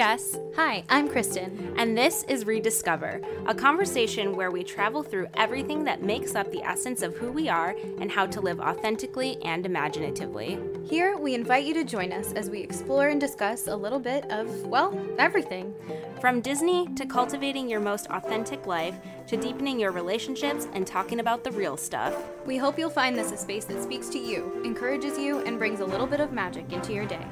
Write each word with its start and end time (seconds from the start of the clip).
Jess, 0.00 0.38
Hi, 0.56 0.82
I'm 0.88 1.10
Kristen. 1.10 1.74
and 1.76 1.94
this 1.94 2.24
is 2.26 2.46
Rediscover, 2.46 3.20
a 3.44 3.54
conversation 3.54 4.34
where 4.34 4.50
we 4.50 4.64
travel 4.64 5.02
through 5.02 5.28
everything 5.34 5.84
that 5.84 6.02
makes 6.02 6.34
up 6.34 6.50
the 6.50 6.62
essence 6.62 7.02
of 7.02 7.14
who 7.18 7.30
we 7.30 7.50
are 7.50 7.76
and 7.98 8.10
how 8.10 8.24
to 8.24 8.40
live 8.40 8.60
authentically 8.60 9.36
and 9.42 9.66
imaginatively. 9.66 10.58
Here, 10.84 11.18
we 11.18 11.34
invite 11.34 11.66
you 11.66 11.74
to 11.74 11.84
join 11.84 12.14
us 12.14 12.32
as 12.32 12.48
we 12.48 12.60
explore 12.60 13.08
and 13.08 13.20
discuss 13.20 13.66
a 13.66 13.76
little 13.76 13.98
bit 13.98 14.24
of, 14.30 14.64
well, 14.64 14.98
everything. 15.18 15.74
From 16.18 16.40
Disney 16.40 16.88
to 16.94 17.04
cultivating 17.04 17.68
your 17.68 17.80
most 17.80 18.06
authentic 18.06 18.66
life 18.66 18.94
to 19.26 19.36
deepening 19.36 19.78
your 19.78 19.92
relationships 19.92 20.66
and 20.72 20.86
talking 20.86 21.20
about 21.20 21.44
the 21.44 21.52
real 21.52 21.76
stuff. 21.76 22.14
We 22.46 22.56
hope 22.56 22.78
you'll 22.78 22.88
find 22.88 23.18
this 23.18 23.32
a 23.32 23.36
space 23.36 23.66
that 23.66 23.82
speaks 23.82 24.08
to 24.08 24.18
you, 24.18 24.62
encourages 24.64 25.18
you, 25.18 25.40
and 25.40 25.58
brings 25.58 25.80
a 25.80 25.84
little 25.84 26.06
bit 26.06 26.20
of 26.20 26.32
magic 26.32 26.72
into 26.72 26.94
your 26.94 27.04
day. 27.04 27.26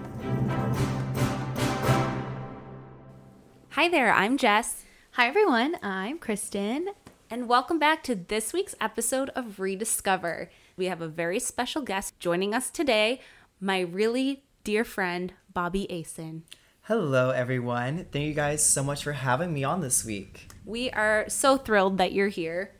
Hi 3.78 3.86
there, 3.86 4.12
I'm 4.12 4.36
Jess, 4.38 4.82
Hi, 5.12 5.28
everyone. 5.28 5.76
I'm 5.84 6.18
Kristen. 6.18 6.88
and 7.30 7.48
welcome 7.48 7.78
back 7.78 8.02
to 8.02 8.16
this 8.16 8.52
week's 8.52 8.74
episode 8.80 9.30
of 9.36 9.60
Rediscover. 9.60 10.50
We 10.76 10.86
have 10.86 11.00
a 11.00 11.06
very 11.06 11.38
special 11.38 11.82
guest 11.82 12.18
joining 12.18 12.52
us 12.54 12.70
today, 12.70 13.20
my 13.60 13.78
really 13.78 14.42
dear 14.64 14.84
friend, 14.84 15.32
Bobby 15.54 15.86
Asen. 15.90 16.42
Hello, 16.88 17.30
everyone. 17.30 18.06
Thank 18.10 18.24
you 18.24 18.34
guys 18.34 18.66
so 18.66 18.82
much 18.82 19.04
for 19.04 19.12
having 19.12 19.54
me 19.54 19.62
on 19.62 19.80
this 19.80 20.04
week. 20.04 20.50
We 20.64 20.90
are 20.90 21.26
so 21.28 21.56
thrilled 21.56 21.98
that 21.98 22.10
you're 22.10 22.26
here. 22.26 22.72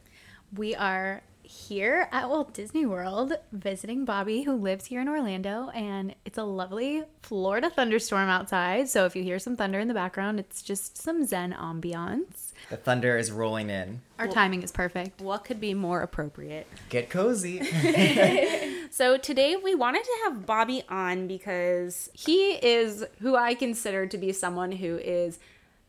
We 0.52 0.74
are 0.74 1.22
here 1.48 2.08
at 2.12 2.28
Walt 2.28 2.52
Disney 2.52 2.84
World 2.84 3.32
visiting 3.52 4.04
Bobby, 4.04 4.42
who 4.42 4.54
lives 4.54 4.84
here 4.84 5.00
in 5.00 5.08
Orlando, 5.08 5.70
and 5.70 6.14
it's 6.26 6.36
a 6.36 6.44
lovely 6.44 7.04
Florida 7.22 7.70
thunderstorm 7.70 8.28
outside. 8.28 8.90
So 8.90 9.06
if 9.06 9.16
you 9.16 9.22
hear 9.22 9.38
some 9.38 9.56
thunder 9.56 9.80
in 9.80 9.88
the 9.88 9.94
background, 9.94 10.38
it's 10.38 10.60
just 10.60 10.98
some 10.98 11.24
Zen 11.24 11.54
ambiance. 11.54 12.52
The 12.68 12.76
thunder 12.76 13.16
is 13.16 13.32
rolling 13.32 13.70
in. 13.70 14.02
Our 14.18 14.28
timing 14.28 14.62
is 14.62 14.72
perfect. 14.72 15.22
What 15.22 15.44
could 15.44 15.58
be 15.58 15.72
more 15.72 16.02
appropriate? 16.02 16.66
Get 16.90 17.08
cozy. 17.08 17.62
So 18.90 19.18
today 19.18 19.54
we 19.54 19.74
wanted 19.74 20.02
to 20.02 20.16
have 20.24 20.46
Bobby 20.46 20.82
on 20.88 21.26
because 21.26 22.08
he 22.14 22.52
is 22.52 23.04
who 23.20 23.36
I 23.36 23.54
consider 23.54 24.06
to 24.06 24.18
be 24.18 24.32
someone 24.32 24.72
who 24.72 24.96
is 24.96 25.38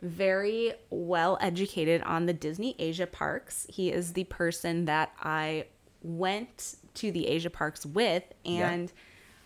very 0.01 0.73
well 0.89 1.37
educated 1.41 2.01
on 2.03 2.25
the 2.25 2.33
Disney 2.33 2.75
Asia 2.79 3.07
parks. 3.07 3.65
He 3.69 3.91
is 3.91 4.13
the 4.13 4.23
person 4.25 4.85
that 4.85 5.13
I 5.21 5.65
went 6.01 6.75
to 6.95 7.11
the 7.11 7.27
Asia 7.27 7.49
parks 7.49 7.85
with 7.85 8.23
and 8.45 8.91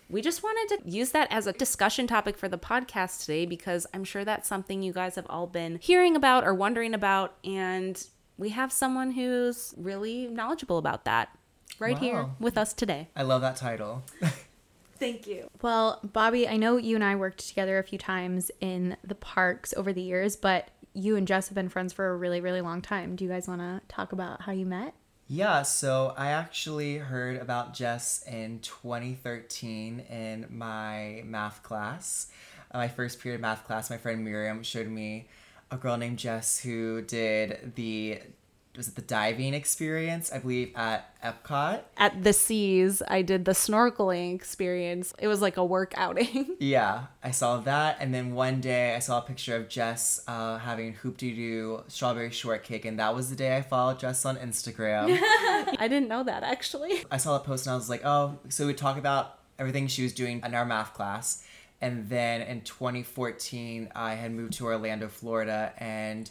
we 0.10 0.22
just 0.22 0.44
wanted 0.44 0.78
to 0.78 0.90
use 0.90 1.12
that 1.12 1.28
as 1.32 1.48
a 1.48 1.54
discussion 1.54 2.06
topic 2.06 2.38
for 2.38 2.48
the 2.48 2.58
podcast 2.58 3.22
today 3.22 3.48
because 3.48 3.88
I'm 3.94 4.04
sure 4.04 4.24
that's 4.24 4.48
something 4.48 4.84
you 4.84 4.94
guys 4.94 5.16
have 5.16 5.26
all 5.30 5.48
been 5.48 5.80
hearing 5.82 6.16
about 6.16 6.44
or 6.44 6.54
wondering 6.54 6.94
about 6.94 7.36
and 7.44 8.02
we 8.38 8.50
have 8.50 8.72
someone 8.72 9.12
who's 9.12 9.74
really 9.78 10.28
knowledgeable 10.28 10.78
about 10.78 11.06
that 11.06 11.30
right 11.80 11.98
here 11.98 12.30
with 12.40 12.58
us 12.58 12.74
today. 12.74 13.10
I 13.16 13.24
love 13.24 13.42
that 13.42 13.56
title. 13.56 14.04
Thank 15.04 15.28
you. 15.28 15.50
Well, 15.62 16.00
Bobby, 16.02 16.48
I 16.48 16.56
know 16.56 16.78
you 16.78 16.96
and 16.96 17.04
I 17.04 17.18
worked 17.18 17.46
together 17.46 17.78
a 17.78 17.84
few 17.84 17.98
times 17.98 18.52
in 18.62 18.96
the 19.04 19.16
parks 19.16 19.74
over 19.76 19.92
the 19.92 20.02
years, 20.02 20.38
but 20.38 20.70
you 20.94 21.18
and 21.18 21.28
Jess 21.28 21.50
have 21.50 21.56
been 21.56 21.68
friends 21.68 21.92
for 21.92 22.10
a 22.10 22.16
really, 22.16 22.40
really 22.40 22.62
long 22.62 22.82
time. 22.82 23.18
Do 23.18 23.26
you 23.26 23.30
guys 23.30 23.46
want 23.46 23.60
to 23.60 23.82
talk 23.90 24.14
about 24.14 24.44
how 24.44 24.54
you 24.54 24.66
met? 24.66 24.94
yeah, 25.28 25.64
so 25.64 26.14
I 26.16 26.30
actually 26.30 26.98
heard 27.00 27.38
about 27.38 27.74
Jess 27.74 28.24
in 28.28 28.60
2013 28.60 30.02
in 30.02 30.46
my 30.50 31.24
math 31.26 31.64
class. 31.64 32.28
Uh, 32.72 32.78
my 32.78 32.88
first 32.88 33.20
period 33.20 33.42
math 33.42 33.66
class, 33.66 33.90
my 33.90 33.98
friend 33.98 34.24
Miriam 34.24 34.64
showed 34.64 34.88
me 34.88 35.28
a 35.72 35.76
girl 35.76 35.98
named 35.98 36.20
Jess 36.20 36.60
who 36.60 37.02
did 37.02 37.74
the 37.76 38.20
was 38.76 38.88
it 38.88 38.96
the 38.96 39.02
diving 39.02 39.54
experience, 39.54 40.32
I 40.32 40.40
believe, 40.40 40.72
at 40.76 41.20
Epcot. 41.22 41.82
At 41.96 42.24
the 42.24 42.34
seas, 42.34 43.04
I 43.08 43.22
did 43.22 43.46
the 43.46 43.52
snorkeling 43.52 44.34
experience. 44.34 45.14
It 45.20 45.28
was 45.28 45.42
like 45.42 45.58
a 45.58 45.66
work 45.66 45.94
outing. 45.96 46.56
Yeah, 46.64 47.08
I 47.22 47.32
saw 47.32 47.58
that, 47.58 47.98
and 48.00 48.14
then 48.14 48.34
one 48.34 48.62
day 48.62 48.96
I 48.96 49.00
saw 49.00 49.18
a 49.18 49.22
picture 49.22 49.56
of 49.56 49.68
Jess 49.68 50.22
uh, 50.28 50.58
having 50.60 50.94
hoop 50.94 51.18
dee 51.18 51.36
doo 51.36 51.84
strawberry 51.88 52.32
shortcake, 52.32 52.86
and 52.86 52.98
that 53.00 53.14
was 53.14 53.30
the 53.30 53.36
day 53.36 53.58
I 53.58 53.62
followed 53.62 54.00
Jess 54.00 54.24
on 54.26 54.38
Instagram. 54.38 55.18
I 55.22 55.88
didn't 55.90 56.08
know 56.08 56.24
that 56.24 56.44
actually. 56.44 57.04
I 57.12 57.18
saw 57.18 57.38
the 57.38 57.44
post 57.44 57.68
and 57.68 57.74
I 57.74 57.76
was 57.76 57.90
like, 57.90 58.06
oh, 58.06 58.40
so 58.50 58.66
we 58.66 58.74
talk 58.74 58.98
about 58.98 59.40
everything 59.60 59.88
she 59.88 60.04
was 60.04 60.14
doing 60.14 60.42
in 60.44 60.56
our 60.56 60.66
math 60.66 60.94
class, 60.94 61.44
and 61.82 62.10
then 62.10 62.42
in 62.42 62.62
2014 62.62 63.92
I 63.94 64.16
had 64.16 64.32
moved 64.32 64.54
to 64.54 64.66
Orlando, 64.66 65.10
Florida, 65.10 65.74
and 65.78 66.30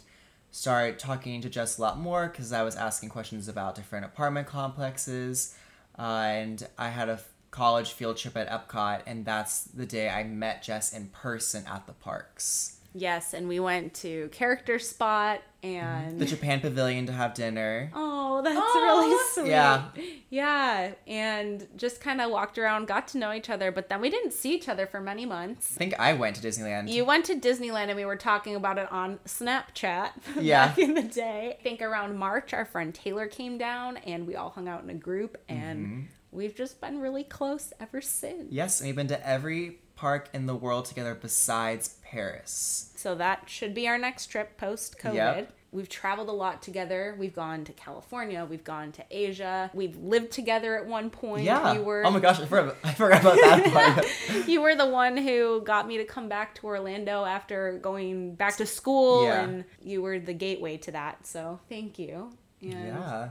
started 0.53 0.99
talking 0.99 1.41
to 1.41 1.49
Jess 1.49 1.79
a 1.79 1.81
lot 1.81 1.99
more 1.99 2.27
because 2.27 2.53
I 2.53 2.61
was 2.61 2.75
asking 2.75 3.09
questions 3.09 3.47
about 3.47 3.73
different 3.73 4.05
apartment 4.05 4.47
complexes, 4.47 5.55
uh, 5.97 6.01
and 6.01 6.65
I 6.77 6.89
had 6.89 7.09
a 7.09 7.19
college 7.49 7.91
field 7.91 8.17
trip 8.17 8.37
at 8.37 8.47
Epcot, 8.47 9.01
and 9.07 9.25
that's 9.25 9.63
the 9.63 9.87
day 9.87 10.09
I 10.09 10.23
met 10.23 10.61
Jess 10.61 10.93
in 10.93 11.07
person 11.07 11.65
at 11.67 11.87
the 11.87 11.93
parks. 11.93 12.77
Yes, 12.93 13.33
and 13.33 13.47
we 13.47 13.59
went 13.59 13.93
to 13.95 14.29
Character 14.31 14.77
Spot 14.77 15.41
and 15.63 16.19
The 16.19 16.25
Japan 16.25 16.59
Pavilion 16.59 17.05
to 17.07 17.13
have 17.13 17.33
dinner. 17.33 17.89
Oh, 17.93 18.41
that's 18.43 18.57
really 18.57 19.17
sweet. 19.33 19.49
Yeah. 19.49 19.85
Yeah, 20.29 20.93
and 21.07 21.67
just 21.75 22.01
kind 22.01 22.21
of 22.21 22.29
walked 22.29 22.57
around, 22.57 22.87
got 22.87 23.07
to 23.09 23.17
know 23.17 23.31
each 23.33 23.49
other, 23.49 23.71
but 23.71 23.89
then 23.89 24.01
we 24.01 24.09
didn't 24.09 24.31
see 24.31 24.53
each 24.53 24.67
other 24.67 24.85
for 24.85 24.99
many 24.99 25.25
months. 25.25 25.75
I 25.75 25.77
think 25.77 25.99
I 25.99 26.13
went 26.13 26.35
to 26.37 26.47
Disneyland. 26.47 26.89
You 26.89 27.05
went 27.05 27.25
to 27.25 27.35
Disneyland 27.35 27.87
and 27.87 27.95
we 27.95 28.05
were 28.05 28.15
talking 28.15 28.55
about 28.55 28.77
it 28.77 28.91
on 28.91 29.19
Snapchat 29.25 30.11
Yeah. 30.41 30.67
back 30.67 30.79
in 30.79 30.93
the 30.93 31.03
day. 31.03 31.55
I 31.59 31.63
think 31.63 31.81
around 31.81 32.17
March, 32.17 32.53
our 32.53 32.65
friend 32.65 32.93
Taylor 32.93 33.27
came 33.27 33.57
down 33.57 33.97
and 33.97 34.27
we 34.27 34.35
all 34.35 34.49
hung 34.49 34.67
out 34.67 34.83
in 34.83 34.89
a 34.89 34.95
group 34.95 35.37
and 35.47 35.85
mm-hmm. 35.85 36.01
we've 36.31 36.55
just 36.55 36.81
been 36.81 36.99
really 36.99 37.23
close 37.23 37.73
ever 37.79 38.01
since. 38.01 38.51
Yes, 38.51 38.81
and 38.81 38.87
we've 38.87 38.95
been 38.95 39.07
to 39.07 39.27
every 39.27 39.79
park 40.03 40.27
in 40.33 40.47
the 40.47 40.53
world 40.55 40.83
together 40.83 41.15
besides 41.15 41.95
Paris. 42.03 42.91
So 42.97 43.15
that 43.15 43.49
should 43.49 43.73
be 43.73 43.87
our 43.87 43.97
next 43.97 44.25
trip 44.27 44.57
post 44.57 44.99
COVID. 44.99 45.13
Yep. 45.13 45.53
We've 45.71 45.87
traveled 45.87 46.27
a 46.27 46.33
lot 46.33 46.61
together. 46.61 47.15
We've 47.17 47.33
gone 47.33 47.63
to 47.63 47.71
California. 47.71 48.45
We've 48.47 48.65
gone 48.65 48.91
to 48.91 49.03
Asia. 49.09 49.71
We've 49.73 49.95
lived 49.95 50.31
together 50.31 50.75
at 50.77 50.85
one 50.87 51.09
point. 51.09 51.45
Yeah. 51.45 51.71
You 51.73 51.83
were 51.83 52.05
Oh 52.05 52.11
my 52.11 52.19
gosh, 52.19 52.37
I 52.41 52.45
forgot, 52.45 52.75
I 52.83 52.93
forgot 52.93 53.21
about 53.21 53.35
that 53.37 54.05
part. 54.33 54.45
you 54.49 54.61
were 54.61 54.75
the 54.75 54.85
one 54.87 55.15
who 55.15 55.61
got 55.61 55.87
me 55.87 55.97
to 55.99 56.03
come 56.03 56.27
back 56.27 56.53
to 56.55 56.65
Orlando 56.67 57.23
after 57.23 57.79
going 57.81 58.35
back 58.35 58.57
to 58.57 58.65
school 58.65 59.23
Yeah. 59.23 59.41
and 59.45 59.63
you 59.81 60.01
were 60.01 60.19
the 60.19 60.33
gateway 60.33 60.75
to 60.79 60.91
that. 60.91 61.25
So 61.25 61.61
thank 61.69 61.97
you. 61.97 62.29
And 62.61 62.73
yeah. 62.73 63.29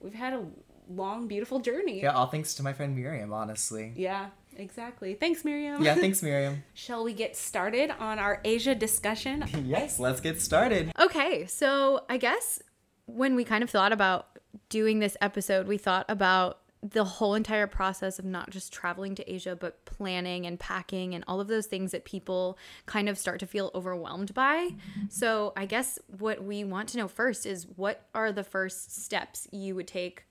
we've 0.00 0.14
had 0.14 0.32
a 0.32 0.44
long, 0.90 1.28
beautiful 1.28 1.60
journey. 1.60 2.02
Yeah, 2.02 2.10
all 2.12 2.26
thanks 2.26 2.54
to 2.54 2.62
my 2.64 2.72
friend 2.72 2.96
Miriam, 2.96 3.32
honestly. 3.32 3.92
Yeah, 3.96 4.30
exactly. 4.58 5.14
Thanks, 5.14 5.44
Miriam. 5.44 5.82
Yeah, 5.82 5.94
thanks, 5.94 6.22
Miriam. 6.24 6.62
Shall 6.74 7.04
we 7.04 7.14
get 7.14 7.36
started 7.36 7.90
on 7.98 8.18
our 8.18 8.40
Asia 8.44 8.74
discussion? 8.74 9.44
yes, 9.64 9.98
let's 9.98 10.20
get 10.20 10.40
started. 10.40 10.92
Okay, 10.98 11.46
so 11.46 12.04
I 12.08 12.16
guess 12.18 12.60
when 13.06 13.34
we 13.34 13.44
kind 13.44 13.64
of 13.64 13.70
thought 13.70 13.92
about 13.92 14.38
doing 14.68 14.98
this 14.98 15.16
episode, 15.20 15.66
we 15.66 15.78
thought 15.78 16.06
about 16.08 16.60
the 16.82 17.04
whole 17.04 17.34
entire 17.34 17.66
process 17.66 18.18
of 18.20 18.24
not 18.24 18.50
just 18.50 18.72
traveling 18.72 19.14
to 19.16 19.32
Asia, 19.32 19.56
but 19.56 19.84
planning 19.84 20.46
and 20.46 20.60
packing 20.60 21.14
and 21.14 21.24
all 21.26 21.40
of 21.40 21.48
those 21.48 21.66
things 21.66 21.90
that 21.90 22.04
people 22.04 22.56
kind 22.86 23.08
of 23.08 23.18
start 23.18 23.40
to 23.40 23.46
feel 23.46 23.72
overwhelmed 23.74 24.32
by. 24.32 24.70
So, 25.08 25.52
I 25.56 25.66
guess 25.66 25.98
what 26.18 26.44
we 26.44 26.62
want 26.62 26.88
to 26.90 26.98
know 26.98 27.08
first 27.08 27.46
is 27.46 27.66
what 27.74 28.06
are 28.14 28.30
the 28.30 28.44
first 28.44 29.02
steps 29.04 29.48
you 29.50 29.74
would 29.74 29.88
take 29.88 30.24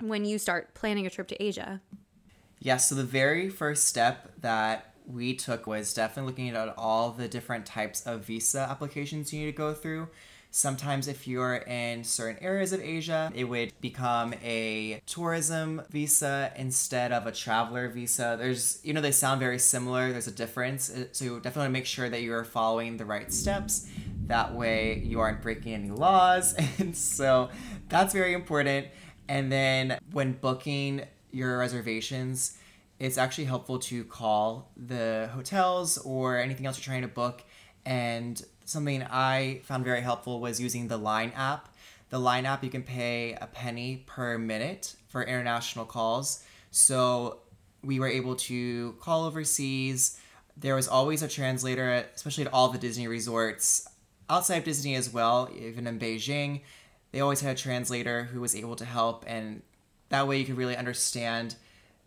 when 0.00 0.24
you 0.26 0.38
start 0.38 0.74
planning 0.74 1.06
a 1.06 1.10
trip 1.10 1.28
to 1.28 1.42
Asia? 1.42 1.80
Yeah, 2.64 2.78
so 2.78 2.94
the 2.94 3.04
very 3.04 3.50
first 3.50 3.86
step 3.86 4.32
that 4.40 4.94
we 5.06 5.34
took 5.34 5.66
was 5.66 5.92
definitely 5.92 6.30
looking 6.30 6.48
at 6.48 6.74
all 6.78 7.10
the 7.10 7.28
different 7.28 7.66
types 7.66 8.06
of 8.06 8.24
visa 8.24 8.60
applications 8.60 9.34
you 9.34 9.40
need 9.40 9.46
to 9.46 9.52
go 9.52 9.74
through. 9.74 10.08
Sometimes, 10.50 11.06
if 11.06 11.28
you're 11.28 11.56
in 11.56 12.04
certain 12.04 12.42
areas 12.42 12.72
of 12.72 12.80
Asia, 12.80 13.30
it 13.34 13.44
would 13.44 13.78
become 13.82 14.32
a 14.42 15.02
tourism 15.04 15.82
visa 15.90 16.54
instead 16.56 17.12
of 17.12 17.26
a 17.26 17.32
traveler 17.32 17.90
visa. 17.90 18.36
There's, 18.38 18.80
you 18.82 18.94
know, 18.94 19.02
they 19.02 19.12
sound 19.12 19.40
very 19.40 19.58
similar, 19.58 20.10
there's 20.10 20.28
a 20.28 20.30
difference. 20.32 20.88
Uh, 20.88 21.04
So, 21.12 21.24
you 21.26 21.40
definitely 21.40 21.70
make 21.72 21.84
sure 21.84 22.08
that 22.08 22.22
you're 22.22 22.44
following 22.44 22.96
the 22.96 23.04
right 23.04 23.30
steps. 23.30 23.90
That 24.28 24.54
way, 24.54 25.02
you 25.04 25.20
aren't 25.20 25.42
breaking 25.42 25.74
any 25.74 25.90
laws. 25.90 26.54
And 26.78 26.96
so, 26.96 27.50
that's 27.90 28.14
very 28.14 28.32
important. 28.32 28.86
And 29.28 29.52
then, 29.52 29.98
when 30.12 30.32
booking 30.32 31.02
your 31.34 31.58
reservations, 31.58 32.56
it's 32.98 33.18
actually 33.18 33.44
helpful 33.44 33.78
to 33.80 34.04
call 34.04 34.70
the 34.76 35.28
hotels 35.34 35.98
or 35.98 36.38
anything 36.38 36.64
else 36.64 36.78
you're 36.78 36.84
trying 36.84 37.02
to 37.02 37.08
book. 37.08 37.42
And 37.84 38.40
something 38.64 39.02
I 39.02 39.60
found 39.64 39.84
very 39.84 40.00
helpful 40.00 40.40
was 40.40 40.60
using 40.60 40.88
the 40.88 40.96
Line 40.96 41.32
app. 41.34 41.74
The 42.10 42.18
Line 42.18 42.46
app, 42.46 42.62
you 42.62 42.70
can 42.70 42.82
pay 42.82 43.36
a 43.40 43.46
penny 43.46 44.04
per 44.06 44.38
minute 44.38 44.94
for 45.08 45.22
international 45.22 45.84
calls. 45.84 46.44
So 46.70 47.40
we 47.82 47.98
were 47.98 48.08
able 48.08 48.36
to 48.36 48.92
call 49.00 49.24
overseas. 49.24 50.18
There 50.56 50.76
was 50.76 50.86
always 50.86 51.22
a 51.22 51.28
translator, 51.28 52.06
especially 52.14 52.46
at 52.46 52.52
all 52.52 52.68
the 52.68 52.78
Disney 52.78 53.08
resorts, 53.08 53.88
outside 54.30 54.58
of 54.58 54.64
Disney 54.64 54.94
as 54.94 55.12
well, 55.12 55.50
even 55.54 55.86
in 55.86 55.98
Beijing. 55.98 56.62
They 57.10 57.20
always 57.20 57.40
had 57.40 57.56
a 57.56 57.58
translator 57.58 58.24
who 58.24 58.40
was 58.40 58.54
able 58.54 58.76
to 58.76 58.84
help, 58.84 59.24
and 59.26 59.62
that 60.08 60.28
way 60.28 60.38
you 60.38 60.44
can 60.44 60.56
really 60.56 60.76
understand 60.76 61.56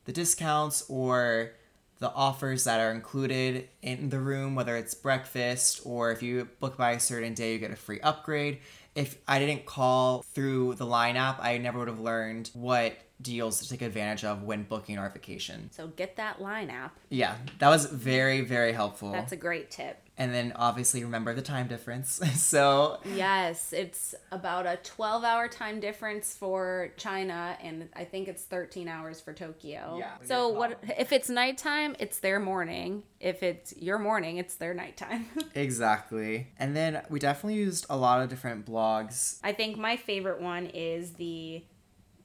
the 0.05 0.11
discounts 0.11 0.85
or 0.87 1.51
the 1.99 2.11
offers 2.13 2.63
that 2.65 2.79
are 2.79 2.91
included 2.91 3.67
in 3.81 4.09
the 4.09 4.19
room, 4.19 4.55
whether 4.55 4.77
it's 4.77 4.93
breakfast 4.93 5.81
or 5.83 6.11
if 6.11 6.21
you 6.21 6.47
book 6.59 6.77
by 6.77 6.91
a 6.91 6.99
certain 6.99 7.33
day, 7.33 7.53
you 7.53 7.59
get 7.59 7.71
a 7.71 7.75
free 7.75 7.99
upgrade. 8.01 8.59
If 8.93 9.17
I 9.27 9.39
didn't 9.39 9.65
call 9.65 10.21
through 10.21 10.75
the 10.75 10.85
Line 10.85 11.17
app, 11.17 11.39
I 11.41 11.57
never 11.57 11.79
would 11.79 11.87
have 11.87 11.99
learned 11.99 12.51
what 12.53 12.97
deals 13.21 13.59
to 13.61 13.69
take 13.69 13.81
advantage 13.81 14.23
of 14.23 14.43
when 14.43 14.63
booking 14.63 14.97
our 14.97 15.09
vacation. 15.09 15.69
So 15.71 15.87
get 15.87 16.15
that 16.17 16.41
line 16.41 16.69
app. 16.69 16.95
Yeah, 17.09 17.35
that 17.59 17.69
was 17.69 17.85
very, 17.85 18.41
very 18.41 18.73
helpful. 18.73 19.11
That's 19.11 19.31
a 19.31 19.37
great 19.37 19.71
tip. 19.71 19.99
and 20.19 20.33
then 20.33 20.51
obviously 20.55 21.03
remember 21.03 21.33
the 21.33 21.41
time 21.41 21.67
difference. 21.67 22.19
so 22.35 22.99
Yes, 23.15 23.73
it's 23.73 24.13
about 24.31 24.65
a 24.67 24.77
12 24.83 25.23
hour 25.23 25.47
time 25.47 25.79
difference 25.79 26.35
for 26.35 26.91
China, 26.97 27.57
and 27.61 27.89
I 27.95 28.03
think 28.03 28.27
it's 28.27 28.43
13 28.43 28.87
hours 28.87 29.19
for 29.19 29.33
Tokyo. 29.33 29.97
Yeah. 29.99 30.11
So, 30.23 30.49
what 30.49 30.79
if 30.97 31.11
it's 31.11 31.29
nighttime? 31.29 31.95
It's 31.99 32.19
their 32.19 32.39
morning. 32.39 33.03
If 33.19 33.41
it's 33.41 33.75
your 33.77 33.97
morning, 33.99 34.37
it's 34.37 34.55
their 34.55 34.73
nighttime. 34.75 35.25
exactly. 35.55 36.47
And 36.59 36.75
then 36.75 37.01
we 37.09 37.19
definitely 37.19 37.55
used 37.59 37.85
a 37.89 37.97
lot 37.97 38.21
of 38.21 38.29
different 38.29 38.65
blogs. 38.65 39.39
I 39.43 39.53
think 39.53 39.77
my 39.77 39.97
favorite 39.97 40.41
one 40.41 40.67
is 40.67 41.13
the 41.13 41.63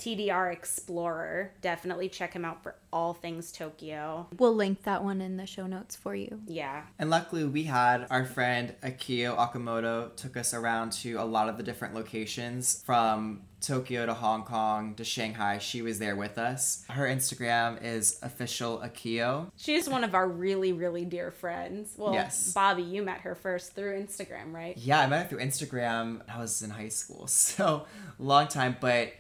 TDR 0.02 0.52
Explorer. 0.52 1.52
Definitely 1.60 2.08
check 2.08 2.32
him 2.32 2.44
out 2.44 2.60
for 2.64 2.75
all 2.93 3.14
things 3.14 3.52
Tokyo. 3.52 4.26
We'll 4.37 4.54
link 4.54 4.82
that 4.82 5.04
one 5.04 5.20
in 5.20 5.37
the 5.37 5.46
show 5.46 5.69
notes 5.69 5.94
for 5.94 6.12
you. 6.16 6.40
Yeah. 6.49 6.82
And 6.99 7.08
luckily, 7.08 7.44
we 7.44 7.62
had 7.62 8.08
our 8.10 8.25
friend 8.25 8.75
Akiyo 8.82 9.37
Akamoto 9.37 10.14
took 10.16 10.37
us 10.37 10.52
around 10.54 10.90
to 10.93 11.14
a 11.14 11.25
lot 11.25 11.49
of 11.49 11.56
the 11.56 11.62
different 11.62 11.94
locations 11.94 12.82
from 12.84 13.43
Tokyo 13.60 14.04
to 14.04 14.12
Hong 14.12 14.43
Kong 14.43 14.96
to 14.96 15.04
Shanghai. 15.04 15.58
She 15.58 15.82
was 15.82 16.00
there 16.00 16.16
with 16.16 16.37
us. 16.37 16.84
Her 16.90 17.06
Instagram 17.06 17.81
is 17.81 18.19
official 18.22 18.81
Akiyo. 18.84 19.52
She's 19.56 19.88
one 19.88 20.02
of 20.02 20.16
our 20.16 20.26
really, 20.28 20.72
really 20.72 21.04
dear 21.04 21.31
friends. 21.31 21.94
Well, 21.96 22.12
Yes. 22.12 22.52
Bobby, 22.52 22.82
you 22.82 23.04
met 23.04 23.20
her 23.20 23.37
first 23.37 23.76
through 23.76 24.02
Instagram, 24.02 24.52
right? 24.52 24.76
Yeah, 24.76 24.99
I 24.99 25.06
met 25.06 25.22
her 25.22 25.28
through 25.28 25.46
Instagram. 25.46 26.22
I 26.28 26.40
was 26.40 26.60
in 26.60 26.70
high 26.70 26.88
school, 26.88 27.26
so 27.28 27.87
long 28.19 28.49
time. 28.49 28.76
But 28.81 29.12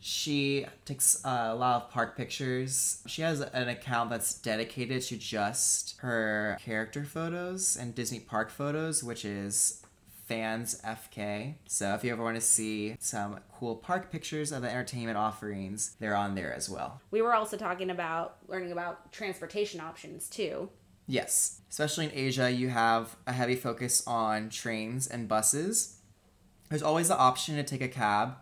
she 0.00 0.66
takes 0.84 1.20
a 1.24 1.54
lot 1.54 1.82
of 1.82 1.90
park 1.90 2.16
pictures. 2.16 3.02
She 3.06 3.22
has 3.22 3.40
an 3.40 3.68
account 3.68 4.10
that's 4.10 4.34
dedicated 4.34 5.02
to 5.02 5.16
just 5.16 5.96
her 6.00 6.58
character 6.60 7.04
photos 7.04 7.76
and 7.76 7.94
Disney 7.94 8.20
park 8.20 8.50
photos, 8.50 9.02
which 9.02 9.24
is 9.24 9.82
fans 10.26 10.80
FK. 10.84 11.54
So 11.66 11.94
if 11.94 12.04
you 12.04 12.12
ever 12.12 12.22
want 12.22 12.34
to 12.34 12.40
see 12.40 12.96
some 12.98 13.38
cool 13.54 13.76
park 13.76 14.10
pictures 14.10 14.52
of 14.52 14.62
the 14.62 14.70
entertainment 14.70 15.16
offerings, 15.16 15.96
they're 16.00 16.16
on 16.16 16.34
there 16.34 16.52
as 16.52 16.68
well. 16.68 17.00
We 17.10 17.22
were 17.22 17.34
also 17.34 17.56
talking 17.56 17.90
about 17.90 18.38
learning 18.48 18.72
about 18.72 19.12
transportation 19.12 19.80
options 19.80 20.28
too. 20.28 20.68
Yes, 21.06 21.60
especially 21.70 22.06
in 22.06 22.12
Asia, 22.12 22.50
you 22.50 22.68
have 22.68 23.16
a 23.26 23.32
heavy 23.32 23.54
focus 23.54 24.04
on 24.06 24.50
trains 24.50 25.06
and 25.06 25.28
buses. 25.28 26.00
There's 26.68 26.82
always 26.82 27.06
the 27.08 27.16
option 27.16 27.54
to 27.54 27.62
take 27.62 27.80
a 27.80 27.88
cab. 27.88 28.34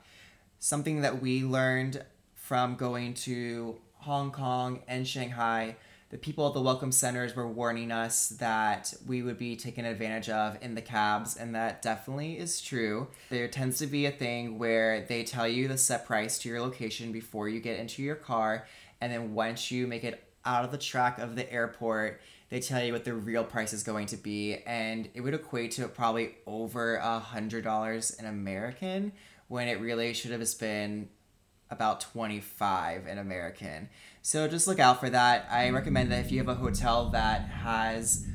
Something 0.65 1.03
that 1.03 1.21
we 1.21 1.45
learned 1.45 2.03
from 2.35 2.77
going 2.77 3.13
to 3.13 3.77
Hong 3.97 4.31
Kong 4.31 4.81
and 4.89 5.07
Shanghai, 5.07 5.77
the 6.09 6.17
people 6.17 6.49
at 6.49 6.55
the 6.55 6.63
welcome 6.63 6.91
centers 6.91 7.37
were 7.37 7.47
warning 7.47 7.93
us 7.93 8.31
that 8.41 8.95
we 9.07 9.21
would 9.21 9.37
be 9.37 9.57
taken 9.57 9.85
advantage 9.85 10.31
of 10.31 10.57
in 10.63 10.75
the 10.75 10.81
cabs, 10.81 11.37
and 11.37 11.55
that 11.55 11.83
definitely 11.83 12.39
is 12.39 12.63
true. 12.63 13.09
There 13.29 13.47
tends 13.47 13.77
to 13.81 13.87
be 13.87 14.07
a 14.07 14.11
thing 14.11 14.59
where 14.59 15.03
they 15.03 15.23
tell 15.23 15.47
you 15.47 15.69
the 15.69 15.77
set 15.77 16.07
price 16.07 16.39
to 16.39 16.49
your 16.49 16.63
location 16.63 17.13
before 17.13 17.51
you 17.51 17.61
get 17.61 17.79
into 17.79 18.03
your 18.03 18.17
car, 18.17 18.67
and 19.03 19.13
then 19.13 19.35
once 19.35 19.71
you 19.71 19.87
make 19.87 20.03
it 20.03 20.25
out 20.47 20.65
of 20.65 20.71
the 20.71 20.79
track 20.79 21.19
of 21.19 21.37
the 21.37 21.53
airport, 21.53 22.23
they 22.49 22.61
tell 22.61 22.83
you 22.83 22.95
what 22.95 23.05
the 23.05 23.13
real 23.13 23.45
price 23.45 23.75
is 23.75 23.83
going 23.83 24.07
to 24.07 24.17
be, 24.17 24.57
and 24.65 25.11
it 25.13 25.21
would 25.21 25.35
equate 25.35 25.73
to 25.73 25.89
probably 25.89 26.37
over 26.47 26.97
a 26.97 27.19
hundred 27.19 27.65
dollars 27.65 28.13
in 28.13 28.25
American, 28.25 29.13
when 29.55 29.69
it 29.69 29.79
really 29.79 30.13
should 30.13 30.33
have 30.33 30.59
been 30.59 31.09
about 31.71 32.01
25 32.01 33.07
in 33.07 33.19
American. 33.19 33.89
So 34.21 34.49
just 34.49 34.67
look 34.67 34.81
out 34.81 34.99
for 34.99 35.09
that. 35.11 35.47
I 35.49 35.71
recommend 35.71 36.11
that 36.11 36.25
if 36.25 36.33
you 36.33 36.39
have 36.39 36.49
a 36.49 36.57
hotel 36.57 37.11
that 37.11 37.43
has 37.43 38.27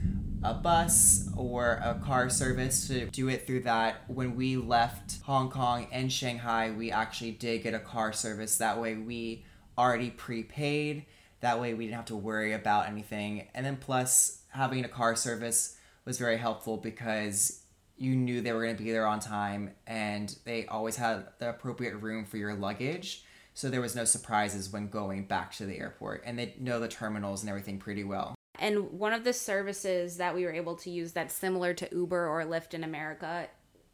a 0.43 0.53
bus 0.53 1.27
or 1.35 1.81
a 1.83 1.99
car 2.05 2.29
service 2.29 2.87
to 2.87 3.07
do 3.07 3.27
it 3.27 3.45
through 3.45 3.63
that. 3.63 3.97
When 4.07 4.37
we 4.37 4.55
left 4.55 5.21
Hong 5.23 5.49
Kong 5.49 5.87
and 5.91 6.09
Shanghai, 6.09 6.71
we 6.71 6.89
actually 6.89 7.31
did 7.31 7.63
get 7.63 7.73
a 7.73 7.79
car 7.79 8.13
service. 8.13 8.57
That 8.57 8.79
way 8.79 8.95
we 8.95 9.43
already 9.77 10.11
prepaid. 10.11 11.05
That 11.41 11.59
way 11.59 11.73
we 11.73 11.87
didn't 11.87 11.97
have 11.97 12.05
to 12.05 12.15
worry 12.15 12.53
about 12.53 12.87
anything. 12.87 13.49
And 13.53 13.65
then 13.65 13.75
plus 13.75 14.43
having 14.51 14.85
a 14.85 14.87
car 14.87 15.17
service 15.17 15.75
was 16.05 16.17
very 16.17 16.37
helpful 16.37 16.77
because 16.77 17.58
you 17.99 18.15
knew 18.15 18.41
they 18.41 18.53
were 18.53 18.63
going 18.63 18.75
to 18.75 18.83
be 18.83 18.91
there 18.91 19.05
on 19.05 19.19
time 19.19 19.71
and 19.85 20.35
they 20.45 20.65
always 20.67 20.95
had 20.95 21.27
the 21.37 21.49
appropriate 21.49 21.95
room 21.97 22.25
for 22.25 22.37
your 22.37 22.53
luggage. 22.53 23.23
So 23.53 23.69
there 23.69 23.81
was 23.81 23.95
no 23.95 24.05
surprises 24.05 24.71
when 24.71 24.87
going 24.87 25.25
back 25.25 25.51
to 25.57 25.65
the 25.65 25.77
airport 25.77 26.23
and 26.25 26.39
they 26.39 26.55
know 26.59 26.79
the 26.79 26.87
terminals 26.87 27.41
and 27.41 27.49
everything 27.49 27.77
pretty 27.77 28.05
well. 28.05 28.35
And 28.57 28.91
one 28.91 29.13
of 29.13 29.25
the 29.25 29.33
services 29.33 30.17
that 30.17 30.33
we 30.33 30.45
were 30.45 30.53
able 30.53 30.75
to 30.77 30.89
use 30.89 31.11
that's 31.11 31.33
similar 31.33 31.73
to 31.73 31.89
Uber 31.91 32.27
or 32.27 32.43
Lyft 32.45 32.73
in 32.73 32.83
America 32.83 33.47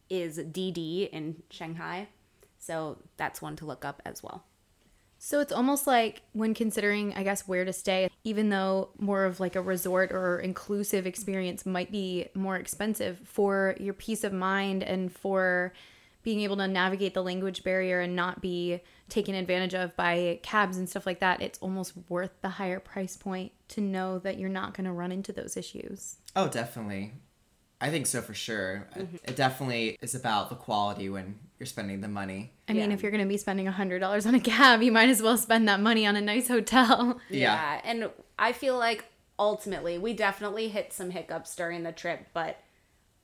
is 0.10 0.38
DiDi 0.38 1.10
in 1.10 1.42
Shanghai. 1.50 2.08
So 2.60 3.00
that's 3.18 3.42
one 3.42 3.56
to 3.58 3.66
look 3.66 3.84
up 3.86 4.02
as 4.06 4.22
well. 4.22 4.46
So 5.26 5.40
it's 5.40 5.52
almost 5.52 5.88
like 5.88 6.22
when 6.34 6.54
considering, 6.54 7.12
I 7.16 7.24
guess, 7.24 7.48
where 7.48 7.66
to 7.66 7.74
stay, 7.74 8.12
even 8.24 8.50
though 8.50 8.90
more 9.00 9.26
of 9.26 9.40
like 9.40 9.56
a 9.56 9.62
resort 9.62 10.12
or 10.12 10.38
inclusive 10.38 11.08
experience 11.08 11.66
might 11.66 11.92
be 11.92 12.28
more 12.36 12.58
expensive 12.58 13.20
for 13.24 13.76
your 13.80 13.96
peace 13.96 14.24
of 14.24 14.34
mind 14.34 14.84
and 14.84 15.12
for 15.12 15.74
being 16.22 16.42
able 16.42 16.58
to 16.58 16.68
navigate 16.68 17.16
the 17.16 17.24
language 17.24 17.64
barrier 17.64 18.02
and 18.02 18.16
not 18.16 18.40
be 18.40 18.82
taken 19.10 19.34
advantage 19.34 19.74
of 19.74 19.96
by 19.96 20.40
cabs 20.44 20.78
and 20.78 20.88
stuff 20.88 21.08
like 21.08 21.22
that, 21.22 21.42
it's 21.42 21.58
almost 21.58 21.94
worth 22.08 22.40
the 22.44 22.50
higher 22.50 22.80
price 22.80 23.18
point 23.18 23.52
to 23.70 23.82
know 23.82 24.20
that 24.20 24.38
you're 24.38 24.48
not 24.48 24.76
going 24.76 24.86
to 24.86 24.92
run 24.92 25.12
into 25.12 25.34
those 25.34 25.58
issues. 25.58 26.18
Oh, 26.36 26.48
definitely. 26.48 27.14
I 27.82 27.90
think 27.90 28.08
so 28.08 28.22
for 28.22 28.34
sure. 28.34 28.88
Uh, 28.96 29.00
mm-hmm. 29.00 29.16
It 29.24 29.36
definitely 29.36 29.98
is 30.02 30.16
about 30.16 30.50
the 30.50 30.56
quality 30.56 31.10
when 31.10 31.38
you're 31.60 31.68
spending 31.68 32.02
the 32.02 32.08
money. 32.08 32.52
I 32.68 32.74
mean, 32.74 32.92
if 32.92 33.02
you're 33.02 33.12
going 33.12 33.24
to 33.24 33.30
be 33.30 33.38
spending 33.38 33.68
$100 33.68 34.26
on 34.26 34.36
a 34.36 34.40
cab, 34.40 34.82
you 34.82 34.92
might 34.92 35.10
as 35.10 35.22
well 35.22 35.38
spend 35.38 35.68
that 35.68 35.80
money 35.80 36.06
on 36.06 36.16
a 36.16 36.22
nice 36.22 36.48
hotel. 36.48 37.20
Yeah. 37.30 37.82
And 37.84 38.10
I 38.40 38.54
feel 38.54 38.78
like 38.78 39.06
ultimately 39.38 39.98
we 39.98 40.14
definitely 40.14 40.70
hit 40.70 40.94
some 40.94 41.10
hiccups 41.10 41.56
during 41.56 41.84
the 41.84 41.92
trip, 41.92 42.28
but 42.34 42.60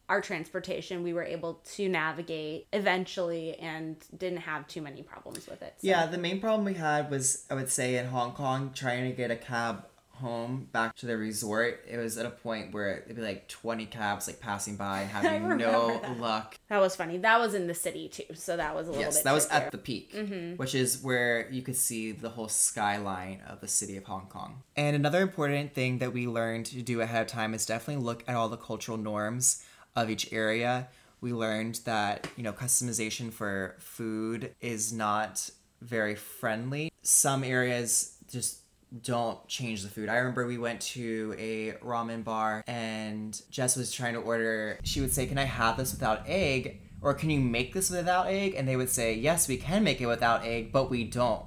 our 0.09 0.19
transportation 0.19 1.03
we 1.03 1.13
were 1.13 1.23
able 1.23 1.61
to 1.75 1.87
navigate 1.87 2.67
eventually 2.73 3.55
and 3.55 3.95
didn't 4.17 4.39
have 4.39 4.67
too 4.67 4.81
many 4.81 5.01
problems 5.01 5.47
with 5.47 5.61
it. 5.61 5.75
So. 5.77 5.87
Yeah, 5.87 6.05
the 6.07 6.17
main 6.17 6.41
problem 6.41 6.65
we 6.65 6.73
had 6.73 7.09
was, 7.09 7.45
I 7.49 7.53
would 7.53 7.69
say, 7.69 7.95
in 7.95 8.07
Hong 8.07 8.33
Kong, 8.33 8.71
trying 8.75 9.09
to 9.09 9.15
get 9.15 9.31
a 9.31 9.37
cab 9.37 9.85
home 10.21 10.67
back 10.71 10.95
to 10.97 11.05
the 11.05 11.17
resort. 11.17 11.83
It 11.89 11.97
was 11.97 12.17
at 12.17 12.25
a 12.25 12.29
point 12.29 12.73
where 12.73 12.99
it'd 13.03 13.15
be 13.15 13.21
like 13.21 13.47
20 13.49 13.85
cabs 13.87 14.27
like 14.27 14.39
passing 14.39 14.75
by 14.77 15.01
and 15.01 15.09
having 15.17 15.57
no 15.57 15.99
that. 16.01 16.19
luck. 16.19 16.57
That 16.69 16.79
was 16.79 16.95
funny. 16.95 17.17
That 17.17 17.39
was 17.39 17.53
in 17.53 17.67
the 17.67 17.73
city 17.75 18.07
too, 18.07 18.33
so 18.33 18.55
that 18.57 18.73
was 18.73 18.87
a 18.87 18.91
little 18.91 19.03
Yes, 19.05 19.17
bit 19.17 19.23
that 19.25 19.33
was 19.33 19.45
trickier. 19.47 19.65
at 19.65 19.71
the 19.71 19.77
peak, 19.77 20.13
mm-hmm. 20.13 20.55
which 20.55 20.73
is 20.73 21.01
where 21.03 21.49
you 21.51 21.61
could 21.61 21.75
see 21.75 22.11
the 22.13 22.29
whole 22.29 22.47
skyline 22.47 23.41
of 23.47 23.59
the 23.59 23.67
city 23.67 23.97
of 23.97 24.05
Hong 24.05 24.27
Kong. 24.27 24.63
And 24.75 24.95
another 24.95 25.21
important 25.21 25.73
thing 25.73 25.97
that 25.99 26.13
we 26.13 26.27
learned 26.27 26.67
to 26.67 26.81
do 26.81 27.01
ahead 27.01 27.21
of 27.23 27.27
time 27.27 27.53
is 27.53 27.65
definitely 27.65 28.03
look 28.03 28.23
at 28.27 28.35
all 28.35 28.47
the 28.49 28.57
cultural 28.57 28.97
norms 28.97 29.63
of 29.95 30.09
each 30.09 30.31
area. 30.31 30.87
we 31.19 31.33
learned 31.33 31.79
that, 31.85 32.27
you 32.35 32.41
know, 32.43 32.51
customization 32.53 33.31
for 33.31 33.75
food 33.79 34.55
is 34.61 34.91
not 34.91 35.51
very 35.81 36.15
friendly. 36.15 36.91
Some 37.03 37.43
areas 37.43 38.15
just 38.31 38.60
don't 39.01 39.45
change 39.47 39.83
the 39.83 39.89
food. 39.89 40.09
I 40.09 40.17
remember 40.17 40.45
we 40.45 40.57
went 40.57 40.81
to 40.81 41.35
a 41.37 41.73
ramen 41.85 42.23
bar 42.23 42.63
and 42.67 43.39
Jess 43.49 43.75
was 43.75 43.91
trying 43.91 44.13
to 44.13 44.19
order, 44.19 44.79
she 44.83 45.01
would 45.01 45.13
say, 45.13 45.25
Can 45.25 45.37
I 45.37 45.45
have 45.45 45.77
this 45.77 45.93
without 45.93 46.23
egg? 46.27 46.81
Or 47.01 47.13
can 47.13 47.29
you 47.29 47.39
make 47.39 47.73
this 47.73 47.89
without 47.89 48.27
egg? 48.27 48.53
And 48.55 48.67
they 48.67 48.75
would 48.75 48.89
say, 48.89 49.15
Yes, 49.15 49.47
we 49.47 49.57
can 49.57 49.83
make 49.83 50.01
it 50.01 50.07
without 50.07 50.45
egg, 50.45 50.71
but 50.71 50.89
we 50.89 51.03
don't. 51.03 51.45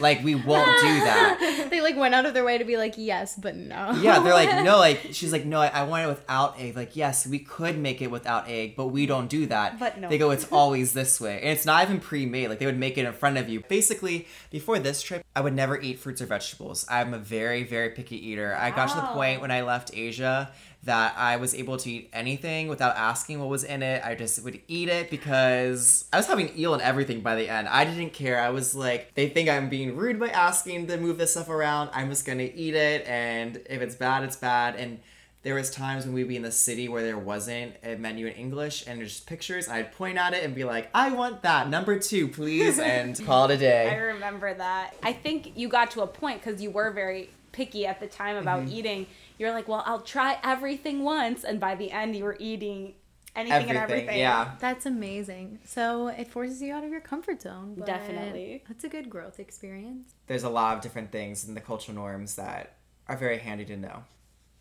Like, 0.00 0.22
we 0.22 0.34
won't 0.34 0.80
do 0.80 1.00
that. 1.00 1.66
they 1.70 1.80
like 1.80 1.96
went 1.96 2.14
out 2.14 2.26
of 2.26 2.34
their 2.34 2.44
way 2.44 2.58
to 2.58 2.64
be 2.64 2.76
like 2.76 2.94
yes, 2.96 3.36
but 3.36 3.56
no. 3.56 3.92
Yeah, 3.92 4.20
they're 4.20 4.34
like, 4.34 4.64
no, 4.64 4.78
like 4.78 5.08
she's 5.12 5.32
like, 5.32 5.44
no, 5.44 5.60
I, 5.60 5.68
I 5.68 5.82
want 5.84 6.04
it 6.04 6.08
without 6.08 6.58
egg. 6.60 6.76
Like, 6.76 6.96
yes, 6.96 7.26
we 7.26 7.38
could 7.38 7.78
make 7.78 8.02
it 8.02 8.10
without 8.10 8.48
egg, 8.48 8.74
but 8.76 8.86
we 8.86 9.06
don't 9.06 9.28
do 9.28 9.46
that. 9.46 9.78
But 9.78 9.98
no. 9.98 10.08
They 10.08 10.18
go, 10.18 10.30
it's 10.30 10.50
always 10.50 10.92
this 10.92 11.20
way, 11.20 11.40
and 11.40 11.50
it's 11.50 11.66
not 11.66 11.84
even 11.84 12.00
pre-made. 12.00 12.48
Like 12.48 12.58
they 12.58 12.66
would 12.66 12.78
make 12.78 12.98
it 12.98 13.04
in 13.04 13.12
front 13.12 13.38
of 13.38 13.48
you. 13.48 13.60
Basically, 13.68 14.26
before 14.50 14.78
this 14.78 15.02
trip, 15.02 15.24
I 15.34 15.40
would 15.40 15.54
never 15.54 15.80
eat 15.80 15.98
fruits 15.98 16.20
or 16.20 16.26
vegetables. 16.26 16.86
I'm 16.88 17.14
a 17.14 17.18
very, 17.18 17.62
very 17.64 17.90
picky 17.90 18.16
eater. 18.28 18.54
I 18.54 18.70
got 18.70 18.88
to 18.90 18.96
the 18.96 19.06
point 19.08 19.40
when 19.40 19.50
I 19.50 19.62
left 19.62 19.90
Asia 19.94 20.50
that 20.86 21.14
I 21.18 21.36
was 21.36 21.54
able 21.54 21.76
to 21.76 21.90
eat 21.90 22.10
anything 22.12 22.68
without 22.68 22.96
asking 22.96 23.38
what 23.38 23.48
was 23.48 23.62
in 23.64 23.82
it. 23.82 24.02
I 24.04 24.14
just 24.14 24.42
would 24.44 24.60
eat 24.68 24.88
it 24.88 25.10
because 25.10 26.06
I 26.12 26.16
was 26.16 26.26
having 26.26 26.56
eel 26.58 26.74
and 26.74 26.82
everything 26.82 27.20
by 27.20 27.34
the 27.36 27.48
end. 27.48 27.68
I 27.68 27.84
didn't 27.84 28.12
care. 28.12 28.40
I 28.40 28.50
was 28.50 28.74
like, 28.74 29.14
they 29.14 29.28
think 29.28 29.48
I'm 29.48 29.68
being 29.68 29.96
rude 29.96 30.18
by 30.18 30.28
asking 30.28 30.86
to 30.88 30.96
move 30.96 31.18
this 31.18 31.32
stuff 31.32 31.48
around. 31.48 31.90
I'm 31.92 32.08
just 32.08 32.24
gonna 32.26 32.48
eat 32.54 32.74
it, 32.74 33.06
and 33.06 33.56
if 33.68 33.82
it's 33.82 33.94
bad, 33.94 34.24
it's 34.24 34.36
bad. 34.36 34.76
And 34.76 35.00
there 35.42 35.54
was 35.54 35.70
times 35.70 36.04
when 36.04 36.14
we'd 36.14 36.26
be 36.26 36.34
in 36.36 36.42
the 36.42 36.50
city 36.50 36.88
where 36.88 37.02
there 37.04 37.18
wasn't 37.18 37.74
a 37.84 37.94
menu 37.96 38.26
in 38.26 38.32
English 38.32 38.84
and 38.88 38.98
there's 38.98 39.12
just 39.14 39.26
pictures. 39.28 39.68
I'd 39.68 39.92
point 39.92 40.18
at 40.18 40.34
it 40.34 40.42
and 40.42 40.54
be 40.56 40.64
like, 40.64 40.90
I 40.92 41.10
want 41.10 41.42
that 41.42 41.68
number 41.68 42.00
two, 42.00 42.26
please, 42.26 42.80
and 42.80 43.14
call 43.26 43.48
it 43.50 43.54
a 43.54 43.56
day. 43.56 43.88
I 43.88 43.94
remember 43.96 44.52
that. 44.54 44.96
I 45.04 45.12
think 45.12 45.52
you 45.56 45.68
got 45.68 45.92
to 45.92 46.00
a 46.02 46.06
point 46.08 46.42
because 46.42 46.60
you 46.60 46.70
were 46.70 46.90
very 46.90 47.30
picky 47.52 47.86
at 47.86 48.00
the 48.00 48.06
time 48.08 48.36
about 48.36 48.62
Mm-hmm. 48.64 48.72
eating. 48.72 49.06
You're 49.38 49.52
like, 49.52 49.68
well, 49.68 49.82
I'll 49.86 50.00
try 50.00 50.38
everything 50.42 51.02
once, 51.02 51.44
and 51.44 51.60
by 51.60 51.74
the 51.74 51.90
end, 51.90 52.16
you 52.16 52.24
were 52.24 52.36
eating 52.40 52.94
anything 53.34 53.68
and 53.68 53.76
Everything, 53.76 53.98
everything. 53.98 54.18
yeah. 54.18 54.52
That's 54.60 54.86
amazing. 54.86 55.58
So 55.66 56.08
it 56.08 56.28
forces 56.28 56.62
you 56.62 56.72
out 56.72 56.84
of 56.84 56.90
your 56.90 57.00
comfort 57.02 57.42
zone. 57.42 57.74
but 57.76 57.86
Definitely. 57.86 58.64
That's 58.66 58.84
a 58.84 58.88
good 58.88 59.10
growth 59.10 59.38
experience. 59.38 60.14
There's 60.26 60.44
a 60.44 60.48
lot 60.48 60.76
of 60.76 60.82
different 60.82 61.12
things 61.12 61.46
in 61.46 61.54
the 61.54 61.60
cultural 61.60 61.94
norms 61.94 62.36
that 62.36 62.76
are 63.08 63.16
very 63.16 63.38
handy 63.38 63.66
to 63.66 63.76
know. 63.76 64.04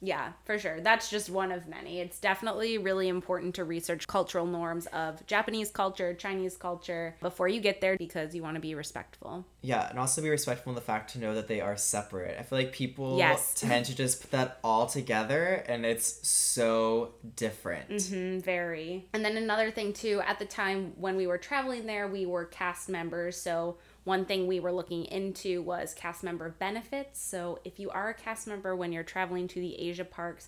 Yeah, 0.01 0.33
for 0.43 0.59
sure. 0.59 0.81
That's 0.81 1.09
just 1.09 1.29
one 1.29 1.51
of 1.51 1.67
many. 1.67 1.99
It's 1.99 2.19
definitely 2.19 2.77
really 2.77 3.07
important 3.07 3.55
to 3.55 3.63
research 3.63 4.07
cultural 4.07 4.45
norms 4.45 4.85
of 4.87 5.25
Japanese 5.25 5.71
culture, 5.71 6.13
Chinese 6.13 6.57
culture 6.57 7.15
before 7.21 7.47
you 7.47 7.61
get 7.61 7.81
there 7.81 7.97
because 7.97 8.35
you 8.35 8.43
want 8.43 8.55
to 8.55 8.61
be 8.61 8.75
respectful. 8.75 9.45
Yeah, 9.61 9.89
and 9.89 9.97
also 9.97 10.21
be 10.21 10.29
respectful 10.29 10.71
in 10.71 10.75
the 10.75 10.81
fact 10.81 11.13
to 11.13 11.19
know 11.19 11.33
that 11.35 11.47
they 11.47 11.61
are 11.61 11.77
separate. 11.77 12.37
I 12.39 12.43
feel 12.43 12.59
like 12.59 12.71
people 12.71 13.17
Yes. 13.17 13.53
tend 13.55 13.85
to 13.85 13.95
just 13.95 14.21
put 14.21 14.31
that 14.31 14.59
all 14.63 14.85
together 14.85 15.63
and 15.67 15.85
it's 15.85 16.27
so 16.27 17.13
different. 17.35 17.89
Mm, 17.89 18.43
very. 18.43 19.07
And 19.13 19.23
then 19.23 19.37
another 19.37 19.71
thing 19.71 19.93
too, 19.93 20.21
at 20.27 20.39
the 20.39 20.45
time 20.45 20.93
when 20.97 21.15
we 21.15 21.25
were 21.25 21.37
traveling 21.37 21.85
there, 21.85 22.07
we 22.07 22.25
were 22.25 22.45
cast 22.45 22.89
members. 22.89 23.37
So 23.37 23.77
one 24.05 24.23
thing 24.25 24.47
we 24.47 24.59
were 24.59 24.71
looking 24.71 25.05
into 25.05 25.61
was 25.61 25.93
cast 25.93 26.23
member 26.23 26.49
benefits. 26.57 27.21
So 27.21 27.59
if 27.65 27.79
you 27.79 27.89
are 27.89 28.09
a 28.09 28.13
cast 28.13 28.47
member 28.47 28.75
when 28.75 28.93
you're 28.93 29.03
traveling 29.03 29.47
to 29.49 29.59
the 29.59 29.75
Asia 29.75 30.05
parks, 30.05 30.47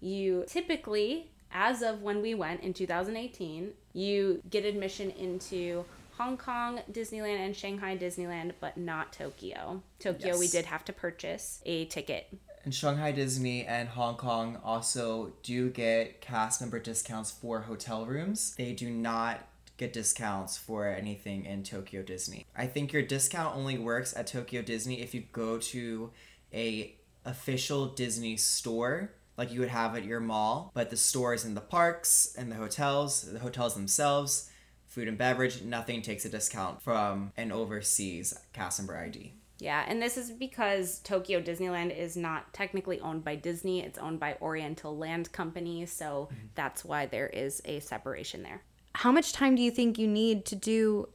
you 0.00 0.44
typically, 0.46 1.30
as 1.50 1.82
of 1.82 2.02
when 2.02 2.20
we 2.20 2.34
went 2.34 2.62
in 2.62 2.74
2018, 2.74 3.72
you 3.94 4.42
get 4.50 4.64
admission 4.64 5.10
into 5.12 5.84
Hong 6.18 6.36
Kong 6.36 6.80
Disneyland 6.90 7.38
and 7.38 7.54
Shanghai 7.54 7.96
Disneyland, 7.96 8.52
but 8.60 8.76
not 8.76 9.12
Tokyo. 9.12 9.82
Tokyo, 10.00 10.38
we 10.38 10.48
did 10.48 10.64
have 10.64 10.84
to 10.86 10.92
purchase 10.92 11.60
a 11.64 11.84
ticket. 11.86 12.26
And 12.64 12.74
Shanghai 12.74 13.12
Disney 13.12 13.64
and 13.64 13.88
Hong 13.88 14.16
Kong 14.16 14.58
also 14.64 15.32
do 15.44 15.70
get 15.70 16.20
cast 16.20 16.60
member 16.60 16.80
discounts 16.80 17.30
for 17.30 17.60
hotel 17.60 18.04
rooms. 18.06 18.56
They 18.56 18.72
do 18.72 18.90
not 18.90 19.46
get 19.76 19.92
discounts 19.92 20.56
for 20.56 20.86
anything 20.86 21.44
in 21.44 21.62
Tokyo 21.62 22.02
Disney. 22.02 22.46
I 22.56 22.66
think 22.66 22.92
your 22.92 23.02
discount 23.02 23.56
only 23.56 23.78
works 23.78 24.16
at 24.16 24.26
Tokyo 24.26 24.62
Disney 24.62 25.00
if 25.00 25.14
you 25.14 25.24
go 25.32 25.58
to 25.58 26.10
a 26.52 26.94
official 27.24 27.86
Disney 27.86 28.36
store 28.36 29.12
like 29.36 29.52
you 29.52 29.60
would 29.60 29.68
have 29.68 29.94
at 29.94 30.04
your 30.04 30.20
mall, 30.20 30.70
but 30.74 30.90
the 30.90 30.96
stores 30.96 31.44
in 31.44 31.54
the 31.54 31.60
parks 31.60 32.34
and 32.38 32.50
the 32.50 32.56
hotels, 32.56 33.22
the 33.30 33.38
hotels 33.38 33.74
themselves, 33.74 34.50
food 34.86 35.08
and 35.08 35.18
beverage, 35.18 35.62
nothing 35.62 36.00
takes 36.00 36.24
a 36.24 36.28
discount 36.28 36.80
from 36.80 37.32
an 37.36 37.52
overseas 37.52 38.38
cast 38.54 38.80
member 38.80 38.96
ID. 38.96 39.34
Yeah, 39.58 39.84
and 39.86 40.00
this 40.00 40.16
is 40.16 40.30
because 40.30 41.00
Tokyo 41.00 41.40
Disneyland 41.40 41.96
is 41.96 42.16
not 42.16 42.52
technically 42.52 43.00
owned 43.00 43.24
by 43.24 43.36
Disney, 43.36 43.82
it's 43.82 43.98
owned 43.98 44.20
by 44.20 44.36
Oriental 44.40 44.96
Land 44.96 45.32
Company, 45.32 45.86
so 45.86 46.28
mm-hmm. 46.30 46.46
that's 46.54 46.84
why 46.84 47.06
there 47.06 47.28
is 47.28 47.62
a 47.64 47.80
separation 47.80 48.42
there. 48.42 48.62
How 49.00 49.12
much 49.12 49.34
time 49.34 49.56
do 49.56 49.62
you 49.62 49.70
think 49.70 49.98
you 49.98 50.08
need 50.08 50.46
to 50.46 50.56
do 50.56 51.10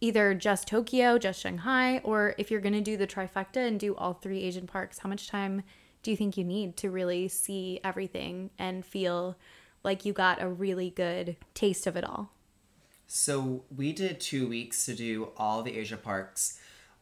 either 0.00 0.32
just 0.32 0.68
Tokyo, 0.68 1.18
just 1.18 1.40
Shanghai, 1.40 2.00
or 2.04 2.36
if 2.38 2.52
you're 2.52 2.60
going 2.60 2.72
to 2.74 2.80
do 2.80 2.96
the 2.96 3.06
trifecta 3.06 3.66
and 3.66 3.80
do 3.80 3.96
all 3.96 4.14
three 4.14 4.44
Asian 4.44 4.68
parks, 4.68 5.00
how 5.00 5.08
much 5.08 5.26
time 5.26 5.64
do 6.04 6.12
you 6.12 6.16
think 6.16 6.36
you 6.36 6.44
need 6.44 6.76
to 6.76 6.88
really 6.88 7.26
see 7.26 7.80
everything 7.82 8.50
and 8.60 8.86
feel 8.86 9.36
like 9.82 10.04
you 10.04 10.12
got 10.12 10.40
a 10.40 10.48
really 10.48 10.90
good 10.90 11.34
taste 11.52 11.88
of 11.88 11.96
it 11.96 12.04
all? 12.04 12.30
So 13.08 13.64
we 13.76 13.92
did 13.92 14.20
two 14.20 14.46
weeks 14.46 14.86
to 14.86 14.94
do 14.94 15.30
all 15.36 15.64
the 15.64 15.76
Asia 15.76 15.96
parks. 15.96 16.60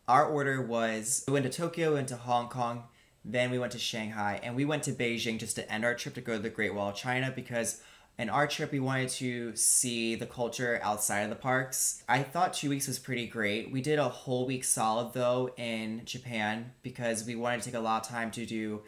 Our 0.08 0.24
order 0.24 0.62
was 0.62 1.22
we 1.26 1.34
went 1.34 1.44
to 1.44 1.52
Tokyo, 1.52 1.92
went 1.92 2.08
to 2.08 2.16
Hong 2.16 2.48
Kong, 2.48 2.84
then 3.26 3.50
we 3.50 3.58
went 3.58 3.72
to 3.72 3.78
Shanghai, 3.78 4.40
and 4.42 4.56
we 4.56 4.64
went 4.64 4.84
to 4.84 4.92
Beijing 4.92 5.38
just 5.38 5.56
to 5.56 5.70
end 5.70 5.84
our 5.84 5.94
trip 5.94 6.14
to 6.14 6.22
go 6.22 6.36
to 6.36 6.42
the 6.42 6.48
Great 6.48 6.74
Wall 6.74 6.88
of 6.88 6.96
China 6.96 7.30
because 7.30 7.82
in 8.18 8.28
our 8.28 8.46
trip 8.46 8.70
we 8.72 8.80
wanted 8.80 9.08
to 9.08 9.54
see 9.56 10.14
the 10.14 10.26
culture 10.26 10.80
outside 10.82 11.20
of 11.20 11.30
the 11.30 11.36
parks. 11.36 12.02
I 12.08 12.22
thought 12.22 12.52
two 12.52 12.70
weeks 12.70 12.86
was 12.86 12.98
pretty 12.98 13.26
great. 13.26 13.72
We 13.72 13.80
did 13.80 13.98
a 13.98 14.08
whole 14.08 14.46
week 14.46 14.64
solid 14.64 15.12
though 15.12 15.50
in 15.56 16.02
Japan 16.04 16.72
because 16.82 17.26
we 17.26 17.34
wanted 17.34 17.60
to 17.62 17.70
take 17.70 17.78
a 17.78 17.80
lot 17.80 18.04
of 18.04 18.08
time 18.08 18.30
to 18.32 18.46
do 18.46 18.82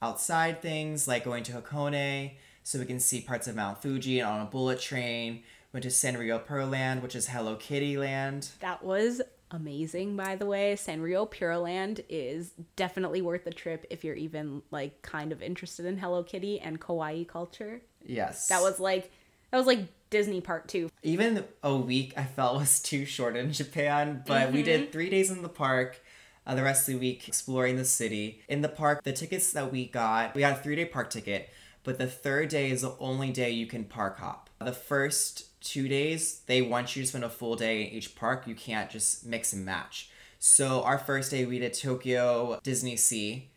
outside 0.00 0.60
things 0.60 1.06
like 1.06 1.24
going 1.24 1.44
to 1.44 1.52
Hakone 1.52 2.32
so 2.64 2.78
we 2.78 2.84
can 2.84 3.00
see 3.00 3.20
parts 3.20 3.46
of 3.46 3.56
Mount 3.56 3.80
Fuji 3.80 4.20
and 4.20 4.28
on 4.28 4.40
a 4.40 4.46
bullet 4.46 4.80
train. 4.80 5.42
Went 5.72 5.84
to 5.84 5.88
Sanrio 5.88 6.44
Puroland, 6.44 7.02
which 7.02 7.16
is 7.16 7.28
Hello 7.28 7.56
Kitty 7.56 7.96
Land. 7.96 8.50
That 8.60 8.84
was 8.84 9.22
amazing, 9.50 10.16
by 10.16 10.36
the 10.36 10.44
way. 10.44 10.74
Sanrio 10.74 11.30
Puroland 11.30 12.04
is 12.10 12.52
definitely 12.76 13.22
worth 13.22 13.44
the 13.44 13.52
trip 13.52 13.86
if 13.88 14.04
you're 14.04 14.14
even 14.14 14.62
like 14.70 15.00
kind 15.02 15.32
of 15.32 15.40
interested 15.40 15.86
in 15.86 15.96
Hello 15.96 16.22
Kitty 16.22 16.60
and 16.60 16.80
kawaii 16.80 17.26
culture. 17.26 17.80
Yes. 18.06 18.48
That 18.48 18.62
was 18.62 18.80
like 18.80 19.10
that 19.50 19.58
was 19.58 19.66
like 19.66 19.80
Disney 20.10 20.40
Part 20.40 20.68
2. 20.68 20.90
even 21.02 21.44
a 21.62 21.74
week 21.76 22.14
I 22.16 22.24
felt 22.24 22.58
was 22.58 22.80
too 22.80 23.04
short 23.04 23.36
in 23.36 23.52
Japan, 23.52 24.22
but 24.26 24.52
we 24.52 24.62
did 24.62 24.92
three 24.92 25.08
days 25.10 25.30
in 25.30 25.42
the 25.42 25.48
park. 25.48 26.00
Uh, 26.44 26.54
the 26.56 26.62
rest 26.62 26.88
of 26.88 26.94
the 26.94 27.00
week 27.00 27.28
exploring 27.28 27.76
the 27.76 27.84
city. 27.84 28.40
In 28.48 28.62
the 28.62 28.68
park, 28.68 29.04
the 29.04 29.12
tickets 29.12 29.52
that 29.52 29.70
we 29.70 29.86
got, 29.86 30.34
we 30.34 30.40
got 30.40 30.58
a 30.58 30.62
three 30.62 30.74
day 30.74 30.84
park 30.84 31.08
ticket, 31.10 31.48
but 31.84 31.98
the 31.98 32.06
third 32.08 32.48
day 32.48 32.70
is 32.70 32.82
the 32.82 32.96
only 32.98 33.30
day 33.30 33.50
you 33.50 33.66
can 33.66 33.84
park 33.84 34.18
hop. 34.18 34.50
The 34.58 34.72
first 34.72 35.60
two 35.60 35.86
days, 35.88 36.40
they 36.46 36.60
want 36.60 36.96
you 36.96 37.02
to 37.02 37.08
spend 37.08 37.24
a 37.24 37.28
full 37.30 37.54
day 37.54 37.82
in 37.82 37.88
each 37.92 38.16
park. 38.16 38.46
You 38.48 38.54
can't 38.56 38.90
just 38.90 39.24
mix 39.24 39.52
and 39.52 39.64
match. 39.64 40.10
So 40.40 40.82
our 40.82 40.98
first 40.98 41.30
day, 41.30 41.44
we 41.46 41.60
did 41.60 41.72
Tokyo 41.74 42.58
Disney 42.64 42.96
Sea, 42.96 43.48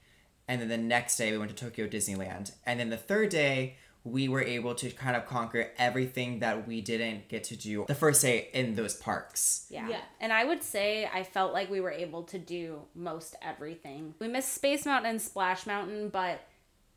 and 0.48 0.62
then 0.62 0.68
the 0.68 0.78
next 0.78 1.18
day 1.18 1.32
we 1.32 1.40
went 1.40 1.50
to 1.50 1.66
Tokyo 1.66 1.88
Disneyland. 1.88 2.52
And 2.68 2.80
then 2.80 2.92
the 2.92 2.98
third 2.98 3.30
day, 3.30 3.78
we 4.06 4.30
were 4.30 4.42
able 4.42 4.76
to 4.76 4.92
kind 4.92 5.16
of 5.16 5.26
conquer 5.26 5.72
everything 5.80 6.40
that 6.40 6.68
we 6.68 6.80
didn't 6.80 7.28
get 7.28 7.44
to 7.44 7.58
do 7.58 7.86
the 7.88 7.96
first 7.96 8.22
day 8.22 8.50
in 8.54 8.76
those 8.76 8.96
parks. 8.96 9.66
Yeah. 9.70 9.90
Yeah. 9.90 10.02
And 10.22 10.32
I 10.32 10.46
would 10.46 10.64
say 10.64 11.10
I 11.12 11.24
felt 11.24 11.54
like 11.54 11.72
we 11.72 11.82
were 11.82 11.92
able 11.92 12.22
to 12.24 12.38
do 12.38 12.82
most 12.94 13.36
everything. 13.42 14.14
We 14.20 14.28
missed 14.28 14.54
Space 14.54 14.86
Mountain 14.86 15.10
and 15.10 15.22
Splash 15.22 15.66
Mountain, 15.66 16.10
but 16.10 16.48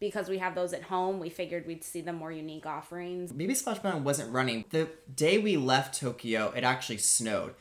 because 0.00 0.29
we 0.29 0.38
have 0.38 0.55
those 0.55 0.75
at 0.75 0.83
home, 0.83 1.19
we 1.19 1.31
figured 1.31 1.67
we'd 1.67 1.83
see 1.83 2.03
the 2.03 2.12
more 2.12 2.31
unique 2.31 2.67
offerings. 2.67 3.33
Maybe 3.33 3.55
Splash 3.55 3.83
Mountain 3.83 4.05
wasn't 4.05 4.31
running. 4.31 4.67
The 4.69 4.88
day 5.12 5.38
we 5.38 5.57
left 5.57 5.99
Tokyo, 5.99 6.53
it 6.55 6.62
actually 6.62 6.99
snowed. 6.99 7.55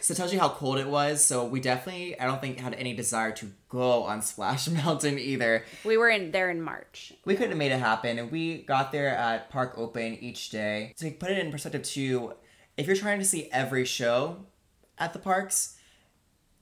So 0.00 0.12
it 0.12 0.16
tells 0.16 0.32
you 0.32 0.38
how 0.38 0.48
cold 0.48 0.78
it 0.78 0.88
was. 0.88 1.24
So 1.24 1.44
we 1.44 1.60
definitely, 1.60 2.18
I 2.18 2.26
don't 2.26 2.40
think, 2.40 2.58
had 2.58 2.74
any 2.74 2.94
desire 2.94 3.32
to 3.32 3.50
go 3.68 4.04
on 4.04 4.22
Splash 4.22 4.68
Mountain 4.84 5.18
either. 5.18 5.64
We 5.84 5.96
were 5.96 6.08
in 6.10 6.30
there 6.30 6.50
in 6.50 6.60
March. 6.60 7.12
We 7.24 7.34
couldn't 7.34 7.50
have 7.50 7.58
made 7.58 7.72
it 7.72 7.78
happen, 7.80 8.18
and 8.18 8.30
we 8.30 8.62
got 8.62 8.92
there 8.92 9.08
at 9.08 9.50
Park 9.50 9.74
Open 9.76 10.14
each 10.20 10.50
day. 10.50 10.92
So 10.96 11.08
to 11.08 11.14
put 11.14 11.30
it 11.30 11.38
in 11.38 11.50
perspective, 11.50 11.82
too, 11.82 12.34
if 12.76 12.86
you're 12.86 12.96
trying 12.96 13.18
to 13.18 13.24
see 13.24 13.48
every 13.52 13.84
show 13.84 14.46
at 14.98 15.12
the 15.12 15.18
parks, 15.18 15.76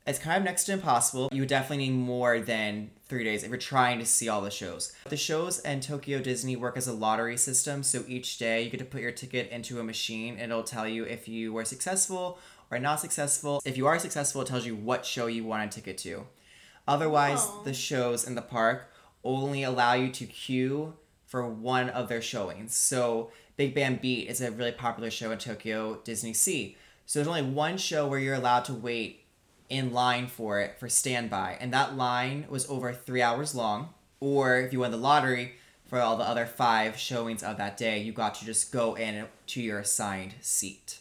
It's 0.07 0.19
kind 0.19 0.39
of 0.39 0.45
next 0.45 0.65
to 0.65 0.73
impossible. 0.73 1.29
You 1.31 1.43
would 1.43 1.49
definitely 1.49 1.89
need 1.89 1.97
more 1.99 2.41
than 2.41 2.91
three 3.07 3.23
days 3.23 3.43
if 3.45 3.51
you're 3.51 3.59
trying 3.59 3.99
to 3.99 4.07
see 4.07 4.29
all 4.29 4.41
the 4.41 4.51
shows. 4.51 4.93
The 5.09 5.17
shows 5.17 5.59
and 5.61 5.83
Tokyo 5.83 6.21
Disney 6.21 6.57
work 6.57 6.77
as 6.77 6.89
a 6.89 6.93
lottery 6.93 7.37
system, 7.37 7.83
so 7.83 8.03
each 8.09 8.39
day 8.39 8.63
you 8.63 8.71
get 8.71 8.79
to 8.79 8.85
put 8.87 9.03
your 9.03 9.13
ticket 9.13 9.51
into 9.51 9.79
a 9.79 9.85
machine 9.85 10.37
and 10.39 10.51
it'll 10.51 10.65
tell 10.65 10.89
you 10.89 11.05
if 11.05 11.29
you 11.29 11.53
were 11.53 11.65
successful 11.67 12.39
or 12.71 12.79
not 12.79 13.01
successful. 13.01 13.61
If 13.65 13.77
you 13.77 13.87
are 13.87 13.99
successful, 13.99 14.43
it 14.43 14.49
tells 14.49 14.67
you 14.67 14.77
what 14.77 15.05
show 15.05 15.27
you 15.27 15.45
want 15.45 15.65
a 15.65 15.75
ticket 15.75 15.99
to. 15.99 16.27
Otherwise, 16.87 17.47
the 17.65 17.75
shows 17.75 18.27
in 18.27 18.35
the 18.35 18.43
park 18.43 18.93
only 19.23 19.63
allow 19.63 19.95
you 19.95 20.11
to 20.11 20.27
queue 20.27 20.95
for 21.27 21.47
one 21.47 21.89
of 21.91 22.09
their 22.09 22.23
showings. 22.23 22.75
So, 22.75 23.31
Big 23.57 23.75
Band 23.75 24.01
Beat 24.01 24.29
is 24.29 24.41
a 24.41 24.51
really 24.51 24.73
popular 24.73 25.11
show 25.11 25.31
in 25.31 25.39
Tokyo 25.39 26.01
Disney 26.03 26.33
Sea. 26.33 26.77
So, 27.07 27.19
there's 27.19 27.29
only 27.29 27.43
one 27.43 27.77
show 27.77 28.07
where 28.07 28.19
you're 28.19 28.35
allowed 28.35 28.65
to 28.67 28.75
wait 28.75 29.25
in 29.69 29.93
line 29.93 30.27
for 30.27 30.61
it 30.61 30.79
for 30.81 30.89
standby, 30.89 31.57
and 31.61 31.73
that 31.73 31.97
line 31.97 32.47
was 32.49 32.69
over 32.69 32.93
three 32.93 33.23
hours 33.23 33.55
long. 33.55 33.91
Or 34.19 34.59
if 34.59 34.73
you 34.73 34.81
won 34.81 34.91
the 34.91 34.97
lottery 34.97 35.55
for 35.87 36.01
all 36.01 36.17
the 36.17 36.25
other 36.29 36.47
five 36.47 36.99
showings 36.99 37.43
of 37.43 37.57
that 37.59 37.77
day, 37.77 38.01
you 38.01 38.13
got 38.13 38.35
to 38.37 38.45
just 38.45 38.73
go 38.73 38.97
in 38.97 39.27
to 39.47 39.63
your 39.63 39.79
assigned 39.79 40.35
seat. 40.41 40.99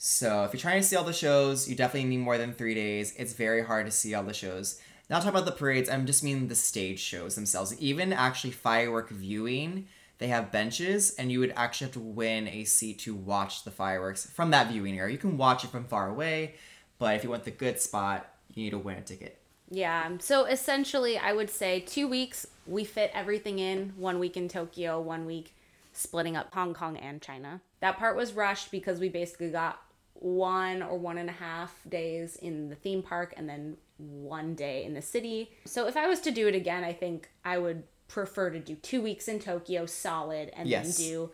So 0.00 0.44
if 0.44 0.52
you're 0.52 0.60
trying 0.60 0.80
to 0.80 0.86
see 0.86 0.94
all 0.94 1.02
the 1.02 1.12
shows, 1.12 1.68
you 1.68 1.74
definitely 1.74 2.08
need 2.08 2.18
more 2.18 2.38
than 2.38 2.54
three 2.54 2.74
days. 2.74 3.12
It's 3.16 3.32
very 3.32 3.64
hard 3.64 3.84
to 3.86 3.92
see 3.92 4.14
all 4.14 4.22
the 4.22 4.32
shows. 4.32 4.80
Not 5.10 5.22
talking 5.22 5.30
about 5.30 5.44
the 5.44 5.58
parades, 5.58 5.90
I'm 5.90 6.06
just 6.06 6.22
meaning 6.22 6.46
the 6.46 6.54
stage 6.54 7.00
shows 7.00 7.34
themselves. 7.34 7.76
Even 7.80 8.12
actually 8.12 8.52
firework 8.52 9.10
viewing, 9.10 9.88
they 10.18 10.28
have 10.28 10.52
benches, 10.52 11.16
and 11.16 11.32
you 11.32 11.40
would 11.40 11.52
actually 11.56 11.86
have 11.86 11.94
to 11.94 12.00
win 12.00 12.46
a 12.46 12.62
seat 12.62 13.00
to 13.00 13.14
watch 13.14 13.64
the 13.64 13.72
fireworks 13.72 14.30
from 14.30 14.52
that 14.52 14.70
viewing 14.70 14.96
area. 14.98 15.12
You 15.12 15.18
can 15.18 15.36
watch 15.36 15.64
it 15.64 15.70
from 15.70 15.84
far 15.84 16.08
away, 16.08 16.54
but 17.00 17.16
if 17.16 17.24
you 17.24 17.30
want 17.30 17.44
the 17.44 17.50
good 17.50 17.80
spot, 17.80 18.30
you 18.54 18.64
need 18.64 18.70
to 18.70 18.78
win 18.78 18.98
a 18.98 19.00
ticket. 19.00 19.38
Yeah. 19.68 20.04
Um, 20.06 20.20
so 20.20 20.44
essentially, 20.44 21.18
I 21.18 21.32
would 21.32 21.50
say 21.50 21.80
two 21.80 22.06
weeks, 22.06 22.46
we 22.66 22.84
fit 22.84 23.10
everything 23.14 23.58
in. 23.58 23.94
One 23.96 24.20
week 24.20 24.36
in 24.36 24.48
Tokyo, 24.48 25.00
one 25.00 25.26
week 25.26 25.54
splitting 25.92 26.36
up 26.36 26.54
Hong 26.54 26.72
Kong 26.72 26.96
and 26.96 27.20
China. 27.20 27.60
That 27.80 27.98
part 27.98 28.16
was 28.16 28.32
rushed 28.32 28.70
because 28.70 29.00
we 29.00 29.08
basically 29.08 29.50
got 29.50 29.80
one 30.20 30.82
or 30.82 30.98
one 30.98 31.18
and 31.18 31.28
a 31.28 31.32
half 31.32 31.74
days 31.88 32.36
in 32.36 32.68
the 32.68 32.74
theme 32.74 33.02
park 33.02 33.34
and 33.36 33.48
then 33.48 33.76
one 33.98 34.54
day 34.54 34.84
in 34.84 34.94
the 34.94 35.02
city. 35.02 35.50
So 35.64 35.86
if 35.86 35.96
I 35.96 36.06
was 36.06 36.20
to 36.20 36.30
do 36.30 36.48
it 36.48 36.54
again, 36.54 36.84
I 36.84 36.92
think 36.92 37.28
I 37.44 37.58
would 37.58 37.84
prefer 38.08 38.50
to 38.50 38.58
do 38.58 38.74
two 38.76 39.02
weeks 39.02 39.28
in 39.28 39.38
Tokyo 39.38 39.86
solid 39.86 40.50
and 40.56 40.68
Yes. 40.68 40.96
then 40.96 41.06
do 41.06 41.30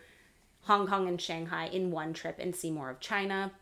Hong 0.63 0.87
Kong 0.87 1.09
and 1.09 1.21
Shanghai 1.21 1.67
in 1.67 1.91
one 1.91 2.13
trip 2.13 2.37
and 2.39 2.55
see 2.55 2.71
more 2.71 2.91
of 2.91 3.01
China. 3.01 3.53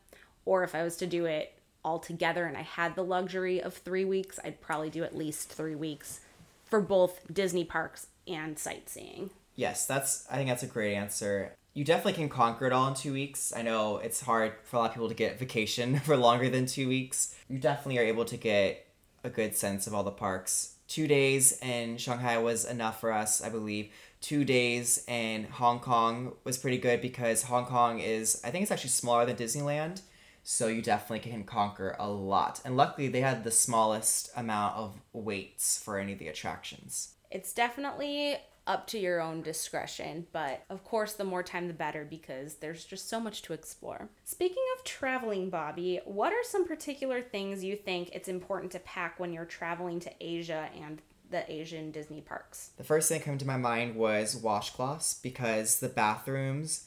Or 0.45 0.65
if 0.65 0.75
I 0.75 0.83
was 0.83 0.97
to 0.99 1.07
do 1.07 1.25
it 1.27 1.55
all 1.85 1.99
together 1.99 2.47
and 2.47 2.57
I 2.57 2.63
had 2.63 2.95
the 2.95 3.05
luxury 3.05 3.61
of 3.61 3.75
three 3.75 4.05
weeks, 4.05 4.39
I'd 4.45 4.61
probably 4.61 4.91
do 4.91 5.03
at 5.05 5.17
least 5.17 5.53
three 5.53 5.75
weeks 5.75 6.21
for 6.65 6.81
both 6.81 7.21
Disney 7.33 7.65
parks 7.65 8.07
and 8.27 8.59
sightseeing. 8.59 9.31
Yes, 9.57 9.87
that's. 9.87 10.27
I 10.31 10.37
think 10.37 10.49
that's 10.49 10.63
a 10.63 10.67
great 10.69 10.95
answer. 10.95 11.53
You 11.75 11.85
definitely 11.85 12.13
can 12.15 12.29
conquer 12.29 12.67
it 12.67 12.73
all 12.73 12.89
in 12.89 12.95
two 12.95 13.15
weeks. 13.15 13.53
I 13.57 13.63
know 13.63 13.97
it's 13.97 14.21
hard 14.21 14.53
for 14.65 14.77
a 14.77 14.81
lot 14.81 14.91
of 14.91 14.93
people 14.93 15.09
to 15.09 15.15
get 15.15 15.39
vacation 15.39 15.99
for 16.01 16.17
longer 16.17 16.51
than 16.51 16.67
two 16.67 16.89
weeks. 16.89 17.35
You 17.49 17.59
definitely 17.59 17.99
are 17.99 18.05
able 18.05 18.27
to 18.27 18.37
get 18.37 18.87
a 19.25 19.31
good 19.31 19.57
sense 19.57 19.87
of 19.87 19.95
all 19.95 20.03
the 20.03 20.11
parks. 20.11 20.75
Two 20.87 21.07
days 21.07 21.59
in 21.63 21.97
Shanghai 21.97 22.37
was 22.37 22.67
enough 22.67 23.01
for 23.01 23.11
us, 23.11 23.43
I 23.43 23.49
believe. 23.49 23.91
Two 24.21 24.45
days 24.45 25.05
in 25.09 25.45
Hong 25.45 25.81
Kong 25.81 26.35
was 26.45 26.59
pretty 26.59 26.77
good 26.77 27.01
because 27.01 27.45
Hong 27.45 27.65
Kong 27.65 28.01
is, 28.01 28.43
I 28.45 28.51
think 28.51 28.65
it's 28.65 28.71
actually 28.71 28.91
smaller 28.91 29.25
than 29.25 29.37
Disneyland. 29.37 30.03
So 30.45 30.67
you 30.67 30.83
definitely 30.83 31.31
can 31.31 31.45
conquer 31.45 31.97
a 31.99 32.11
lot. 32.11 32.61
And 32.65 32.77
luckily, 32.77 33.09
they 33.09 33.21
had 33.21 33.45
the 33.45 33.51
smallest 33.51 34.31
amount 34.37 34.77
of 34.77 35.01
waits 35.13 35.81
for 35.81 35.99
any 35.99 36.13
of 36.13 36.19
the 36.19 36.29
attractions. 36.29 37.15
It's 37.31 37.53
definitely 37.53 38.37
up 38.67 38.87
to 38.89 38.99
your 38.99 39.21
own 39.21 39.43
discretion, 39.43 40.27
but 40.33 40.65
of 40.71 40.85
course, 40.85 41.15
the 41.15 41.25
more 41.25 41.43
time 41.43 41.67
the 41.67 41.75
better 41.75 42.05
because 42.09 42.57
there's 42.57 42.85
just 42.85 43.09
so 43.09 43.19
much 43.19 43.43
to 43.43 43.53
explore. 43.53 44.09
Speaking 44.25 44.63
of 44.77 44.85
traveling, 44.85 45.51
Bobby, 45.51 46.01
what 46.05 46.33
are 46.33 46.45
some 46.45 46.67
particular 46.67 47.23
things 47.23 47.65
you 47.65 47.77
think 47.77 48.11
it's 48.13 48.29
important 48.29 48.73
to 48.73 48.79
pack 48.81 49.19
when 49.19 49.33
you're 49.33 49.45
traveling 49.45 49.99
to 50.01 50.13
Asia 50.21 50.69
and 50.81 51.03
the 51.31 51.51
Asian 51.51 51.91
Disney 51.91 52.21
parks? 52.21 52.71
The 52.77 52.85
first 52.85 53.09
thing 53.09 53.19
that 53.19 53.25
came 53.25 53.39
to 53.39 53.47
my 53.47 53.57
mind 53.57 53.97
was 53.97 54.41
washcloths 54.41 55.21
because 55.21 55.81
the 55.81 55.89
bathrooms 55.89 56.87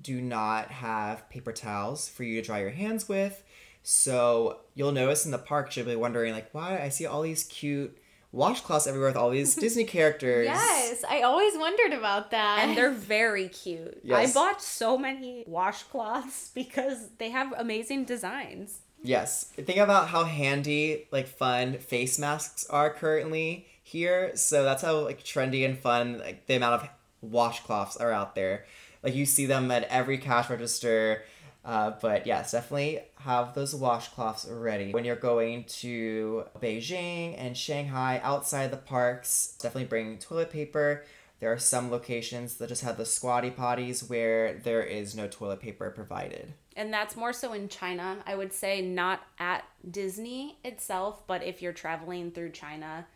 do 0.00 0.20
not 0.20 0.70
have 0.70 1.28
paper 1.28 1.52
towels 1.52 2.08
for 2.08 2.22
you 2.22 2.40
to 2.40 2.46
dry 2.46 2.60
your 2.60 2.70
hands 2.70 3.08
with. 3.08 3.42
So 3.82 4.60
you'll 4.74 4.92
notice 4.92 5.24
in 5.24 5.32
the 5.32 5.38
park, 5.38 5.74
you'll 5.76 5.86
be 5.86 5.96
wondering, 5.96 6.32
like, 6.32 6.50
why 6.52 6.78
I 6.80 6.90
see 6.90 7.06
all 7.06 7.22
these 7.22 7.44
cute 7.44 7.98
washcloths 8.34 8.86
everywhere 8.86 9.08
with 9.10 9.16
all 9.16 9.30
these 9.30 9.54
Disney 9.64 9.84
characters. 9.84 10.46
Yes, 10.46 11.04
I 11.08 11.22
always 11.22 11.56
wondered 11.56 11.92
about 11.92 12.30
that. 12.30 12.60
And 12.60 12.76
they're 12.76 12.90
very 12.90 13.48
cute. 13.48 14.00
Yes. 14.02 14.30
I 14.30 14.38
bought 14.38 14.62
so 14.62 14.98
many 14.98 15.44
washcloths 15.48 16.50
because 16.54 17.08
they 17.18 17.30
have 17.30 17.52
amazing 17.56 18.04
designs. 18.04 18.80
Yes. 19.02 19.44
Think 19.44 19.78
about 19.78 20.08
how 20.08 20.24
handy, 20.24 21.06
like, 21.12 21.28
fun 21.28 21.78
face 21.78 22.18
masks 22.18 22.66
are 22.68 22.90
currently 22.90 23.66
here. 23.82 24.32
So 24.34 24.64
that's 24.64 24.82
how, 24.82 24.98
like, 25.00 25.22
trendy 25.22 25.64
and 25.64 25.78
fun, 25.78 26.18
like, 26.18 26.46
the 26.46 26.56
amount 26.56 26.82
of 26.82 26.88
washcloths 27.30 28.00
are 28.00 28.10
out 28.10 28.34
there. 28.34 28.66
Like, 29.02 29.14
you 29.14 29.24
see 29.24 29.46
them 29.46 29.70
at 29.70 29.84
every 29.84 30.18
cash 30.18 30.50
register. 30.50 31.22
Uh, 31.64 31.92
but 32.00 32.26
yes, 32.26 32.52
definitely 32.52 33.00
have 33.16 33.54
those 33.54 33.74
washcloths 33.74 34.46
ready. 34.48 34.92
When 34.92 35.04
you're 35.04 35.16
going 35.16 35.64
to 35.64 36.44
Beijing 36.60 37.34
and 37.36 37.56
Shanghai 37.56 38.20
outside 38.22 38.70
the 38.70 38.76
parks, 38.78 39.56
definitely 39.60 39.88
bring 39.88 40.18
toilet 40.18 40.50
paper. 40.50 41.04
There 41.40 41.52
are 41.52 41.58
some 41.58 41.90
locations 41.90 42.56
that 42.56 42.68
just 42.68 42.82
have 42.82 42.96
the 42.96 43.04
squatty 43.04 43.50
potties 43.50 44.08
where 44.08 44.54
there 44.54 44.82
is 44.82 45.14
no 45.14 45.28
toilet 45.28 45.60
paper 45.60 45.90
provided. 45.90 46.54
And 46.74 46.92
that's 46.92 47.16
more 47.16 47.32
so 47.32 47.52
in 47.52 47.68
China. 47.68 48.18
I 48.26 48.34
would 48.34 48.52
say 48.52 48.80
not 48.80 49.22
at 49.38 49.64
Disney 49.88 50.58
itself, 50.64 51.26
but 51.26 51.44
if 51.44 51.60
you're 51.62 51.72
traveling 51.72 52.30
through 52.30 52.50
China, 52.50 53.06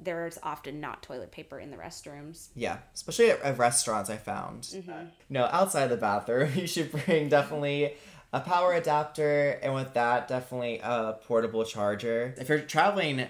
there's 0.00 0.38
often 0.42 0.80
not 0.80 1.02
toilet 1.02 1.32
paper 1.32 1.58
in 1.58 1.70
the 1.70 1.76
restrooms. 1.76 2.48
Yeah, 2.54 2.78
especially 2.94 3.30
at, 3.30 3.42
at 3.42 3.58
restaurants, 3.58 4.10
I 4.10 4.16
found. 4.16 4.68
No, 5.28 5.44
outside 5.44 5.88
the 5.88 5.96
bathroom, 5.96 6.52
you 6.56 6.66
should 6.66 6.92
bring 6.92 7.28
definitely 7.28 7.94
a 8.32 8.40
power 8.40 8.74
adapter, 8.74 9.58
and 9.62 9.74
with 9.74 9.94
that, 9.94 10.28
definitely 10.28 10.80
a 10.82 11.14
portable 11.24 11.64
charger. 11.64 12.34
If 12.38 12.48
you're 12.48 12.60
traveling, 12.60 13.26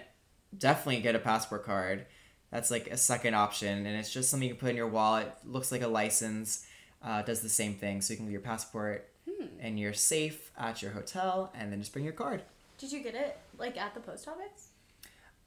definitely 0.56 1.00
get 1.00 1.14
a 1.14 1.20
passport 1.20 1.64
card. 1.64 2.06
That's 2.50 2.70
like 2.70 2.88
a 2.88 2.96
second 2.96 3.34
option, 3.34 3.86
and 3.86 3.96
it's 3.96 4.12
just 4.12 4.30
something 4.30 4.48
you 4.48 4.54
can 4.54 4.60
put 4.60 4.70
in 4.70 4.76
your 4.76 4.88
wallet. 4.88 5.32
Looks 5.44 5.70
like 5.70 5.82
a 5.82 5.88
license. 5.88 6.66
Uh, 7.02 7.22
does 7.22 7.42
the 7.42 7.48
same 7.48 7.74
thing, 7.74 8.00
so 8.00 8.12
you 8.12 8.16
can 8.16 8.26
leave 8.26 8.32
your 8.32 8.40
passport, 8.40 9.08
and 9.60 9.78
you're 9.78 9.92
safe 9.92 10.50
at 10.58 10.82
your 10.82 10.90
hotel, 10.90 11.52
and 11.54 11.70
then 11.70 11.78
just 11.78 11.92
bring 11.92 12.04
your 12.04 12.14
card. 12.14 12.42
Did 12.78 12.90
you 12.90 13.02
get 13.02 13.14
it 13.14 13.38
like 13.56 13.76
at 13.76 13.94
the 13.94 14.00
post 14.00 14.26
office? 14.26 14.67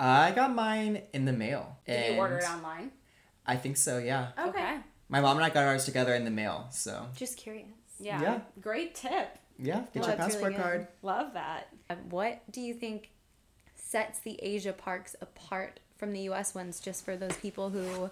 I 0.10 0.32
got 0.32 0.54
mine 0.56 1.02
in 1.14 1.26
the 1.26 1.34
mail. 1.34 1.78
Did 1.86 2.14
you 2.14 2.20
order 2.20 2.38
it 2.38 2.44
and 2.44 2.56
online? 2.56 2.92
I 3.46 3.56
think 3.56 3.78
so. 3.78 3.98
Yeah. 3.98 4.30
Okay. 4.48 4.78
My 5.10 5.22
mom 5.22 5.38
and 5.38 5.46
I 5.46 5.50
got 5.50 5.66
ours 5.66 5.86
together 5.86 6.14
in 6.16 6.26
the 6.26 6.32
mail, 6.32 6.68
so 6.72 7.08
Just 7.16 7.38
curious. 7.38 7.68
Yeah. 8.00 8.22
Yeah. 8.22 8.40
Great 8.62 8.96
tip. 8.96 9.38
yeah, 9.60 9.82
get 9.94 9.96
Well, 10.02 10.08
your 10.08 10.18
that's 10.18 10.36
really 10.38 10.54
passport 10.56 10.56
card. 10.56 10.88
Love 11.04 11.34
that. 11.34 11.68
Um, 11.90 11.98
what 12.10 12.42
do 12.52 12.62
you 12.62 12.74
think 12.74 13.10
sets 13.76 14.20
the 14.20 14.40
Asia 14.42 14.74
parks 14.74 15.16
apart 15.22 15.80
from 15.98 16.14
the 16.14 16.22
US 16.30 16.56
ones 16.56 16.80
just 16.80 17.04
for 17.06 17.16
those 17.18 17.36
people 17.38 17.70
who 17.70 18.10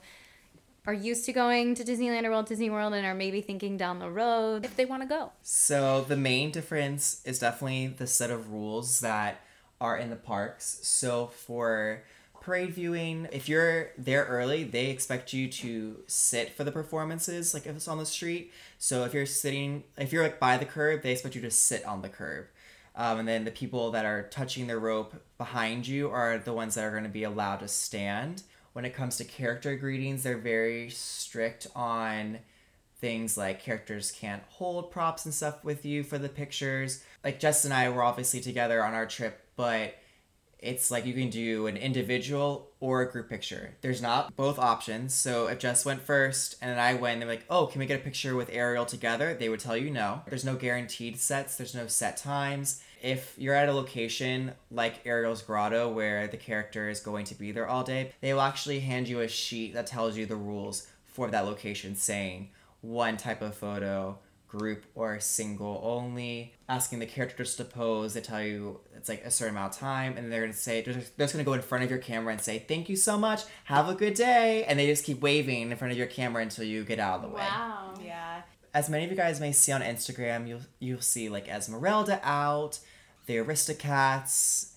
are 0.85 0.93
used 0.93 1.25
to 1.25 1.33
going 1.33 1.73
to 1.75 1.83
Disneyland 1.83 2.23
or 2.25 2.31
Walt 2.31 2.47
Disney 2.47 2.69
World 2.69 2.93
and 2.93 3.05
are 3.05 3.15
maybe 3.15 3.41
thinking 3.41 3.77
down 3.77 3.99
the 3.99 4.09
road? 4.09 4.63
If 4.65 4.75
they 4.75 4.85
want 4.85 5.01
to 5.03 5.07
go. 5.07 5.31
So 5.41 6.05
the 6.07 6.17
main 6.17 6.51
difference 6.51 7.21
is 7.25 7.39
definitely 7.39 7.87
the 7.87 8.07
set 8.07 8.29
of 8.29 8.51
rules 8.51 8.99
that 8.99 9.39
are 9.81 9.97
in 9.97 10.09
the 10.09 10.15
parks. 10.15 10.79
So 10.83 11.27
for 11.27 12.03
parade 12.41 12.73
viewing, 12.73 13.27
if 13.31 13.49
you're 13.49 13.91
there 13.97 14.25
early, 14.25 14.63
they 14.63 14.87
expect 14.87 15.33
you 15.33 15.47
to 15.49 15.97
sit 16.07 16.53
for 16.53 16.63
the 16.63 16.71
performances, 16.71 17.53
like 17.53 17.65
if 17.65 17.75
it's 17.75 17.87
on 17.87 17.97
the 17.97 18.05
street. 18.05 18.51
So 18.77 19.03
if 19.03 19.13
you're 19.13 19.25
sitting, 19.25 19.83
if 19.97 20.13
you're 20.13 20.23
like 20.23 20.39
by 20.39 20.57
the 20.57 20.65
curb, 20.65 21.01
they 21.01 21.11
expect 21.11 21.35
you 21.35 21.41
to 21.41 21.51
sit 21.51 21.85
on 21.85 22.01
the 22.01 22.09
curb. 22.09 22.47
Um, 22.95 23.19
and 23.19 23.27
then 23.27 23.45
the 23.45 23.51
people 23.51 23.91
that 23.91 24.05
are 24.05 24.23
touching 24.23 24.67
the 24.67 24.77
rope 24.77 25.13
behind 25.37 25.87
you 25.87 26.09
are 26.09 26.37
the 26.37 26.53
ones 26.53 26.75
that 26.75 26.83
are 26.83 26.91
going 26.91 27.03
to 27.03 27.09
be 27.09 27.23
allowed 27.23 27.57
to 27.57 27.67
stand. 27.67 28.43
When 28.73 28.83
it 28.85 28.93
comes 28.93 29.17
to 29.17 29.23
character 29.23 29.75
greetings, 29.75 30.23
they're 30.23 30.37
very 30.37 30.89
strict 30.89 31.67
on 31.75 32.39
things 32.99 33.37
like 33.37 33.63
characters 33.63 34.11
can't 34.11 34.43
hold 34.49 34.91
props 34.91 35.25
and 35.25 35.33
stuff 35.33 35.63
with 35.63 35.85
you 35.85 36.03
for 36.03 36.17
the 36.17 36.29
pictures. 36.29 37.03
Like 37.23 37.39
Jess 37.39 37.63
and 37.63 37.73
I 37.73 37.89
were 37.89 38.03
obviously 38.03 38.41
together 38.41 38.83
on 38.83 38.93
our 38.93 39.05
trip, 39.05 39.39
but 39.59 39.93
it's 40.59 40.89
like 40.89 41.05
you 41.05 41.13
can 41.13 41.29
do 41.29 41.67
an 41.67 41.75
individual 41.75 42.69
or 42.79 43.01
a 43.01 43.11
group 43.11 43.29
picture. 43.29 43.75
There's 43.81 44.01
not 44.01 44.33
both 44.37 44.57
options. 44.57 45.13
So 45.13 45.47
if 45.47 45.59
Jess 45.59 45.83
went 45.83 46.01
first 46.01 46.55
and 46.61 46.71
then 46.71 46.79
I 46.79 46.93
went, 46.93 47.19
they're 47.19 47.27
like, 47.27 47.43
oh, 47.49 47.65
can 47.65 47.79
we 47.79 47.85
get 47.85 47.99
a 47.99 48.03
picture 48.03 48.37
with 48.37 48.49
Ariel 48.53 48.85
together? 48.85 49.33
They 49.33 49.49
would 49.49 49.59
tell 49.59 49.75
you 49.75 49.89
no. 49.89 50.21
There's 50.29 50.45
no 50.45 50.55
guaranteed 50.55 51.19
sets, 51.19 51.57
there's 51.57 51.75
no 51.75 51.87
set 51.87 52.15
times. 52.15 52.81
If 53.01 53.35
you're 53.37 53.53
at 53.53 53.67
a 53.67 53.73
location 53.73 54.53
like 54.71 55.05
Ariel's 55.05 55.41
Grotto 55.41 55.91
where 55.91 56.29
the 56.29 56.37
character 56.37 56.87
is 56.87 57.01
going 57.01 57.25
to 57.25 57.35
be 57.35 57.51
there 57.51 57.67
all 57.67 57.83
day, 57.83 58.13
they 58.21 58.33
will 58.33 58.41
actually 58.41 58.79
hand 58.79 59.09
you 59.09 59.19
a 59.19 59.27
sheet 59.27 59.73
that 59.73 59.87
tells 59.87 60.15
you 60.15 60.25
the 60.25 60.37
rules 60.37 60.87
for 61.05 61.29
that 61.31 61.43
location 61.43 61.97
saying 61.97 62.51
one 62.79 63.17
type 63.17 63.41
of 63.41 63.55
photo, 63.55 64.17
group 64.49 64.83
or 64.95 65.19
single 65.19 65.79
only, 65.83 66.53
asking 66.67 66.99
the 66.99 67.05
characters 67.05 67.55
to 67.55 67.63
pose. 67.63 68.15
They 68.15 68.21
tell 68.21 68.41
you 68.43 68.81
it's 68.97 69.07
like 69.07 69.23
a 69.23 69.31
certain 69.31 69.55
amount 69.55 69.75
of 69.75 69.79
time, 69.79 70.17
and 70.17 70.31
they're 70.31 70.41
gonna 70.41 70.53
say 70.53 70.81
they're 70.81 70.95
just, 70.95 71.15
they're 71.17 71.25
just 71.27 71.33
gonna 71.33 71.45
go 71.45 71.53
in 71.53 71.61
front 71.61 71.83
of 71.83 71.89
your 71.89 71.99
camera 71.99 72.33
and 72.33 72.41
say 72.41 72.59
thank 72.59 72.89
you 72.89 72.95
so 72.95 73.17
much, 73.17 73.43
have 73.65 73.87
a 73.87 73.93
good 73.95 74.15
day, 74.15 74.65
and 74.65 74.77
they 74.77 74.87
just 74.87 75.05
keep 75.05 75.21
waving 75.21 75.71
in 75.71 75.77
front 75.77 75.91
of 75.91 75.97
your 75.97 76.07
camera 76.07 76.41
until 76.41 76.65
you 76.65 76.83
get 76.83 76.99
out 76.99 77.17
of 77.17 77.21
the 77.21 77.27
way. 77.29 77.35
Wow. 77.41 77.93
Yeah. 78.03 78.41
As 78.73 78.89
many 78.89 79.03
of 79.05 79.11
you 79.11 79.17
guys 79.17 79.39
may 79.39 79.51
see 79.51 79.71
on 79.71 79.81
Instagram, 79.81 80.47
you'll 80.47 80.61
you'll 80.79 81.01
see 81.01 81.29
like 81.29 81.47
Esmeralda 81.47 82.19
out, 82.23 82.79
the 83.27 83.37
Aristocats. 83.37 84.73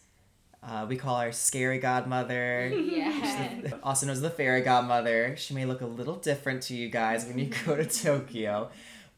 Uh, 0.62 0.86
we 0.88 0.96
call 0.96 1.18
her 1.18 1.32
Scary 1.32 1.78
Godmother. 1.78 2.70
Yeah. 2.92 3.70
also 3.82 4.06
known 4.06 4.12
as 4.12 4.20
the 4.20 4.30
fairy 4.30 4.60
godmother. 4.60 5.34
She 5.36 5.54
may 5.54 5.64
look 5.64 5.80
a 5.80 5.86
little 5.86 6.16
different 6.16 6.62
to 6.64 6.74
you 6.74 6.88
guys 6.88 7.24
when 7.24 7.38
you 7.38 7.50
go 7.66 7.74
to 7.76 7.84
Tokyo. 7.84 8.70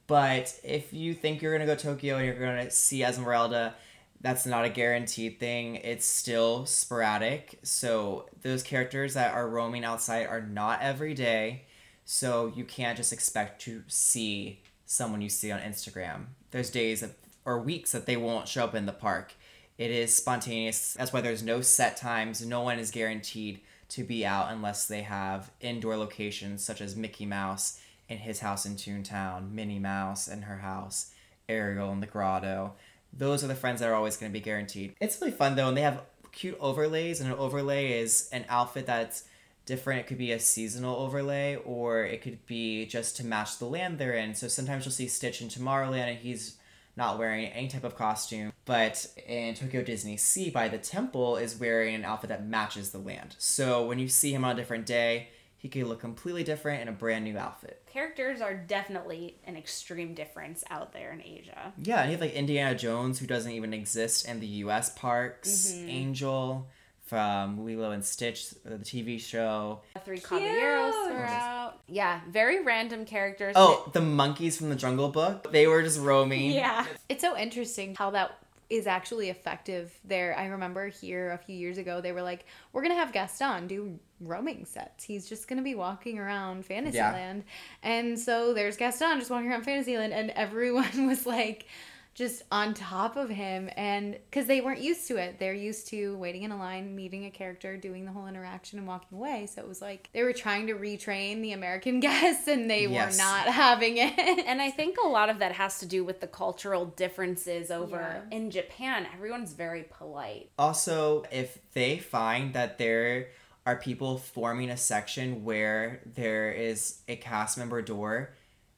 But 0.07 0.59
if 0.63 0.93
you 0.93 1.15
think 1.15 1.41
you're 1.41 1.53
gonna 1.53 1.67
go 1.67 1.75
to 1.75 1.83
Tokyo 1.83 2.17
and 2.17 2.27
you're 2.27 2.39
gonna 2.39 2.71
see 2.71 3.03
Esmeralda, 3.03 3.75
that's 4.21 4.47
not 4.47 4.65
a 4.65 4.71
guaranteed 4.71 5.39
thing. 5.39 5.77
It's 5.77 6.07
still 6.07 6.67
sporadic. 6.67 7.59
So 7.63 8.27
those 8.43 8.63
characters 8.63 9.15
that 9.15 9.35
are 9.35 9.49
roaming 9.49 9.85
outside 9.85 10.27
are 10.27 10.41
not 10.41 10.81
every 10.83 11.15
day. 11.15 11.65
So 12.05 12.53
you 12.55 12.65
can't 12.65 12.97
just 12.97 13.13
expect 13.13 13.63
to 13.63 13.83
see 13.87 14.63
someone 14.87 15.21
you 15.21 15.29
see 15.29 15.51
on 15.51 15.61
Instagram. 15.61 16.27
There's 16.51 16.71
days 16.71 17.05
or 17.45 17.61
weeks 17.61 17.93
that 17.93 18.07
they 18.07 18.17
won't 18.17 18.49
show 18.49 18.65
up 18.65 18.75
in 18.75 18.87
the 18.87 18.93
park. 18.93 19.35
It 19.77 19.91
is 19.91 20.15
spontaneous. 20.15 20.95
That's 20.95 21.13
why 21.13 21.21
there's 21.21 21.43
no 21.43 21.61
set 21.61 21.97
times. 21.97 22.47
No 22.47 22.63
one 22.63 22.79
is 22.79 22.91
guaranteed 22.91 23.61
to 23.91 24.05
be 24.05 24.25
out 24.25 24.53
unless 24.53 24.87
they 24.87 25.03
have 25.03 25.51
indoor 25.61 25.97
locations 25.97 26.65
such 26.65 26.81
as 26.81 26.97
Mickey 26.97 27.27
Mouse 27.27 27.81
in 28.09 28.19
his 28.19 28.41
house 28.41 28.67
in 28.67 28.77
Toontown, 28.77 29.53
Minnie 29.53 29.79
Mouse 29.79 30.29
in 30.29 30.43
her 30.43 30.59
house, 30.59 31.13
Ariel 31.49 31.93
in 31.93 32.01
the 32.01 32.07
grotto. 32.07 32.75
Those 33.13 33.45
are 33.45 33.49
the 33.49 33.55
friends 33.55 33.81
that 33.81 33.89
are 33.89 33.95
always 33.95 34.17
going 34.17 34.31
to 34.31 34.39
be 34.39 34.45
guaranteed. 34.45 34.95
It's 35.01 35.21
really 35.21 35.33
fun 35.33 35.57
though, 35.57 35.69
and 35.69 35.77
they 35.77 35.83
have 35.83 36.03
cute 36.33 36.59
overlays, 36.61 37.21
and 37.21 37.31
an 37.31 37.39
overlay 37.39 38.01
is 38.01 38.29
an 38.33 38.45
outfit 38.49 38.87
that's 38.87 39.25
different. 39.67 40.01
It 40.01 40.07
could 40.07 40.19
be 40.19 40.33
a 40.33 40.41
seasonal 40.41 40.97
overlay, 40.97 41.57
or 41.65 42.05
it 42.05 42.23
could 42.23 42.45
be 42.47 42.87
just 42.87 43.17
to 43.19 43.27
match 43.27 43.59
the 43.59 43.67
land 43.67 43.99
they're 43.99 44.15
in. 44.15 44.35
So 44.35 44.49
sometimes 44.49 44.85
you'll 44.85 44.93
see 44.93 45.09
Stitch 45.09 45.41
in 45.41 45.49
Tomorrowland, 45.49 46.09
and 46.09 46.19
he's 46.19 46.57
not 46.97 47.19
wearing 47.19 47.47
any 47.47 47.69
type 47.69 47.85
of 47.85 47.97
costume. 47.97 48.53
But 48.65 49.07
in 49.27 49.55
Tokyo 49.55 49.83
Disney 49.83 50.17
Sea 50.17 50.51
by 50.51 50.69
the 50.69 50.79
temple 50.79 51.37
is 51.37 51.59
wearing 51.59 51.95
an 51.95 52.05
outfit 52.05 52.29
that 52.29 52.47
matches 52.47 52.91
the 52.91 52.99
land. 52.99 53.37
So 53.39 53.87
when 53.87 53.99
you 53.99 54.09
see 54.09 54.33
him 54.33 54.45
on 54.45 54.53
a 54.53 54.55
different 54.55 54.87
day, 54.87 55.29
he 55.65 55.71
could 55.71 55.87
look 55.87 56.01
completely 56.01 56.45
different 56.45 56.83
in 56.83 56.89
a 56.89 56.93
brand 56.93 57.25
new 57.25 57.39
outfit. 57.39 57.81
Characters 57.91 58.43
are 58.43 58.53
definitely 58.53 59.39
an 59.47 59.57
extreme 59.57 60.13
difference 60.13 60.63
out 60.69 60.93
there 60.93 61.11
in 61.11 61.23
Asia. 61.23 61.73
Yeah, 61.83 62.03
and 62.03 62.11
you 62.11 62.19
have 62.19 62.21
like 62.21 62.35
Indiana 62.35 62.75
Jones, 62.75 63.19
who 63.19 63.27
doesn't 63.27 63.51
even 63.51 63.73
exist 63.73 64.29
in 64.29 64.41
the 64.41 64.47
U.S. 64.47 64.91
parks. 64.91 65.73
Mm-hmm. 65.73 65.89
Angel 65.89 66.67
from 67.01 67.65
Lilo 67.65 67.93
and 67.93 68.05
Stitch, 68.05 68.51
the 68.63 68.77
TV 68.77 69.19
show. 69.19 69.81
The 69.95 70.01
three 70.01 70.21
caballeros 70.21 70.95
are 71.11 71.25
out. 71.25 71.81
Yeah, 71.89 72.21
very 72.29 72.63
random 72.63 73.07
characters. 73.07 73.55
Oh, 73.57 73.91
the 73.95 74.03
monkeys 74.03 74.59
from 74.59 74.69
the 74.69 74.77
Jungle 74.77 75.09
Book. 75.09 75.51
They 75.51 75.67
were 75.67 75.83
just 75.83 75.99
roaming. 75.99 76.51
yeah. 76.51 76.85
It's 77.09 77.23
so 77.23 77.39
interesting 77.39 77.95
how 77.95 78.11
that 78.11 78.37
is 78.71 78.87
actually 78.87 79.29
effective 79.29 79.93
there. 80.05 80.37
I 80.39 80.47
remember 80.47 80.89
here 80.89 81.33
a 81.33 81.39
few 81.39 81.57
years 81.57 81.79
ago, 81.79 82.01
they 82.01 82.13
were 82.13 82.23
like, 82.23 82.47
we're 82.73 82.83
going 82.83 82.93
to 82.95 82.99
have 82.99 83.13
Gaston 83.13 83.67
do 83.67 83.99
roaming 84.21 84.65
sets. 84.65 85.05
He's 85.05 85.29
just 85.29 85.49
going 85.49 85.59
to 85.59 85.63
be 85.63 85.75
walking 85.75 86.19
around 86.19 86.65
Fantasyland. 86.65 87.45
And 87.83 88.19
so 88.19 88.55
there's 88.55 88.77
Gaston 88.77 89.19
just 89.19 89.31
walking 89.31 89.51
around 89.51 89.65
Fantasyland, 89.65 90.13
and 90.13 90.31
everyone 90.31 91.07
was 91.07 91.27
like, 91.27 91.67
just 92.15 92.43
on 92.53 92.73
top 92.75 93.17
of 93.17 93.29
him 93.29 93.69
and 93.77 94.17
because 94.31 94.47
they 94.47 94.61
weren't 94.61 94.81
used 94.81 95.07
to 95.09 95.17
it 95.17 95.39
they're 95.41 95.53
used 95.53 95.89
to 95.89 96.17
waiting 96.17 96.45
in 96.45 96.53
a 96.53 96.57
line 96.57 96.95
meeting 96.95 97.25
a 97.27 97.31
character 97.31 97.77
doing 97.77 98.05
the 98.05 98.13
whole 98.13 98.27
interaction 98.29 98.79
and 98.79 98.87
walking 98.87 99.19
away 99.19 99.47
so 99.53 99.61
it 99.61 99.67
was 99.69 99.83
like 99.83 100.09
they 100.13 100.23
were 100.23 100.33
trying 100.33 100.67
to 100.69 100.75
retrain 100.75 101.43
the 101.43 101.53
american 101.53 101.99
guests 102.09 102.47
and 102.47 102.71
they 102.71 102.87
Yes. 102.87 103.17
were 103.19 103.25
not 103.25 103.47
having 103.49 103.97
it 103.97 104.13
And 104.47 104.61
I 104.63 104.71
think 104.71 104.97
a 105.05 105.09
lot 105.09 105.29
of 105.31 105.39
that 105.41 105.53
has 105.53 105.79
to 105.81 105.87
do 105.87 106.05
with 106.05 106.21
the 106.21 106.27
cultural 106.27 106.85
differences 106.87 107.71
over 107.71 107.97
Yeah. 108.31 108.37
in 108.37 108.51
Japan. 108.51 109.07
Everyone's 109.15 109.53
very 109.53 109.85
polite. 109.85 110.51
Also, 110.59 111.25
if 111.33 111.59
they 111.73 111.99
find 111.99 112.55
that 112.55 112.79
there 112.79 113.29
are 113.67 113.77
people 113.77 114.19
forming 114.19 114.71
a 114.71 114.77
section 114.77 115.45
where 115.45 116.01
there 116.05 116.53
is 116.53 117.01
a 117.09 117.17
cast 117.17 117.57
member 117.59 117.81
door, 117.83 118.35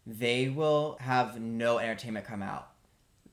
they 0.06 0.48
will 0.48 0.96
have 1.00 1.40
no 1.40 1.78
entertainment 1.78 2.24
come 2.26 2.42
out. 2.42 2.68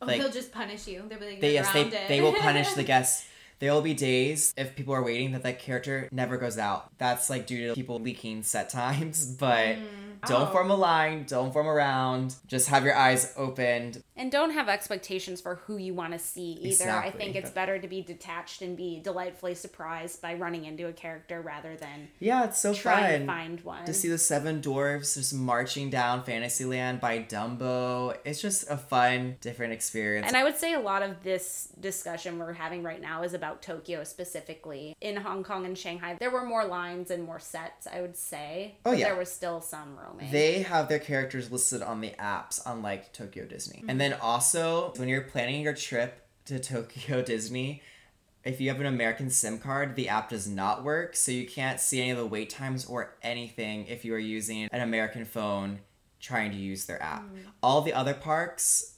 Oh, 0.04 0.08
like- 0.08 0.22
they'll 0.22 0.32
just 0.32 0.52
punish 0.52 0.88
you 0.88 1.04
they'll 1.08 1.20
be 1.20 1.26
like 1.32 1.42
They 1.42 1.54
yes, 1.54 1.72
they, 1.74 1.84
they 2.08 2.22
will 2.22 2.34
punish 2.34 2.74
the 2.74 2.84
guests. 2.94 3.26
There 3.64 3.72
will 3.72 3.82
be 3.82 3.94
days 3.94 4.54
if 4.58 4.76
people 4.76 4.94
are 4.94 5.02
waiting 5.02 5.32
that 5.32 5.44
that 5.44 5.58
character 5.58 6.10
never 6.12 6.36
goes 6.36 6.58
out. 6.58 6.90
That's 6.98 7.30
like 7.30 7.48
due 7.48 7.70
to 7.70 7.76
people 7.76 7.98
leaking 7.98 8.44
set 8.44 8.70
times, 8.70 9.26
but 9.40 9.78
mm. 9.78 10.28
don't 10.28 10.50
Oh. 10.50 10.52
form 10.52 10.70
a 10.70 10.74
oh. 10.74 10.80
line, 10.80 11.24
don't 11.26 11.54
form 11.54 11.68
around. 11.68 12.36
Just 12.46 12.68
have 12.68 12.84
your 12.84 12.94
eyes 12.94 13.34
opened. 13.38 14.04
And 14.18 14.30
don't 14.30 14.52
have 14.52 14.68
expectations 14.68 15.40
for 15.40 15.56
who 15.56 15.78
you 15.78 15.94
want 15.94 16.12
to 16.12 16.20
see 16.20 16.58
either. 16.62 16.92
I 16.92 17.10
think 17.10 17.38
it's 17.38 17.52
better 17.52 17.80
to 17.80 17.88
be 17.88 18.02
detached 18.02 18.62
and 18.62 18.76
be 18.76 19.00
delightfully 19.00 19.56
surprised 19.56 20.22
by 20.22 20.34
running 20.34 20.66
into 20.66 20.88
a 20.88 20.92
character 20.94 21.40
rather 21.42 21.78
than 21.78 22.10
Yeah, 22.20 22.44
it's 22.44 22.60
so 22.60 22.74
fun. 22.74 23.04
and 23.04 23.26
find 23.26 23.62
one. 23.62 23.86
to 23.86 23.94
see 23.94 24.10
the 24.10 24.18
seven 24.18 24.60
dwarfs 24.60 25.16
just 25.16 25.34
marching 25.34 25.90
down 25.90 26.24
Fantasyland 26.26 27.00
by 27.00 27.20
Dumbo. 27.20 28.18
It's 28.26 28.42
just 28.42 28.70
a 28.70 28.76
fun, 28.76 29.38
different 29.40 29.72
experience. 29.72 30.28
And 30.28 30.36
I 30.36 30.44
would 30.44 30.58
say 30.58 30.74
a 30.74 30.82
lot 30.82 31.02
of 31.02 31.24
this 31.24 31.70
discussion 31.80 32.40
we're 32.40 32.54
having 32.54 32.84
right 32.84 33.02
now 33.02 33.24
is 33.24 33.34
about 33.34 33.53
Tokyo 33.62 34.04
specifically. 34.04 34.96
In 35.02 35.18
Hong 35.18 35.44
Kong 35.44 35.66
and 35.66 35.78
Shanghai, 35.78 36.18
there 36.20 36.32
were 36.32 36.46
more 36.46 36.66
lines 36.66 37.12
and 37.12 37.24
more 37.24 37.40
sets, 37.40 37.88
I 37.88 38.02
would 38.02 38.16
say. 38.16 38.76
Oh, 38.86 38.92
but 38.92 39.00
yeah. 39.00 39.06
There 39.06 39.18
was 39.18 39.32
still 39.32 39.62
some 39.62 39.98
roaming. 39.98 40.32
They 40.32 40.64
have 40.64 40.90
their 40.90 41.00
characters 41.00 41.52
listed 41.52 41.82
on 41.82 42.02
the 42.02 42.12
apps, 42.20 42.62
unlike 42.66 43.14
Tokyo 43.14 43.46
Disney. 43.46 43.80
And 43.80 43.90
mm-hmm. 43.90 43.98
then 44.00 44.14
also, 44.14 44.94
when 44.98 45.08
you're 45.08 45.22
planning 45.22 45.62
your 45.62 45.74
trip 45.74 46.28
to 46.46 46.60
Tokyo 46.60 47.22
Disney, 47.24 47.82
if 48.44 48.60
you 48.60 48.70
have 48.70 48.80
an 48.80 48.86
American 48.86 49.30
SIM 49.30 49.58
card, 49.60 49.96
the 49.96 50.10
app 50.10 50.30
does 50.30 50.48
not 50.48 50.84
work, 50.84 51.16
so 51.16 51.32
you 51.32 51.48
can't 51.48 51.80
see 51.80 52.02
any 52.02 52.10
of 52.12 52.18
the 52.18 52.26
wait 52.26 52.50
times 52.50 52.86
or 52.86 53.16
anything 53.22 53.88
if 53.88 54.04
you 54.04 54.14
are 54.14 54.20
using 54.20 54.68
an 54.72 54.82
American 54.82 55.24
phone 55.24 55.80
trying 56.20 56.52
to 56.52 56.58
use 56.58 56.86
their 56.86 57.02
app. 57.02 57.24
Mm. 57.24 57.46
All 57.62 57.82
the 57.82 57.94
other 57.94 58.14
parks, 58.14 58.93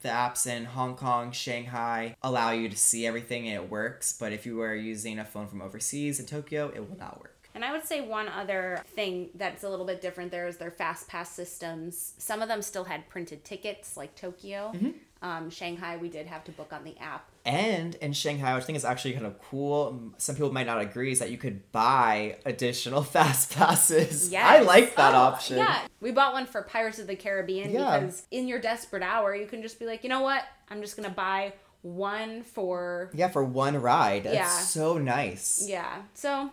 the 0.00 0.08
apps 0.08 0.46
in 0.46 0.64
Hong 0.64 0.96
Kong, 0.96 1.32
Shanghai 1.32 2.16
allow 2.22 2.50
you 2.50 2.68
to 2.68 2.76
see 2.76 3.06
everything 3.06 3.48
and 3.48 3.56
it 3.56 3.70
works, 3.70 4.12
but 4.12 4.32
if 4.32 4.46
you 4.46 4.60
are 4.60 4.74
using 4.74 5.18
a 5.18 5.24
phone 5.24 5.46
from 5.46 5.62
overseas 5.62 6.20
in 6.20 6.26
Tokyo, 6.26 6.70
it 6.74 6.88
will 6.88 6.98
not 6.98 7.20
work. 7.20 7.34
And 7.54 7.64
I 7.64 7.72
would 7.72 7.84
say 7.84 8.00
one 8.00 8.28
other 8.28 8.84
thing 8.94 9.30
that's 9.34 9.64
a 9.64 9.68
little 9.68 9.86
bit 9.86 10.00
different 10.00 10.30
there 10.30 10.46
is 10.46 10.58
their 10.58 10.70
fast 10.70 11.08
pass 11.08 11.30
systems. 11.30 12.14
Some 12.18 12.40
of 12.40 12.48
them 12.48 12.62
still 12.62 12.84
had 12.84 13.08
printed 13.08 13.44
tickets, 13.44 13.96
like 13.96 14.14
Tokyo. 14.14 14.72
Mm-hmm. 14.74 14.90
Um, 15.22 15.50
Shanghai, 15.50 15.96
we 15.96 16.08
did 16.08 16.26
have 16.26 16.44
to 16.44 16.52
book 16.52 16.72
on 16.72 16.84
the 16.84 16.96
app. 16.98 17.28
And 17.48 17.94
in 17.96 18.12
Shanghai, 18.12 18.54
which 18.54 18.64
I 18.64 18.66
think 18.66 18.76
is 18.76 18.84
actually 18.84 19.14
kind 19.14 19.24
of 19.24 19.40
cool, 19.40 20.12
some 20.18 20.34
people 20.34 20.52
might 20.52 20.66
not 20.66 20.82
agree, 20.82 21.12
is 21.12 21.18
that 21.20 21.30
you 21.30 21.38
could 21.38 21.72
buy 21.72 22.36
additional 22.44 23.02
fast 23.14 23.54
passes. 23.56 24.30
Yes. 24.30 24.44
I 24.44 24.60
like 24.60 24.94
that 24.96 25.14
Oh, 25.14 25.18
option. 25.18 25.56
Yeah, 25.56 25.80
we 26.00 26.10
bought 26.10 26.34
one 26.34 26.44
for 26.44 26.60
Pirates 26.62 26.98
of 26.98 27.06
the 27.06 27.16
Caribbean 27.16 27.70
Yeah. 27.70 28.00
because 28.00 28.26
in 28.30 28.48
your 28.48 28.60
desperate 28.60 29.02
hour, 29.02 29.34
you 29.34 29.46
can 29.46 29.62
just 29.62 29.78
be 29.78 29.86
like, 29.86 30.02
you 30.02 30.10
know 30.10 30.20
what? 30.20 30.44
I'm 30.68 30.82
just 30.82 30.94
gonna 30.94 31.08
buy 31.08 31.54
one 31.80 32.42
for 32.42 33.10
Yeah, 33.14 33.28
for 33.28 33.42
one 33.42 33.80
ride. 33.80 34.24
That's 34.24 34.34
Yeah. 34.34 34.58
so 34.58 34.98
nice. 34.98 35.64
yeah. 35.66 36.02
So, 36.12 36.50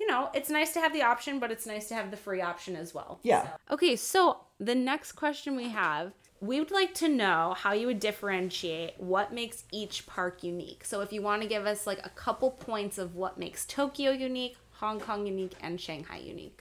you 0.00 0.06
know, 0.06 0.30
it's 0.32 0.48
nice 0.48 0.72
to 0.72 0.80
have 0.80 0.94
the 0.94 1.02
option, 1.02 1.38
but 1.38 1.50
it's 1.50 1.66
nice 1.66 1.88
to 1.88 1.94
have 1.94 2.10
the 2.10 2.16
free 2.16 2.40
option 2.40 2.74
as 2.74 2.94
well. 2.94 3.20
Yeah. 3.22 3.48
Okay, 3.70 3.96
so 3.96 4.38
the 4.58 4.74
next 4.74 5.12
question 5.12 5.56
we 5.56 5.68
have, 5.68 6.12
we 6.40 6.58
would 6.58 6.70
like 6.70 6.94
to 6.94 7.08
know 7.08 7.54
how 7.56 7.72
you 7.72 7.86
would 7.86 8.00
differentiate 8.00 8.94
what 8.98 9.32
makes 9.32 9.64
each 9.72 10.06
park 10.06 10.42
unique. 10.42 10.84
So 10.84 11.00
if 11.00 11.12
you 11.12 11.22
want 11.22 11.42
to 11.42 11.48
give 11.48 11.66
us 11.66 11.86
like 11.86 12.04
a 12.04 12.10
couple 12.10 12.50
points 12.50 12.98
of 12.98 13.14
what 13.14 13.38
makes 13.38 13.64
Tokyo 13.64 14.10
unique, 14.10 14.56
Hong 14.72 15.00
Kong 15.00 15.26
unique, 15.26 15.54
and 15.60 15.80
Shanghai 15.80 16.18
unique. 16.18 16.60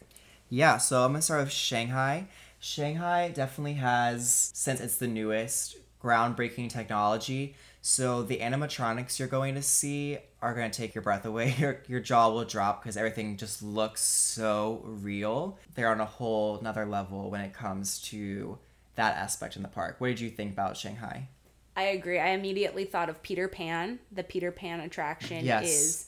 Yeah, 0.50 0.78
so 0.78 1.04
I'm 1.04 1.12
gonna 1.12 1.22
start 1.22 1.44
with 1.44 1.52
Shanghai. 1.52 2.28
Shanghai 2.60 3.30
definitely 3.30 3.74
has, 3.74 4.52
since 4.54 4.80
it's 4.80 4.98
the 4.98 5.08
newest, 5.08 5.78
groundbreaking 6.02 6.70
technology. 6.70 7.56
So 7.82 8.24
the 8.24 8.40
animatronics 8.40 9.20
you're 9.20 9.28
going 9.28 9.54
to 9.56 9.62
see 9.62 10.18
are 10.42 10.56
going 10.56 10.72
to 10.72 10.76
take 10.76 10.96
your 10.96 11.04
breath 11.04 11.26
away. 11.26 11.54
Your, 11.60 11.84
your 11.88 12.00
jaw 12.00 12.30
will 12.30 12.46
drop 12.46 12.82
because 12.82 12.98
everything 12.98 13.38
just 13.38 13.62
looks 13.62 14.02
so 14.02 14.82
real. 14.84 15.60
They're 15.76 15.90
on 15.90 16.02
a 16.02 16.06
whole 16.06 16.58
another 16.58 16.86
level 16.86 17.30
when 17.30 17.42
it 17.42 17.54
comes 17.54 18.00
to 18.10 18.58
that 18.96 19.16
aspect 19.18 19.56
in 19.56 19.62
the 19.64 19.68
park. 19.70 19.96
What 20.00 20.08
did 20.08 20.20
you 20.20 20.30
think 20.30 20.54
about 20.54 20.78
Shanghai? 20.78 21.28
I 21.76 21.84
agree. 21.84 22.20
I 22.20 22.30
immediately 22.30 22.86
thought 22.86 23.10
of 23.10 23.22
Peter 23.22 23.48
Pan. 23.48 24.00
The 24.12 24.24
Peter 24.24 24.52
Pan 24.52 24.80
attraction 24.80 25.44
Yes. 25.46 25.66
is 25.66 26.08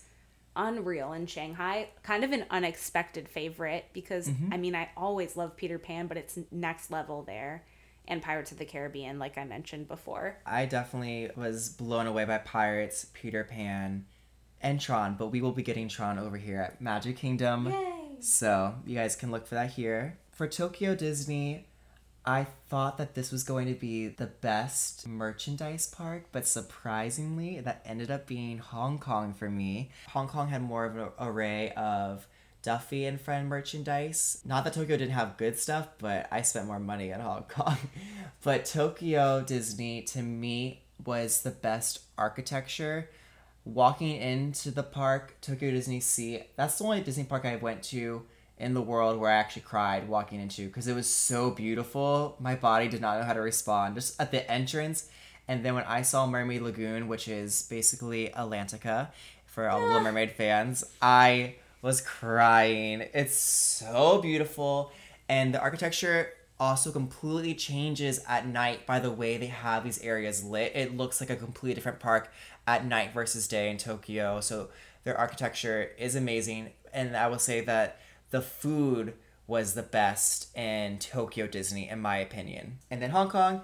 unreal 0.55 1.13
in 1.13 1.25
Shanghai. 1.27 1.89
Kind 2.03 2.23
of 2.23 2.31
an 2.31 2.45
unexpected 2.49 3.27
favorite 3.29 3.85
because 3.93 4.29
Mm-hmm. 4.29 4.53
I 4.53 4.57
mean 4.57 4.75
I 4.75 4.89
always 4.97 5.35
love 5.37 5.55
Peter 5.57 5.77
Pan, 5.77 6.07
but 6.07 6.17
it's 6.17 6.39
next 6.51 6.89
level 6.91 7.23
there. 7.23 7.63
And 8.09 8.21
Pirates 8.21 8.53
of 8.53 8.57
the 8.57 8.63
Caribbean, 8.65 9.19
like 9.19 9.37
I 9.37 9.43
mentioned 9.43 9.89
before. 9.89 10.37
I 10.45 10.65
definitely 10.65 11.29
was 11.35 11.67
blown 11.69 12.07
away 12.07 12.23
by 12.23 12.37
Pirates, 12.37 13.07
Peter 13.13 13.43
Pan, 13.43 14.05
and 14.61 14.79
Tron, 14.79 15.15
but 15.19 15.27
we 15.27 15.41
will 15.41 15.51
be 15.51 15.61
getting 15.61 15.89
Tron 15.89 16.17
over 16.17 16.37
here 16.37 16.61
at 16.61 16.79
Magic 16.81 17.17
Kingdom. 17.17 17.73
So 18.21 18.75
you 18.85 18.95
guys 18.95 19.17
can 19.17 19.29
look 19.29 19.45
for 19.45 19.55
that 19.55 19.71
here. 19.71 20.17
For 20.31 20.47
Tokyo 20.47 20.95
Disney, 20.95 21.66
I 22.27 22.45
thought 22.67 22.97
that 22.97 23.15
this 23.15 23.31
was 23.31 23.43
going 23.43 23.67
to 23.67 23.73
be 23.73 24.09
the 24.09 24.25
best 24.25 25.07
merchandise 25.07 25.87
park, 25.87 26.25
but 26.33 26.45
surprisingly, 26.45 27.61
that 27.61 27.81
ended 27.85 28.11
up 28.11 28.27
being 28.27 28.57
Hong 28.57 28.99
Kong 28.99 29.33
for 29.33 29.49
me. 29.49 29.91
Hong 30.09 30.27
Kong 30.27 30.49
had 30.49 30.61
more 30.61 30.83
of 30.83 30.97
an 30.97 31.07
array 31.21 31.71
of 31.71 32.27
Duffy 32.63 33.05
and 33.05 33.21
Friend 33.21 33.47
merchandise. 33.47 34.41
Not 34.43 34.65
that 34.65 34.73
Tokyo 34.73 34.97
didn't 34.97 35.13
have 35.13 35.37
good 35.37 35.57
stuff, 35.57 35.87
but 35.99 36.27
I 36.29 36.41
spent 36.41 36.67
more 36.67 36.81
money 36.81 37.13
at 37.13 37.21
Hong 37.21 37.43
Kong. 37.43 37.77
but 38.43 38.65
Tokyo 38.65 39.41
Disney, 39.41 40.01
to 40.01 40.21
me, 40.21 40.83
was 41.05 41.43
the 41.43 41.51
best 41.51 42.01
architecture. 42.17 43.09
Walking 43.63 44.17
into 44.17 44.71
the 44.71 44.83
park, 44.83 45.37
Tokyo 45.39 45.71
Disney 45.71 46.01
Sea, 46.01 46.43
that's 46.57 46.77
the 46.77 46.83
only 46.83 46.99
Disney 46.99 47.23
park 47.23 47.45
I 47.45 47.55
went 47.55 47.83
to 47.83 48.25
in 48.59 48.73
the 48.73 48.81
world 48.81 49.19
where 49.19 49.31
I 49.31 49.35
actually 49.35 49.61
cried 49.63 50.07
walking 50.07 50.41
into 50.41 50.67
because 50.67 50.87
it 50.87 50.95
was 50.95 51.07
so 51.07 51.51
beautiful. 51.51 52.35
My 52.39 52.55
body 52.55 52.87
did 52.87 53.01
not 53.01 53.19
know 53.19 53.25
how 53.25 53.33
to 53.33 53.41
respond. 53.41 53.95
Just 53.95 54.19
at 54.19 54.31
the 54.31 54.49
entrance, 54.51 55.09
and 55.47 55.63
then 55.63 55.75
when 55.75 55.83
I 55.83 56.01
saw 56.01 56.25
Mermaid 56.25 56.61
Lagoon, 56.61 57.07
which 57.07 57.27
is 57.27 57.63
basically 57.63 58.29
Atlantica 58.29 59.09
for 59.45 59.69
all 59.69 59.79
the 59.79 59.85
Little 59.87 60.01
Mermaid 60.01 60.31
fans, 60.31 60.83
I 61.01 61.55
was 61.81 62.01
crying. 62.01 63.03
It's 63.13 63.37
so 63.37 64.19
beautiful, 64.21 64.91
and 65.29 65.53
the 65.53 65.61
architecture 65.61 66.33
also 66.59 66.91
completely 66.91 67.53
changes 67.53 68.19
at 68.27 68.47
night 68.47 68.87
by 68.87 68.99
the 68.99 69.11
way 69.11 69.37
they 69.37 69.45
have 69.45 69.83
these 69.83 70.01
areas 70.01 70.43
lit. 70.43 70.71
It 70.75 70.97
looks 70.97 71.21
like 71.21 71.29
a 71.29 71.35
completely 71.35 71.75
different 71.75 71.99
park 71.99 72.31
at 72.65 72.83
night 72.83 73.13
versus 73.13 73.47
day 73.47 73.69
in 73.69 73.77
Tokyo. 73.77 74.41
So 74.41 74.69
their 75.03 75.15
architecture 75.15 75.91
is 75.99 76.15
amazing, 76.15 76.71
and 76.91 77.15
I 77.15 77.27
will 77.27 77.39
say 77.39 77.61
that 77.61 77.99
the 78.31 78.41
food 78.41 79.13
was 79.47 79.73
the 79.73 79.83
best 79.83 80.55
in 80.55 80.99
Tokyo 80.99 81.47
Disney, 81.47 81.89
in 81.89 82.01
my 82.01 82.17
opinion. 82.17 82.79
And 82.91 83.01
then 83.01 83.11
Hong 83.11 83.29
Kong, 83.29 83.61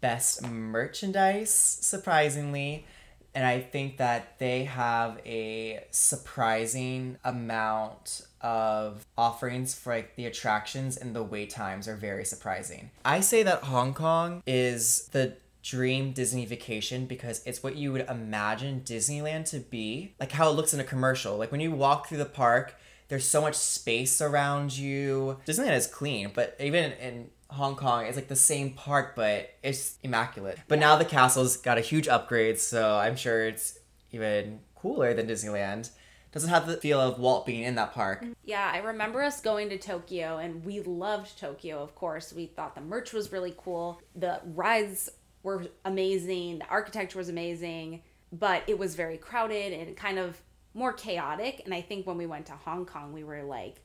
best 0.00 0.46
merchandise, 0.46 1.52
surprisingly. 1.52 2.86
And 3.34 3.44
I 3.44 3.60
think 3.60 3.96
that 3.96 4.38
they 4.38 4.64
have 4.64 5.18
a 5.26 5.84
surprising 5.90 7.16
amount 7.24 8.22
of 8.40 9.04
offerings 9.16 9.74
for 9.74 9.94
like 9.94 10.14
the 10.14 10.26
attractions 10.26 10.96
and 10.96 11.16
the 11.16 11.22
wait 11.22 11.50
times 11.50 11.88
are 11.88 11.96
very 11.96 12.24
surprising. 12.24 12.90
I 13.04 13.20
say 13.20 13.42
that 13.42 13.64
Hong 13.64 13.94
Kong 13.94 14.42
is 14.46 15.08
the 15.12 15.36
dream 15.62 16.12
Disney 16.12 16.44
vacation 16.44 17.06
because 17.06 17.42
it's 17.46 17.62
what 17.62 17.74
you 17.74 17.90
would 17.90 18.06
imagine 18.08 18.82
Disneyland 18.84 19.46
to 19.50 19.58
be. 19.58 20.14
Like 20.20 20.32
how 20.32 20.50
it 20.50 20.52
looks 20.52 20.74
in 20.74 20.78
a 20.78 20.84
commercial. 20.84 21.38
Like 21.38 21.50
when 21.50 21.62
you 21.62 21.72
walk 21.72 22.06
through 22.06 22.18
the 22.18 22.26
park, 22.26 22.76
there's 23.14 23.28
so 23.28 23.40
much 23.40 23.54
space 23.54 24.20
around 24.20 24.76
you. 24.76 25.38
Disneyland 25.46 25.76
is 25.76 25.86
clean, 25.86 26.32
but 26.34 26.56
even 26.58 26.90
in 26.94 27.30
Hong 27.48 27.76
Kong, 27.76 28.06
it's 28.06 28.16
like 28.16 28.26
the 28.26 28.34
same 28.34 28.72
park, 28.72 29.14
but 29.14 29.50
it's 29.62 29.98
immaculate. 30.02 30.58
But 30.66 30.80
now 30.80 30.96
the 30.96 31.04
castle's 31.04 31.56
got 31.56 31.78
a 31.78 31.80
huge 31.80 32.08
upgrade, 32.08 32.58
so 32.58 32.96
I'm 32.96 33.14
sure 33.14 33.46
it's 33.46 33.78
even 34.10 34.58
cooler 34.74 35.14
than 35.14 35.28
Disneyland. 35.28 35.90
Doesn't 36.32 36.50
have 36.50 36.66
the 36.66 36.76
feel 36.76 37.00
of 37.00 37.20
Walt 37.20 37.46
being 37.46 37.62
in 37.62 37.76
that 37.76 37.94
park. 37.94 38.26
Yeah, 38.44 38.68
I 38.74 38.78
remember 38.78 39.22
us 39.22 39.40
going 39.40 39.68
to 39.68 39.78
Tokyo 39.78 40.38
and 40.38 40.64
we 40.64 40.80
loved 40.80 41.38
Tokyo, 41.38 41.80
of 41.80 41.94
course. 41.94 42.32
We 42.32 42.46
thought 42.46 42.74
the 42.74 42.80
merch 42.80 43.12
was 43.12 43.30
really 43.30 43.54
cool. 43.56 44.00
The 44.16 44.40
rides 44.44 45.08
were 45.44 45.66
amazing. 45.84 46.58
The 46.58 46.66
architecture 46.66 47.18
was 47.18 47.28
amazing, 47.28 48.02
but 48.32 48.64
it 48.66 48.76
was 48.76 48.96
very 48.96 49.18
crowded 49.18 49.72
and 49.72 49.96
kind 49.96 50.18
of 50.18 50.42
more 50.74 50.92
chaotic. 50.92 51.62
And 51.64 51.72
I 51.72 51.80
think 51.80 52.06
when 52.06 52.18
we 52.18 52.26
went 52.26 52.46
to 52.46 52.52
Hong 52.52 52.84
Kong, 52.84 53.12
we 53.12 53.24
were 53.24 53.42
like, 53.42 53.80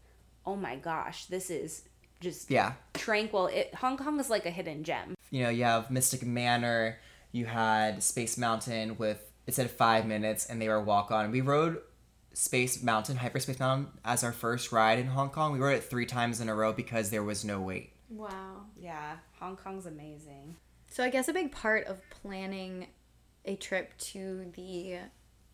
oh 0.45 0.55
my 0.55 0.75
gosh, 0.75 1.25
this 1.25 1.49
is 1.49 1.83
just 2.19 2.49
Yeah. 2.49 2.73
tranquil. 2.93 3.47
It, 3.47 3.73
Hong 3.75 3.97
Kong 3.97 4.19
is 4.19 4.29
like 4.29 4.45
a 4.45 4.51
hidden 4.51 4.83
gem. 4.83 5.15
You 5.29 5.43
know, 5.43 5.49
you 5.49 5.63
have 5.63 5.91
Mystic 5.91 6.23
Manor, 6.25 6.97
you 7.31 7.45
had 7.45 8.01
Space 8.03 8.37
Mountain 8.37 8.97
with 8.97 9.31
it 9.45 9.55
said 9.55 9.71
five 9.71 10.05
minutes 10.05 10.45
and 10.45 10.61
they 10.61 10.67
were 10.67 10.81
walk 10.81 11.11
on. 11.11 11.31
We 11.31 11.41
rode 11.41 11.81
Space 12.33 12.83
Mountain, 12.83 13.17
Hyperspace 13.17 13.59
Mountain 13.59 13.91
as 14.05 14.23
our 14.23 14.31
first 14.31 14.71
ride 14.71 14.99
in 14.99 15.07
Hong 15.07 15.29
Kong. 15.29 15.51
We 15.53 15.59
rode 15.59 15.77
it 15.77 15.83
three 15.83 16.05
times 16.05 16.39
in 16.39 16.49
a 16.49 16.55
row 16.55 16.71
because 16.73 17.09
there 17.09 17.23
was 17.23 17.43
no 17.43 17.59
wait. 17.59 17.93
Wow. 18.09 18.65
Yeah, 18.79 19.17
Hong 19.39 19.55
Kong's 19.55 19.85
amazing. 19.85 20.55
So 20.87 21.03
I 21.03 21.09
guess 21.09 21.27
a 21.27 21.33
big 21.33 21.51
part 21.51 21.85
of 21.85 21.99
planning 22.09 22.87
a 23.45 23.55
trip 23.55 23.97
to 23.97 24.51
the 24.55 24.97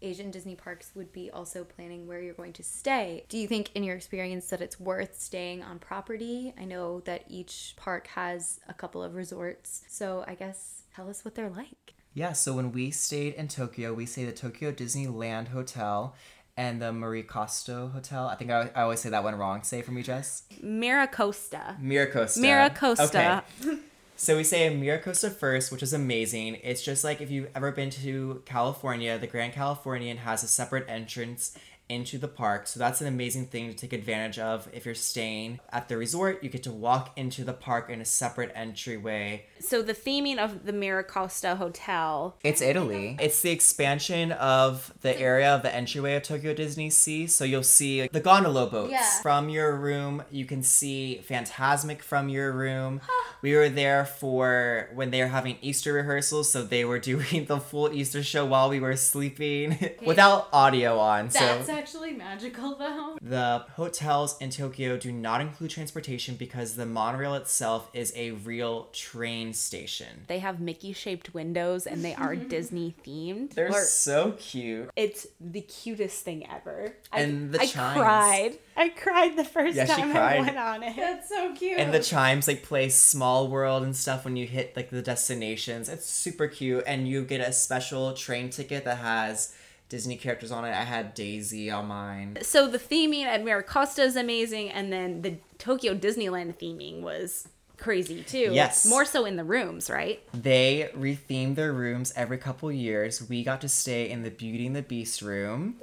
Asian 0.01 0.31
Disney 0.31 0.55
parks 0.55 0.91
would 0.95 1.11
be 1.11 1.31
also 1.31 1.63
planning 1.63 2.07
where 2.07 2.21
you're 2.21 2.33
going 2.33 2.53
to 2.53 2.63
stay. 2.63 3.25
Do 3.29 3.37
you 3.37 3.47
think 3.47 3.71
in 3.75 3.83
your 3.83 3.95
experience 3.95 4.47
that 4.49 4.61
it's 4.61 4.79
worth 4.79 5.19
staying 5.19 5.63
on 5.63 5.79
property? 5.79 6.53
I 6.59 6.65
know 6.65 6.99
that 7.01 7.23
each 7.27 7.73
park 7.77 8.07
has 8.07 8.59
a 8.67 8.73
couple 8.73 9.01
of 9.03 9.15
resorts. 9.15 9.83
So 9.87 10.23
I 10.27 10.35
guess 10.35 10.83
tell 10.95 11.09
us 11.09 11.25
what 11.25 11.35
they're 11.35 11.49
like. 11.49 11.93
Yeah, 12.13 12.33
so 12.33 12.53
when 12.53 12.71
we 12.71 12.91
stayed 12.91 13.33
in 13.33 13.49
Tokyo, 13.49 13.93
we 13.93 14.05
stayed 14.05 14.29
at 14.29 14.37
Tokyo 14.37 14.71
Disneyland 14.71 15.49
Hotel 15.49 16.15
and 16.57 16.81
the 16.81 16.93
Marie 16.93 17.23
Costo 17.23 17.91
Hotel. 17.91 18.27
I 18.27 18.35
think 18.35 18.51
I, 18.51 18.71
I 18.73 18.83
always 18.83 19.01
say 19.01 19.09
that 19.09 19.23
one 19.23 19.35
wrong. 19.35 19.63
Say 19.63 19.79
it 19.79 19.85
for 19.85 19.91
me, 19.91 20.01
Jess. 20.01 20.43
Miracosta. 20.63 21.79
Miracosta. 21.81 22.39
Miracosta. 22.39 23.43
Okay. 23.61 23.79
So 24.17 24.37
we 24.37 24.45
say 24.45 24.69
Miracosta 24.69 25.29
first, 25.29 25.73
which 25.73 25.83
is 25.83 25.91
amazing. 25.91 26.57
It's 26.63 26.81
just 26.81 27.03
like 27.03 27.19
if 27.19 27.29
you've 27.29 27.49
ever 27.53 27.73
been 27.73 27.89
to 27.91 28.41
California, 28.45 29.19
the 29.19 29.27
Grand 29.27 29.51
Californian 29.51 30.17
has 30.17 30.41
a 30.41 30.47
separate 30.47 30.87
entrance 30.87 31.57
into 31.87 32.17
the 32.17 32.27
park. 32.27 32.67
So 32.67 32.79
that's 32.79 32.99
an 33.01 33.07
amazing 33.07 33.45
thing 33.47 33.69
to 33.69 33.75
take 33.75 33.93
advantage 33.93 34.39
of. 34.39 34.67
If 34.73 34.85
you're 34.85 34.95
staying 34.95 35.59
at 35.71 35.87
the 35.87 35.97
resort, 35.97 36.43
you 36.43 36.49
get 36.49 36.63
to 36.63 36.71
walk 36.71 37.11
into 37.15 37.43
the 37.43 37.53
park 37.53 37.89
in 37.89 38.01
a 38.01 38.05
separate 38.05 38.51
entryway. 38.55 39.45
So 39.59 39.81
the 39.81 39.93
theming 39.93 40.37
of 40.37 40.65
the 40.65 40.73
Miracosta 40.73 41.57
Hotel 41.57 42.35
It's 42.43 42.61
Italy. 42.61 43.17
It's 43.19 43.41
the 43.41 43.51
expansion 43.51 44.31
of 44.31 44.93
the 45.01 45.19
area 45.19 45.53
of 45.53 45.61
the 45.61 45.73
entryway 45.73 46.15
of 46.15 46.23
Tokyo 46.23 46.53
Disney 46.53 46.89
Sea. 46.89 47.27
So 47.27 47.43
you'll 47.45 47.63
see 47.63 48.07
the 48.07 48.19
gondola 48.19 48.67
boats 48.67 48.91
Yeah. 48.91 49.21
from 49.21 49.49
your 49.49 49.75
room. 49.75 50.23
You 50.31 50.45
can 50.45 50.63
see 50.63 51.21
Fantasmic 51.27 52.01
from 52.01 52.29
your 52.29 52.51
room. 52.51 53.01
we 53.41 53.53
were 53.55 53.69
there 53.69 54.05
for 54.05 54.89
when 54.93 55.11
they 55.11 55.21
were 55.21 55.27
having 55.27 55.57
Easter 55.61 55.93
rehearsals, 55.93 56.51
so 56.51 56.63
they 56.63 56.83
were 56.83 56.99
doing 57.11 57.45
the 57.45 57.59
full 57.59 57.91
Easter 57.93 58.23
show 58.23 58.45
while 58.45 58.69
we 58.69 58.79
were 58.79 58.95
sleeping 58.95 59.77
without 60.05 60.47
audio 60.51 60.97
on. 60.97 61.27
That's 61.29 61.67
so 61.67 61.74
actually 61.77 62.13
magical 62.13 62.75
though. 62.75 63.17
the 63.21 63.65
hotels 63.75 64.37
in 64.39 64.49
Tokyo 64.49 64.97
do 64.97 65.11
not 65.11 65.41
include 65.41 65.69
transportation 65.71 66.35
because 66.35 66.75
the 66.75 66.85
monorail 66.85 67.35
itself 67.35 67.89
is 67.93 68.11
a 68.15 68.31
real 68.31 68.85
train 68.93 69.53
station. 69.53 70.23
they 70.27 70.39
have 70.39 70.59
Mickey 70.59 70.93
shaped 70.93 71.33
windows 71.33 71.85
and 71.85 72.03
they 72.03 72.15
are 72.15 72.35
Disney 72.55 72.95
themed. 73.05 73.53
They're 73.53 73.71
Or- 73.71 73.83
so 73.83 74.33
cute. 74.37 74.89
it's 74.95 75.27
the 75.39 75.61
cutest 75.61 76.23
thing 76.23 76.47
ever. 76.49 76.95
And 77.11 77.53
I, 77.55 77.57
the 77.57 77.61
I 77.63 77.65
chimes. 77.67 77.97
cried. 77.99 78.57
I 78.77 78.89
cried 78.89 79.37
the 79.37 79.45
first 79.45 79.75
Yeah, 79.75 79.85
she 79.85 80.01
time 80.01 80.15
I 80.17 80.39
went 80.39 80.57
on 80.57 80.83
it. 80.83 80.95
That's 80.95 81.29
so 81.29 81.53
cute. 81.53 81.79
and 81.79 81.93
the 81.93 82.01
chimes 82.01 82.47
like 82.47 82.63
play 82.63 82.89
small 82.89 83.47
world 83.47 83.83
and 83.83 83.95
stuff 83.95 84.25
when 84.25 84.35
you 84.35 84.45
hit 84.47 84.75
like 84.75 84.89
the 84.89 85.01
destinations 85.01 85.89
it's 85.89 86.05
super 86.05 86.47
cute 86.47 86.83
and 86.87 87.07
you 87.07 87.23
get 87.23 87.41
a 87.41 87.51
special 87.51 88.13
train 88.13 88.49
ticket 88.49 88.83
that 88.85 88.97
has 88.97 89.53
disney 89.89 90.15
characters 90.17 90.51
on 90.51 90.65
it 90.65 90.69
i 90.71 90.83
had 90.83 91.13
daisy 91.13 91.69
on 91.69 91.85
mine 91.87 92.37
So 92.41 92.67
the 92.67 92.79
theming 92.79 93.23
at 93.23 93.43
Miracosta 93.43 93.99
is 94.03 94.15
amazing, 94.15 94.69
and 94.71 94.91
then 94.91 95.21
the 95.21 95.37
Tokyo 95.57 95.95
Disneyland 95.95 96.57
theming 96.57 97.01
was 97.01 97.47
crazy 97.77 98.23
too. 98.23 98.49
Yes. 98.53 98.85
more 98.85 99.05
so 99.05 99.25
in 99.25 99.35
the 99.35 99.43
rooms, 99.43 99.89
right? 99.89 100.21
they 100.33 100.89
retheme 100.97 101.55
their 101.55 101.73
rooms 101.73 102.13
every 102.15 102.37
couple 102.37 102.71
years 102.71 103.27
we 103.29 103.43
got 103.43 103.61
to 103.61 103.69
stay 103.69 104.09
in 104.09 104.23
the 104.23 104.31
beauty 104.31 104.65
and 104.67 104.75
the 104.75 104.81
beast 104.81 105.21
room 105.21 105.75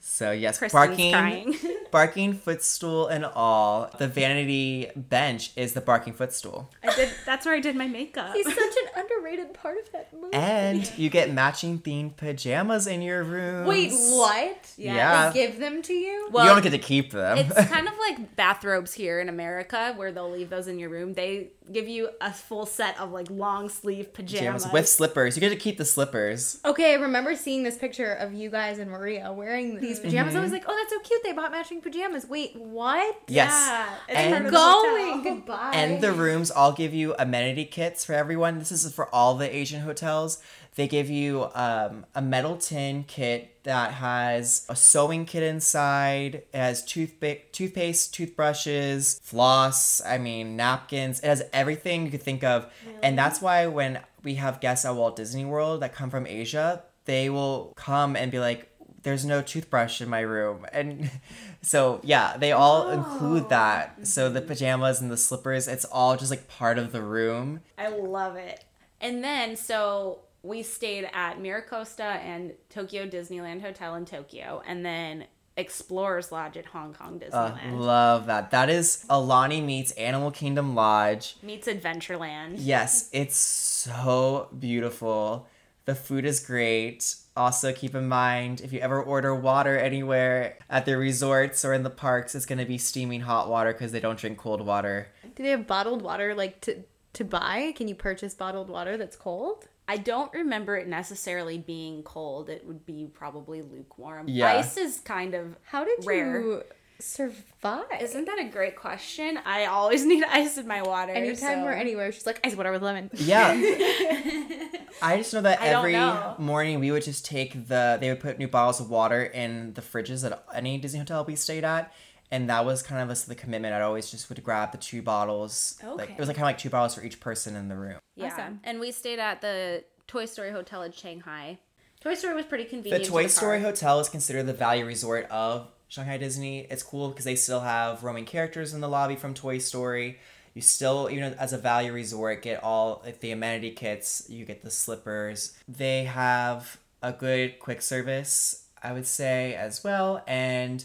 so 0.00 0.30
yes 0.30 0.58
Kristen's 0.58 0.78
parking 0.78 1.12
crying. 1.12 1.56
barking 1.90 2.34
footstool 2.34 3.06
and 3.06 3.24
all. 3.24 3.90
The 3.98 4.08
vanity 4.08 4.90
bench 4.96 5.52
is 5.56 5.72
the 5.72 5.80
barking 5.80 6.12
footstool. 6.12 6.70
I 6.82 6.94
did. 6.94 7.10
That's 7.26 7.46
where 7.46 7.54
I 7.54 7.60
did 7.60 7.76
my 7.76 7.86
makeup. 7.86 8.34
He's 8.34 8.46
such 8.46 8.56
an 8.56 9.02
underrated 9.02 9.54
part 9.54 9.78
of 9.78 9.92
that 9.92 10.12
movie. 10.12 10.34
And 10.34 10.90
you 10.98 11.10
get 11.10 11.32
matching 11.32 11.78
themed 11.80 12.16
pajamas 12.16 12.86
in 12.86 13.02
your 13.02 13.22
room. 13.22 13.66
Wait, 13.66 13.92
what? 13.92 14.72
Yeah. 14.76 15.30
They 15.30 15.46
give 15.46 15.58
them 15.58 15.82
to 15.82 15.92
you? 15.92 16.28
Well, 16.30 16.44
you 16.44 16.52
don't 16.52 16.62
get 16.62 16.70
to 16.70 16.78
keep 16.78 17.12
them. 17.12 17.38
it's 17.38 17.54
kind 17.70 17.88
of 17.88 17.94
like 17.98 18.36
bathrobes 18.36 18.92
here 18.92 19.20
in 19.20 19.28
America, 19.28 19.92
where 19.96 20.12
they'll 20.12 20.30
leave 20.30 20.50
those 20.50 20.68
in 20.68 20.78
your 20.78 20.90
room. 20.90 21.14
They 21.14 21.50
give 21.70 21.88
you 21.88 22.10
a 22.20 22.32
full 22.32 22.66
set 22.66 22.98
of 22.98 23.12
like 23.12 23.30
long 23.30 23.68
sleeve 23.68 24.12
pajamas, 24.12 24.64
pajamas 24.64 24.72
with 24.72 24.88
slippers. 24.88 25.36
You 25.36 25.40
get 25.40 25.50
to 25.50 25.56
keep 25.56 25.78
the 25.78 25.84
slippers. 25.84 26.58
Okay, 26.64 26.92
I 26.92 26.96
remember 26.96 27.36
seeing 27.36 27.62
this 27.62 27.76
picture 27.76 28.12
of 28.12 28.32
you 28.32 28.50
guys 28.50 28.78
and 28.78 28.90
Maria 28.90 29.32
wearing 29.32 29.80
these 29.80 30.00
pajamas. 30.00 30.32
Mm-hmm. 30.32 30.40
I 30.40 30.42
was 30.42 30.52
like, 30.52 30.64
oh, 30.66 30.76
that's 30.76 30.90
so 30.90 30.98
cute. 31.00 31.22
They 31.22 31.32
bought 31.32 31.50
matching 31.50 31.79
pajamas. 31.80 32.26
Wait, 32.28 32.56
what? 32.56 33.16
Yes. 33.28 33.50
Yeah, 33.52 33.88
it's 34.08 34.18
And- 34.36 34.46
the 34.46 34.50
Going. 34.50 35.22
Goodbye. 35.22 35.70
And 35.74 36.00
the 36.02 36.12
rooms 36.12 36.50
all 36.50 36.72
give 36.72 36.92
you 36.94 37.14
amenity 37.18 37.64
kits 37.64 38.04
for 38.04 38.12
everyone. 38.14 38.58
This 38.58 38.70
is 38.72 38.92
for 38.94 39.12
all 39.14 39.34
the 39.36 39.54
Asian 39.54 39.80
hotels. 39.82 40.42
They 40.76 40.86
give 40.86 41.10
you 41.10 41.48
um, 41.54 42.06
a 42.14 42.22
metal 42.22 42.56
tin 42.56 43.04
kit 43.04 43.62
that 43.64 43.92
has 43.94 44.64
a 44.68 44.76
sewing 44.76 45.26
kit 45.26 45.42
inside. 45.42 46.36
It 46.36 46.48
has 46.54 46.84
toothpick, 46.84 47.52
toothpaste, 47.52 48.14
toothbrushes, 48.14 49.20
floss. 49.22 50.00
I 50.04 50.18
mean 50.18 50.56
napkins. 50.56 51.20
It 51.20 51.26
has 51.26 51.42
everything 51.52 52.04
you 52.04 52.10
could 52.10 52.22
think 52.22 52.44
of. 52.44 52.66
And 53.02 53.18
that's 53.18 53.40
why 53.42 53.66
when 53.66 53.98
we 54.22 54.36
have 54.36 54.60
guests 54.60 54.84
at 54.84 54.94
Walt 54.94 55.16
Disney 55.16 55.44
World 55.44 55.82
that 55.82 55.92
come 55.94 56.08
from 56.10 56.26
Asia, 56.26 56.82
they 57.04 57.28
will 57.30 57.72
come 57.76 58.14
and 58.16 58.30
be 58.30 58.38
like, 58.38 58.68
"There's 59.02 59.24
no 59.24 59.42
toothbrush 59.42 60.00
in 60.00 60.08
my 60.08 60.20
room," 60.20 60.66
and 60.72 61.10
so 61.62 62.00
yeah, 62.02 62.36
they 62.36 62.52
all 62.52 62.90
include 62.90 63.48
that. 63.50 64.06
So 64.06 64.30
the 64.30 64.40
pajamas 64.40 65.00
and 65.00 65.10
the 65.10 65.16
slippers, 65.16 65.68
it's 65.68 65.84
all 65.84 66.16
just 66.16 66.30
like 66.30 66.48
part 66.48 66.78
of 66.78 66.92
the 66.92 67.02
room. 67.02 67.60
I 67.76 67.88
love 67.88 68.36
it. 68.36 68.64
And 69.00 69.22
then 69.24 69.56
so 69.56 70.20
we 70.42 70.62
stayed 70.62 71.08
at 71.12 71.38
Miracosta 71.38 72.16
and 72.24 72.52
Tokyo 72.70 73.06
Disneyland 73.06 73.60
Hotel 73.60 73.94
in 73.94 74.04
Tokyo, 74.06 74.62
and 74.66 74.84
then 74.84 75.26
Explorers 75.56 76.32
Lodge 76.32 76.56
at 76.56 76.64
Hong 76.66 76.94
Kong 76.94 77.20
Uh, 77.30 77.50
Disneyland. 77.50 77.78
love 77.78 78.26
that. 78.26 78.50
That 78.50 78.70
is 78.70 79.04
Aulani 79.10 79.62
meets 79.62 79.90
Animal 79.92 80.30
Kingdom 80.30 80.74
Lodge. 80.74 81.36
Meets 81.42 81.68
Adventureland. 81.68 82.54
Yes, 82.58 83.10
it's 83.12 83.36
so 83.36 84.48
beautiful. 84.58 85.46
The 85.84 85.94
food 85.94 86.24
is 86.24 86.40
great. 86.40 87.14
Also, 87.40 87.72
keep 87.72 87.94
in 87.94 88.06
mind 88.06 88.60
if 88.60 88.70
you 88.70 88.80
ever 88.80 89.02
order 89.02 89.34
water 89.34 89.78
anywhere 89.78 90.58
at 90.68 90.84
the 90.84 90.94
resorts 90.98 91.64
or 91.64 91.72
in 91.72 91.82
the 91.84 91.88
parks, 91.88 92.34
it's 92.34 92.44
going 92.44 92.58
to 92.58 92.66
be 92.66 92.76
steaming 92.76 93.22
hot 93.22 93.48
water 93.48 93.72
because 93.72 93.92
they 93.92 94.00
don't 94.00 94.18
drink 94.18 94.36
cold 94.36 94.60
water. 94.60 95.08
Do 95.34 95.42
they 95.42 95.48
have 95.48 95.66
bottled 95.66 96.02
water 96.02 96.34
like 96.34 96.60
to 96.62 96.84
to 97.14 97.24
buy? 97.24 97.72
Can 97.74 97.88
you 97.88 97.94
purchase 97.94 98.34
bottled 98.34 98.68
water 98.68 98.98
that's 98.98 99.16
cold? 99.16 99.66
I 99.88 99.96
don't 99.96 100.30
remember 100.34 100.76
it 100.76 100.86
necessarily 100.86 101.56
being 101.56 102.02
cold. 102.02 102.50
It 102.50 102.66
would 102.66 102.84
be 102.84 103.08
probably 103.10 103.62
lukewarm. 103.62 104.28
Yeah. 104.28 104.58
Ice 104.58 104.76
is 104.76 105.00
kind 105.00 105.32
of 105.34 105.56
How 105.64 105.84
did 105.84 106.04
rare. 106.04 106.40
you 106.40 106.62
survive? 107.02 107.84
Isn't 108.00 108.24
that 108.26 108.38
a 108.38 108.44
great 108.44 108.76
question? 108.76 109.38
I 109.44 109.66
always 109.66 110.04
need 110.12 110.24
ice 110.24 110.58
in 110.58 110.66
my 110.66 110.82
water. 110.82 111.12
Anytime 111.12 111.60
so- 111.60 111.64
we're 111.64 111.72
anywhere, 111.72 112.12
she's 112.12 112.26
like 112.26 112.40
ice 112.44 112.54
water 112.54 112.72
with 112.72 112.82
lemon. 112.82 113.10
Yeah. 113.14 113.52
I 115.02 115.16
just 115.16 115.32
know 115.32 115.40
that 115.42 115.60
I 115.60 115.68
every 115.68 115.92
know. 115.92 116.34
morning 116.38 116.78
we 116.80 116.90
would 116.90 117.02
just 117.02 117.24
take 117.24 117.68
the, 117.68 117.96
they 118.00 118.08
would 118.10 118.20
put 118.20 118.38
new 118.38 118.48
bottles 118.48 118.80
of 118.80 118.90
water 118.90 119.22
in 119.22 119.72
the 119.74 119.80
fridges 119.80 120.24
at 120.30 120.44
any 120.54 120.78
Disney 120.78 120.98
hotel 120.98 121.24
we 121.24 121.36
stayed 121.36 121.64
at. 121.64 121.92
And 122.32 122.48
that 122.48 122.64
was 122.64 122.82
kind 122.82 123.02
of 123.02 123.10
us 123.10 123.24
the 123.24 123.34
commitment. 123.34 123.74
I'd 123.74 123.82
always 123.82 124.10
just 124.10 124.28
would 124.28 124.42
grab 124.44 124.72
the 124.72 124.78
two 124.78 125.02
bottles. 125.02 125.78
Like 125.82 126.00
Okay. 126.02 126.12
it 126.12 126.18
was 126.18 126.28
like 126.28 126.36
kind 126.36 126.44
of 126.44 126.48
like 126.50 126.58
two 126.58 126.70
bottles 126.70 126.94
for 126.94 127.02
each 127.02 127.18
person 127.18 127.56
in 127.56 127.68
the 127.68 127.74
room. 127.76 127.98
Yeah. 128.14 128.26
Awesome. 128.26 128.60
And 128.62 128.78
we 128.78 128.92
stayed 128.92 129.18
at 129.18 129.40
the 129.40 129.84
Toy 130.06 130.26
Story 130.26 130.50
Hotel 130.52 130.82
in 130.82 130.92
Shanghai. 130.92 131.58
Toy 132.00 132.14
Story 132.14 132.34
was 132.34 132.44
pretty 132.46 132.64
The 132.64 132.70
convenient. 132.70 133.04
to 133.04 133.10
Toy 133.10 133.26
Story 133.26 133.60
park. 133.60 133.74
Hotel 133.74 134.00
is 134.00 134.08
considered 134.08 134.44
the 134.44 134.52
value 134.52 134.84
resort 134.86 135.26
of 135.30 135.68
Shanghai 135.90 136.18
Disney. 136.18 136.60
It's 136.70 136.84
cool 136.84 137.08
because 137.08 137.24
they 137.24 137.34
still 137.34 137.60
have 137.60 138.04
roaming 138.04 138.24
characters 138.24 138.72
in 138.72 138.80
the 138.80 138.88
lobby 138.88 139.16
from 139.16 139.34
Toy 139.34 139.58
Story. 139.58 140.20
You 140.54 140.62
still, 140.62 141.08
even 141.10 141.34
as 141.34 141.52
a 141.52 141.58
value 141.58 141.92
resort, 141.92 142.42
get 142.42 142.62
all 142.62 143.02
like, 143.04 143.18
the 143.18 143.32
amenity 143.32 143.72
kits. 143.72 144.24
You 144.28 144.44
get 144.44 144.62
the 144.62 144.70
slippers. 144.70 145.58
They 145.66 146.04
have 146.04 146.78
a 147.02 147.12
good 147.12 147.58
quick 147.58 147.82
service, 147.82 148.68
I 148.80 148.92
would 148.92 149.06
say, 149.06 149.54
as 149.56 149.82
well. 149.82 150.22
And 150.28 150.84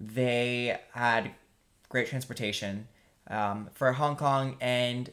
they 0.00 0.76
had 0.92 1.30
great 1.88 2.08
transportation. 2.08 2.88
Um, 3.28 3.70
for 3.74 3.92
Hong 3.92 4.16
Kong 4.16 4.56
and 4.60 5.08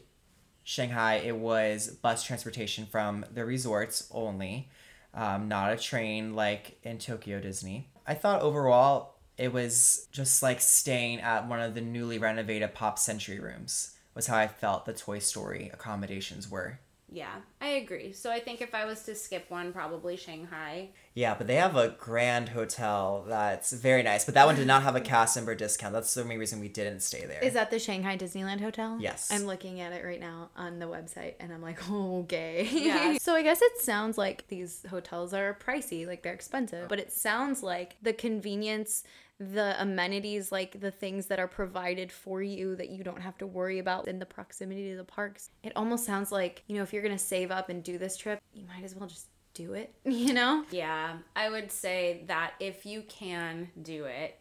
Shanghai, 0.64 1.22
it 1.24 1.36
was 1.36 1.86
bus 1.86 2.24
transportation 2.24 2.84
from 2.84 3.24
the 3.32 3.44
resorts 3.44 4.08
only, 4.10 4.70
um, 5.14 5.46
not 5.46 5.72
a 5.72 5.76
train 5.76 6.34
like 6.34 6.80
in 6.82 6.98
Tokyo 6.98 7.38
Disney. 7.38 7.90
I 8.08 8.14
thought 8.14 8.42
overall 8.42 9.19
it 9.36 9.52
was 9.52 10.06
just 10.12 10.42
like 10.42 10.60
staying 10.60 11.20
at 11.20 11.48
one 11.48 11.60
of 11.60 11.74
the 11.74 11.80
newly 11.80 12.18
renovated 12.18 12.74
Pop 12.74 12.98
Century 12.98 13.40
rooms, 13.40 13.96
was 14.14 14.26
how 14.26 14.36
I 14.36 14.48
felt 14.48 14.84
the 14.84 14.92
Toy 14.92 15.18
Story 15.18 15.70
accommodations 15.72 16.50
were. 16.50 16.80
Yeah, 17.12 17.34
I 17.60 17.68
agree. 17.70 18.12
So 18.12 18.30
I 18.30 18.38
think 18.38 18.60
if 18.60 18.74
I 18.74 18.84
was 18.84 19.02
to 19.02 19.14
skip 19.16 19.50
one, 19.50 19.72
probably 19.72 20.16
Shanghai. 20.16 20.90
Yeah, 21.14 21.34
but 21.36 21.48
they 21.48 21.56
have 21.56 21.74
a 21.76 21.88
grand 21.88 22.50
hotel 22.50 23.24
that's 23.26 23.72
very 23.72 24.04
nice, 24.04 24.24
but 24.24 24.34
that 24.34 24.46
one 24.46 24.54
did 24.54 24.68
not 24.68 24.84
have 24.84 24.94
a 24.94 25.00
cast 25.00 25.36
member 25.36 25.56
discount. 25.56 25.92
That's 25.92 26.14
the 26.14 26.22
only 26.22 26.38
reason 26.38 26.60
we 26.60 26.68
didn't 26.68 27.00
stay 27.00 27.26
there. 27.26 27.42
Is 27.42 27.54
that 27.54 27.70
the 27.70 27.80
Shanghai 27.80 28.16
Disneyland 28.16 28.60
Hotel? 28.60 28.96
Yes. 29.00 29.28
I'm 29.32 29.44
looking 29.44 29.80
at 29.80 29.92
it 29.92 30.04
right 30.04 30.20
now 30.20 30.50
on 30.56 30.78
the 30.78 30.86
website 30.86 31.34
and 31.40 31.52
I'm 31.52 31.62
like, 31.62 31.90
okay. 31.90 32.68
Yeah. 32.70 33.18
so 33.20 33.34
I 33.34 33.42
guess 33.42 33.60
it 33.60 33.80
sounds 33.80 34.16
like 34.16 34.46
these 34.46 34.84
hotels 34.88 35.34
are 35.34 35.58
pricey, 35.64 36.06
like 36.06 36.22
they're 36.22 36.32
expensive, 36.32 36.88
but 36.88 37.00
it 37.00 37.12
sounds 37.12 37.62
like 37.62 37.96
the 38.00 38.12
convenience, 38.12 39.02
the 39.40 39.74
amenities, 39.80 40.52
like 40.52 40.78
the 40.80 40.90
things 40.90 41.26
that 41.26 41.40
are 41.40 41.48
provided 41.48 42.12
for 42.12 42.42
you 42.42 42.76
that 42.76 42.90
you 42.90 43.02
don't 43.02 43.22
have 43.22 43.38
to 43.38 43.46
worry 43.46 43.78
about 43.78 44.06
in 44.06 44.18
the 44.18 44.26
proximity 44.26 44.90
to 44.90 44.98
the 44.98 45.04
parks. 45.04 45.48
It 45.62 45.72
almost 45.74 46.04
sounds 46.04 46.30
like, 46.30 46.62
you 46.66 46.76
know, 46.76 46.82
if 46.82 46.92
you're 46.92 47.02
going 47.02 47.16
to 47.16 47.22
save 47.22 47.50
up 47.50 47.70
and 47.70 47.82
do 47.82 47.96
this 47.96 48.18
trip, 48.18 48.38
you 48.52 48.66
might 48.66 48.84
as 48.84 48.94
well 48.94 49.08
just 49.08 49.28
do 49.54 49.72
it, 49.72 49.94
you 50.04 50.34
know? 50.34 50.64
Yeah, 50.70 51.16
I 51.34 51.48
would 51.48 51.72
say 51.72 52.24
that 52.26 52.52
if 52.60 52.84
you 52.84 53.02
can 53.08 53.70
do 53.80 54.04
it, 54.04 54.36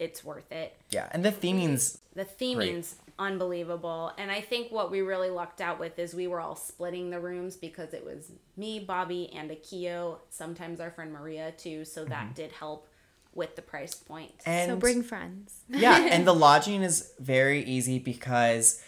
it's 0.00 0.24
worth 0.24 0.50
it. 0.50 0.76
yeah, 0.90 1.08
and 1.12 1.24
the 1.24 1.30
theming's 1.30 2.00
The 2.14 2.24
theming's 2.24 2.96
unbelievable. 3.16 4.12
And 4.18 4.28
I 4.28 4.40
think 4.40 4.72
what 4.72 4.90
we 4.90 5.02
really 5.02 5.30
lucked 5.30 5.60
out 5.60 5.78
with 5.78 5.96
is 6.00 6.14
we 6.14 6.26
were 6.26 6.40
all 6.40 6.56
splitting 6.56 7.10
the 7.10 7.20
rooms 7.20 7.56
because 7.56 7.94
it 7.94 8.04
was 8.04 8.32
me, 8.56 8.80
Bobby, 8.80 9.32
and 9.32 9.50
Akiyo, 9.52 10.18
sometimes 10.30 10.80
our 10.80 10.90
friend 10.90 11.12
Maria 11.12 11.52
too. 11.52 11.84
So 11.84 12.04
that 12.06 12.24
mm-hmm. 12.24 12.34
did 12.34 12.50
help 12.50 12.88
with 13.34 13.56
the 13.56 13.62
price 13.62 13.94
point. 13.94 14.32
and 14.46 14.70
so 14.70 14.76
bring 14.76 15.02
friends. 15.02 15.62
yeah, 15.68 16.08
and 16.10 16.26
the 16.26 16.34
lodging 16.46 16.82
is 16.82 17.12
very 17.18 17.62
easy 17.64 17.98
because 17.98 18.82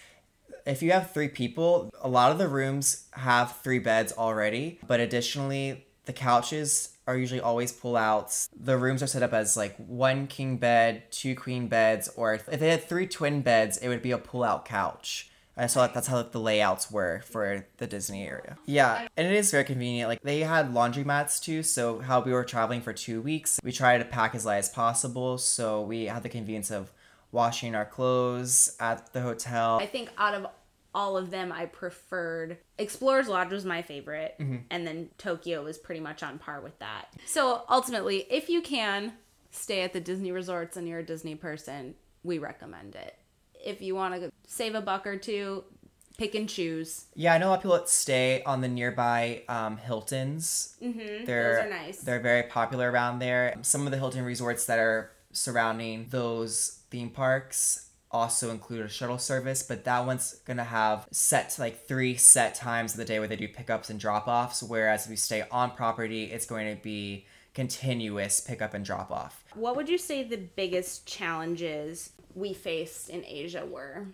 if 0.67 0.83
you 0.83 0.93
have 0.93 1.13
three 1.13 1.29
people, 1.29 1.91
a 2.01 2.09
lot 2.09 2.33
of 2.33 2.39
the 2.39 2.49
rooms 2.49 3.07
have 3.13 3.57
three 3.63 3.79
beds 3.79 4.13
already, 4.13 4.79
but 4.87 5.01
additionally, 5.01 5.87
the 6.07 6.13
couches 6.13 6.97
are 7.07 7.17
usually 7.17 7.41
always 7.41 7.73
pull 7.73 7.97
outs. 7.97 8.49
The 8.59 8.77
rooms 8.77 9.03
are 9.03 9.07
set 9.07 9.23
up 9.23 9.33
as 9.33 9.57
like 9.57 9.77
one 9.77 10.27
king 10.27 10.57
bed, 10.57 11.05
two 11.11 11.35
queen 11.37 11.69
beds, 11.69 12.09
or 12.17 12.35
if 12.35 12.47
they 12.47 12.71
had 12.71 12.85
three 12.85 13.07
twin 13.07 13.43
beds, 13.43 13.79
it 13.79 13.89
would 13.89 14.03
be 14.03 14.11
a 14.11 14.19
pull 14.19 14.43
out 14.43 14.65
couch. 14.65 15.31
I 15.57 15.67
saw 15.69 15.83
that 15.87 15.95
that's 15.95 16.07
how 16.09 16.23
the 16.23 16.39
layouts 16.39 16.91
were 16.91 17.23
for 17.25 17.67
the 17.79 17.87
Disney 17.87 18.27
area. 18.27 18.59
Yeah, 18.67 19.09
and 19.17 19.27
it 19.27 19.33
is 19.35 19.51
very 19.51 19.65
convenient. 19.65 20.09
Like 20.09 20.21
they 20.23 20.41
had 20.41 20.75
laundry 20.75 21.05
mats 21.05 21.41
too, 21.41 21.63
so 21.63 22.01
how 22.01 22.21
we 22.21 22.33
were 22.33 22.45
traveling 22.45 22.83
for 22.83 22.93
two 22.93 23.23
weeks, 23.23 23.59
we 23.65 23.73
tried 23.73 23.99
to 23.99 24.05
pack 24.05 24.35
as 24.35 24.45
light 24.45 24.59
as 24.59 24.69
possible. 24.69 25.39
So 25.39 25.81
we 25.83 26.05
had 26.05 26.23
the 26.23 26.29
convenience 26.29 26.71
of 26.71 26.93
washing 27.33 27.75
our 27.75 27.87
clothes 27.87 28.77
at 28.81 29.13
the 29.13 29.21
hotel. 29.23 29.79
I 29.81 29.87
think 29.87 30.11
out 30.19 30.35
of 30.35 30.47
all 30.95 31.17
of 31.19 31.31
them, 31.31 31.53
I 31.53 31.67
preferred 31.67 32.57
Explorers 32.79 33.29
Lodge 33.29 33.51
was 33.51 33.65
my 33.65 33.83
favorite, 33.83 34.35
Mm-hmm. 34.39 34.57
and 34.71 34.87
then 34.87 35.11
Tokyo 35.19 35.63
was 35.65 35.77
pretty 35.79 36.01
much 36.01 36.23
on 36.23 36.39
par 36.39 36.61
with 36.61 36.79
that. 36.79 37.09
So 37.27 37.63
ultimately, 37.69 38.27
if 38.31 38.49
you 38.49 38.63
can 38.63 39.13
stay 39.51 39.83
at 39.83 39.93
the 39.93 40.01
Disney 40.01 40.33
resorts 40.33 40.77
and 40.77 40.87
you're 40.89 41.01
a 41.01 41.05
Disney 41.05 41.35
person, 41.35 41.95
we 42.23 42.39
recommend 42.39 42.95
it. 42.95 43.15
If 43.67 43.83
you 43.83 43.95
want 43.95 44.15
to 44.15 44.31
save 44.47 44.75
a 44.75 44.81
buck 44.81 45.07
or 45.07 45.17
two, 45.17 45.65
pick 46.19 46.35
and 46.35 46.49
choose. 46.49 47.07
Yeah, 47.15 47.35
I 47.35 47.39
know 47.39 47.49
a 47.49 47.51
lot 47.51 47.57
of 47.57 47.63
people 47.63 47.77
that 47.77 47.89
stay 47.89 48.43
on 48.45 48.61
the 48.61 48.69
nearby 48.69 49.43
um, 49.49 49.77
Hiltons. 49.77 50.77
Mm-hmm, 50.83 51.25
they're, 51.25 51.57
those 51.57 51.65
are 51.65 51.71
nice. 51.71 52.01
They're 52.01 52.21
very 52.21 52.45
popular 52.45 52.91
around 52.91 53.19
there. 53.19 53.57
Some 53.63 53.87
of 53.87 53.91
the 53.91 53.99
Hilton 53.99 54.25
resorts 54.25 54.67
that 54.67 54.79
are 54.79 55.11
surrounding 55.33 56.07
those 56.11 56.81
theme 56.91 57.11
parks 57.11 57.91
also 58.11 58.51
include 58.51 58.87
a 58.87 58.89
shuttle 58.89 59.19
service, 59.19 59.63
but 59.63 59.85
that 59.85 60.07
one's 60.07 60.35
gonna 60.47 60.65
have 60.65 61.07
set 61.11 61.57
like 61.59 61.87
three 61.87 62.17
set 62.17 62.55
times 62.55 62.93
of 62.93 62.99
the 62.99 63.05
day 63.05 63.19
where 63.19 63.29
they 63.29 63.37
do 63.37 63.49
pickups 63.49 63.91
and 63.91 64.01
drop 64.01 64.29
offs. 64.29 64.63
Whereas 64.63 65.05
if 65.05 65.11
you 65.11 65.17
stay 65.17 65.45
on 65.51 65.73
property, 65.73 66.25
it's 66.25 66.47
going 66.47 66.75
to 66.75 66.81
be 66.81 67.27
continuous 67.57 68.39
pickup 68.39 68.75
and 68.75 68.85
drop 68.85 69.11
off. 69.11 69.43
What 69.55 69.77
would 69.77 69.89
you 69.89 69.97
say 69.97 70.23
the 70.23 70.37
biggest 70.37 71.07
challenges 71.07 72.13
we 72.35 72.53
faced 72.53 73.09
in 73.09 73.25
Asia 73.25 73.65
were? 73.65 74.09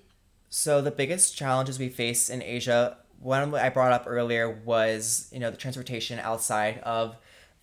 So 0.49 0.81
the 0.81 0.93
biggest 0.93 1.37
challenges 1.37 1.77
we 1.77 1.89
faced 1.89 2.31
in 2.31 2.41
Asia, 2.41 2.99
one 3.19 3.53
I 3.53 3.69
brought 3.69 3.91
up 3.91 4.05
earlier 4.07 4.49
was 4.49 5.29
you 5.33 5.41
know 5.41 5.51
the 5.51 5.57
transportation 5.57 6.21
outside 6.21 6.79
of 6.85 7.17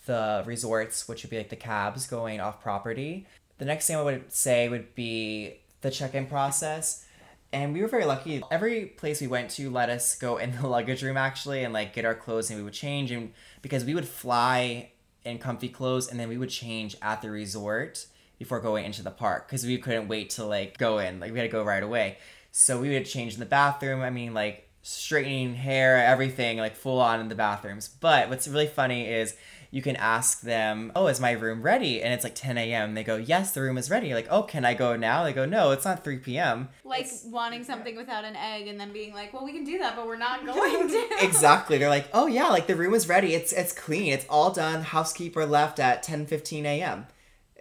the 0.05 0.43
resorts, 0.45 1.07
which 1.07 1.23
would 1.23 1.29
be 1.29 1.37
like 1.37 1.49
the 1.49 1.55
cabs 1.55 2.07
going 2.07 2.41
off 2.41 2.61
property. 2.61 3.25
The 3.57 3.65
next 3.65 3.87
thing 3.87 3.95
I 3.95 4.01
would 4.01 4.33
say 4.33 4.67
would 4.67 4.93
be 4.95 5.61
the 5.79 5.91
check-in 5.91 6.25
process. 6.25 7.05
And 7.53 7.73
we 7.73 7.81
were 7.81 7.87
very 7.87 8.05
lucky. 8.05 8.43
Every 8.51 8.85
place 8.85 9.21
we 9.21 9.27
went 9.27 9.49
to 9.51 9.69
let 9.69 9.89
us 9.89 10.15
go 10.15 10.37
in 10.37 10.51
the 10.51 10.67
luggage 10.67 11.03
room 11.03 11.15
actually 11.15 11.63
and 11.63 11.73
like 11.73 11.93
get 11.93 12.03
our 12.03 12.15
clothes 12.15 12.49
and 12.49 12.59
we 12.59 12.63
would 12.63 12.73
change 12.73 13.11
and 13.11 13.31
because 13.61 13.85
we 13.85 13.95
would 13.95 14.07
fly 14.07 14.91
in 15.25 15.37
comfy 15.37 15.69
clothes 15.69 16.09
and 16.09 16.19
then 16.19 16.29
we 16.29 16.37
would 16.37 16.49
change 16.49 16.95
at 17.01 17.21
the 17.21 17.29
resort 17.29 18.05
before 18.37 18.59
going 18.59 18.85
into 18.85 19.03
the 19.03 19.11
park 19.11 19.47
because 19.47 19.65
we 19.65 19.77
couldn't 19.77 20.07
wait 20.07 20.29
to 20.31 20.45
like 20.45 20.77
go 20.77 20.99
in. 20.99 21.19
Like 21.19 21.31
we 21.31 21.39
had 21.39 21.45
to 21.45 21.51
go 21.51 21.63
right 21.63 21.83
away. 21.83 22.17
So 22.51 22.79
we 22.79 22.89
would 22.89 23.05
change 23.05 23.33
in 23.33 23.39
the 23.39 23.45
bathroom. 23.45 24.01
I 24.01 24.09
mean 24.09 24.33
like 24.33 24.69
straightening 24.81 25.55
hair, 25.55 25.97
everything 25.97 26.57
like 26.57 26.75
full 26.75 26.99
on 26.99 27.19
in 27.19 27.27
the 27.27 27.35
bathrooms. 27.35 27.87
But 27.87 28.29
what's 28.29 28.47
really 28.47 28.67
funny 28.67 29.07
is 29.07 29.35
you 29.71 29.81
can 29.81 29.95
ask 29.95 30.41
them, 30.41 30.91
"Oh, 30.95 31.07
is 31.07 31.19
my 31.19 31.31
room 31.31 31.61
ready?" 31.61 32.01
And 32.01 32.13
it's 32.13 32.23
like 32.23 32.35
10 32.35 32.57
a.m. 32.57 32.95
They 32.95 33.03
go, 33.03 33.17
"Yes, 33.17 33.51
the 33.51 33.61
room 33.61 33.77
is 33.77 33.89
ready." 33.89 34.07
You're 34.07 34.17
like, 34.17 34.27
"Oh, 34.31 34.43
can 34.43 34.65
I 34.65 34.73
go 34.73 34.95
now?" 34.95 35.23
They 35.23 35.33
go, 35.33 35.45
"No, 35.45 35.71
it's 35.71 35.85
not 35.85 36.03
3 36.03 36.17
p.m." 36.17 36.69
Like 36.83 37.07
wanting 37.25 37.63
something 37.63 37.95
without 37.95 38.25
an 38.25 38.35
egg 38.35 38.67
and 38.67 38.79
then 38.79 38.91
being 38.91 39.13
like, 39.13 39.31
well, 39.31 39.45
we 39.45 39.51
can 39.53 39.63
do 39.63 39.77
that, 39.77 39.95
but 39.95 40.07
we're 40.07 40.17
not 40.17 40.45
going 40.45 40.87
to. 40.89 41.07
exactly. 41.21 41.77
They're 41.77 41.89
like, 41.89 42.07
"Oh 42.13 42.27
yeah, 42.27 42.47
like 42.47 42.67
the 42.67 42.75
room 42.75 42.93
is 42.93 43.07
ready. 43.07 43.35
It's 43.35 43.53
it's 43.53 43.73
clean. 43.73 44.11
It's 44.11 44.25
all 44.29 44.51
done. 44.51 44.81
Housekeeper 44.81 45.45
left 45.45 45.79
at 45.79 46.03
10:15 46.03 46.65
a.m." 46.65 47.07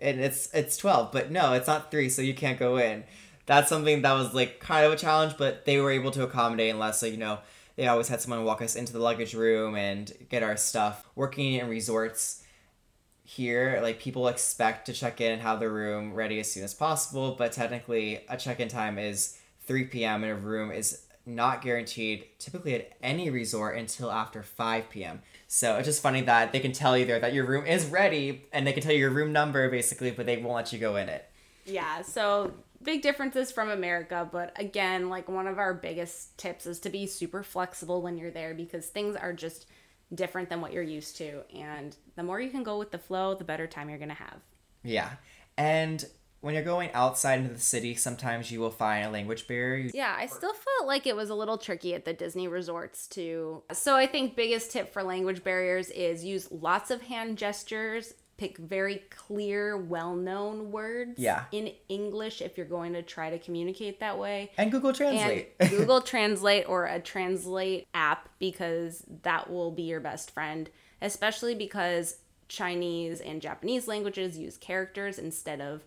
And 0.01 0.21
it's 0.21 0.53
it's 0.55 0.77
12, 0.77 1.13
but 1.13 1.31
no, 1.31 1.55
it's 1.55 1.67
not 1.67 1.91
3, 1.91 2.09
so 2.09 2.23
you 2.23 2.35
can't 2.35 2.59
go 2.59 2.77
in. 2.79 3.05
That's 3.47 3.69
something 3.69 4.03
that 4.03 4.13
was 4.13 4.33
like 4.33 4.61
kind 4.61 4.87
of 4.87 4.93
a 4.93 4.97
challenge, 4.97 5.37
but 5.37 5.65
they 5.65 5.81
were 5.81 5.91
able 5.91 6.11
to 6.13 6.23
accommodate 6.23 6.73
unless 6.73 7.03
like, 7.03 7.13
you 7.13 7.19
know, 7.19 7.39
they 7.79 7.87
always 7.87 8.09
had 8.09 8.21
someone 8.21 8.45
walk 8.45 8.61
us 8.61 8.75
into 8.75 8.93
the 8.93 8.99
luggage 8.99 9.35
room 9.35 9.77
and 9.77 10.13
get 10.29 10.43
our 10.43 10.57
stuff. 10.57 11.07
Working 11.15 11.55
in 11.55 11.69
resorts 11.69 12.43
here, 13.23 13.79
like 13.81 14.01
people 14.01 14.27
expect 14.27 14.87
to 14.87 14.93
check 14.93 15.21
in 15.21 15.35
and 15.35 15.43
have 15.43 15.61
their 15.61 15.71
room 15.71 16.13
ready 16.13 16.41
as 16.41 16.51
soon 16.51 16.65
as 16.65 16.75
possible, 16.75 17.37
but 17.39 17.53
technically 17.53 18.25
a 18.29 18.37
check-in 18.37 18.67
time 18.67 18.99
is 18.99 19.39
3 19.67 19.85
p.m. 19.85 20.25
and 20.25 20.33
a 20.33 20.35
room 20.35 20.73
is 20.73 21.05
not 21.25 21.63
guaranteed 21.63 22.25
typically 22.41 22.75
at 22.75 22.97
any 23.01 23.31
resort 23.31 23.79
until 23.79 24.11
after 24.11 24.43
5 24.43 24.91
p.m. 24.91 25.23
So 25.47 25.77
it's 25.77 25.87
just 25.87 26.03
funny 26.03 26.23
that 26.23 26.51
they 26.51 26.59
can 26.59 26.73
tell 26.73 26.99
you 26.99 27.07
there 27.07 27.21
that 27.21 27.33
your 27.33 27.47
room 27.47 27.65
is 27.65 27.87
ready 27.87 28.49
and 28.53 28.67
they 28.67 28.73
can 28.73 28.83
tell 28.83 28.93
you 28.93 28.99
your 28.99 29.11
room 29.11 29.33
number 29.33 29.71
basically, 29.71 30.11
but 30.11 30.27
they 30.27 30.39
won't 30.39 30.57
let 30.57 30.73
you 30.73 30.81
go 30.81 30.97
in 30.97 31.09
it. 31.09 31.31
Yeah, 31.65 32.03
so 32.03 32.53
big 32.83 33.03
differences 33.03 33.51
from 33.51 33.71
America, 33.71 34.29
but 34.31 34.53
again, 34.59 35.09
like 35.09 35.29
one 35.29 35.47
of 35.47 35.59
our 35.59 35.75
biggest 35.75 36.37
tips 36.39 36.67
is 36.67 36.79
to 36.81 36.91
be 36.91 37.07
super 37.07 37.43
flexible 37.43 38.03
when 38.03 38.17
you're 38.17 38.31
there 38.31 38.55
because 38.55 38.87
things 38.87 39.17
are 39.17 39.33
just 39.33 39.67
different 40.15 40.49
than 40.49 40.61
what 40.61 40.73
you're 40.73 40.83
used 40.83 41.17
to. 41.19 41.43
And 41.55 41.97
the 42.17 42.23
more 42.23 42.41
you 42.41 42.51
can 42.51 42.63
go 42.63 42.79
with 42.79 42.91
the 42.91 42.99
flow, 42.99 43.35
the 43.35 43.45
better 43.45 43.67
time 43.67 43.89
you're 43.89 43.99
going 43.99 44.09
to 44.09 44.15
have. 44.15 44.41
Yeah. 44.83 45.11
And 45.57 46.05
when 46.41 46.55
you're 46.55 46.63
going 46.63 46.91
outside 46.93 47.41
into 47.41 47.53
the 47.53 47.61
city, 47.61 47.95
sometimes 47.97 48.51
you 48.51 48.61
will 48.61 48.71
find 48.71 49.05
a 49.05 49.11
language 49.11 49.49
barrier. 49.49 49.91
Yeah, 49.93 50.15
I 50.17 50.27
still 50.27 50.53
felt 50.53 50.87
like 50.87 51.07
it 51.07 51.17
was 51.17 51.31
a 51.31 51.35
little 51.35 51.59
tricky 51.59 51.95
at 51.95 52.05
the 52.05 52.13
Disney 52.13 52.47
resorts 52.47 53.09
too. 53.09 53.65
So 53.73 53.97
I 53.97 54.07
think 54.07 54.37
biggest 54.37 54.71
tip 54.71 54.93
for 54.93 55.03
language 55.03 55.43
barriers 55.43 55.91
is 55.91 56.25
use 56.25 56.51
lots 56.53 56.93
of 56.93 57.03
hand 57.03 57.39
gestures, 57.39 58.15
pick 58.39 58.57
very 58.57 59.03
clear, 59.11 59.77
well-known 59.77 60.71
words 60.71 61.19
Yeah. 61.19 61.45
in 61.53 61.73
English 61.89 62.41
if 62.41 62.57
you're 62.57 62.67
going 62.67 62.93
to 62.95 63.03
try 63.03 63.31
to 63.31 63.39
communicate 63.39 64.01
that 64.01 64.17
way. 64.17 64.53
And 64.57 64.71
Google 64.73 64.93
Translate. 64.93 65.51
And 65.61 65.71
Google 65.77 66.01
Translate 66.01 66.67
or 66.69 66.87
a 66.87 67.01
Translate 67.01 67.87
app 67.93 68.29
because 68.39 69.05
that 69.23 69.51
will 69.51 69.73
be 69.73 69.83
your 69.83 70.01
best 70.01 70.31
friend, 70.31 70.71
especially 71.03 71.55
because 71.57 72.19
Chinese 72.49 73.21
and 73.21 73.43
Japanese 73.43 73.89
languages 73.89 74.39
use 74.39 74.57
characters 74.57 75.19
instead 75.19 75.61
of 75.61 75.83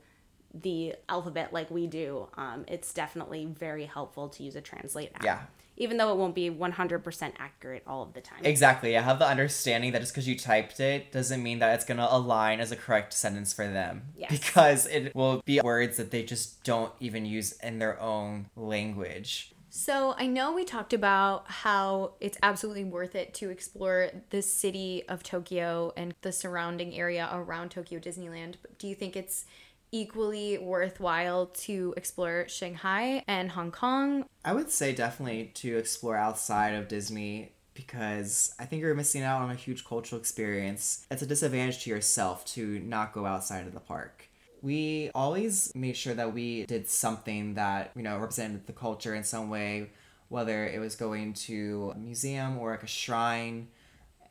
the 0.54 0.96
alphabet 1.10 1.54
like 1.54 1.72
we 1.72 1.88
do. 1.88 2.28
Um, 2.36 2.66
it's 2.68 2.94
definitely 2.94 3.46
very 3.46 3.86
helpful 3.86 4.30
to 4.30 4.44
use 4.44 4.56
a 4.56 4.62
Translate 4.62 5.12
app. 5.16 5.24
Yeah. 5.24 5.42
Even 5.78 5.98
though 5.98 6.12
it 6.12 6.18
won't 6.18 6.36
be 6.36 6.50
100% 6.50 7.32
accurate 7.40 7.84
all 7.88 8.04
of 8.04 8.14
the 8.14 8.22
time. 8.22 8.40
Exactly. 8.44 8.96
I 8.98 9.02
have 9.02 9.20
the 9.20 9.28
understanding 9.28 9.94
that 9.94 10.02
just 10.02 10.14
because 10.14 10.28
you 10.28 10.38
typed 10.38 10.80
it 10.80 11.12
doesn't 11.12 11.42
mean 11.42 11.60
that 11.60 11.74
it's 11.74 11.86
going 11.86 11.98
to 11.98 12.14
align 12.14 12.60
as 12.60 12.72
a 12.72 12.76
correct 12.76 13.14
sentence 13.14 13.54
for 13.54 13.66
them. 13.66 14.04
Yes. 14.16 14.32
Because 14.32 14.86
it 14.88 15.16
will 15.16 15.42
be 15.46 15.60
words 15.62 15.98
that 15.98 16.12
they 16.12 16.24
just 16.24 16.64
don't 16.64 16.92
even 17.00 17.26
use 17.26 17.54
in 17.54 17.80
their 17.80 18.00
own 18.00 18.48
language. 18.56 19.56
So 19.74 20.14
I 20.18 20.28
know 20.28 20.52
we 20.52 20.66
talked 20.66 20.92
about 20.92 21.50
how 21.50 22.16
it's 22.20 22.38
absolutely 22.44 22.84
worth 22.84 23.16
it 23.16 23.34
to 23.36 23.50
explore 23.50 24.12
the 24.30 24.42
city 24.42 25.04
of 25.08 25.24
Tokyo 25.24 25.94
and 25.96 26.14
the 26.24 26.34
surrounding 26.34 26.94
area 26.94 27.30
around 27.32 27.70
Tokyo 27.72 27.98
Disneyland. 27.98 28.56
But 28.62 28.78
do 28.78 28.88
you 28.90 28.96
think 28.96 29.16
it's 29.16 29.46
equally 29.92 30.58
worthwhile 30.58 31.48
to 31.48 31.94
explore 31.98 32.48
Shanghai 32.48 33.24
and 33.28 33.52
Hong 33.52 33.72
Kong? 33.72 34.26
I 34.44 34.54
would 34.54 34.72
say 34.72 34.94
definitely 34.94 35.52
to 35.56 35.78
explore 35.78 36.16
outside 36.16 36.74
of 36.74 36.88
Disney 36.88 37.52
because 37.74 38.54
I 38.60 38.66
think 38.66 38.82
you're 38.82 38.96
missing 38.96 39.24
out 39.24 39.42
on 39.42 39.52
a 39.52 39.56
huge 39.56 39.86
cultural 39.86 40.20
experience. 40.20 41.06
It's 41.10 41.22
a 41.22 41.26
disadvantage 41.26 41.84
to 41.84 41.90
yourself 41.90 42.46
to 42.48 42.80
not 42.80 43.14
go 43.14 43.26
outside 43.26 43.68
of 43.68 43.74
the 43.74 43.80
park. 43.80 44.28
We 44.62 45.10
always 45.16 45.72
made 45.74 45.98
sure 45.98 46.14
that 46.14 46.34
we 46.34 46.66
did 46.66 46.88
something 46.88 47.56
that, 47.56 47.92
you 47.96 48.04
know, 48.04 48.18
represented 48.20 48.68
the 48.68 48.74
culture 48.74 49.16
in 49.16 49.24
some 49.24 49.50
way, 49.50 49.90
whether 50.30 50.68
it 50.68 50.80
was 50.80 50.96
going 50.96 51.34
to 51.34 51.94
a 51.96 51.98
museum 51.98 52.58
or 52.60 52.72
like 52.72 52.84
a 52.84 52.88
shrine. 52.88 53.70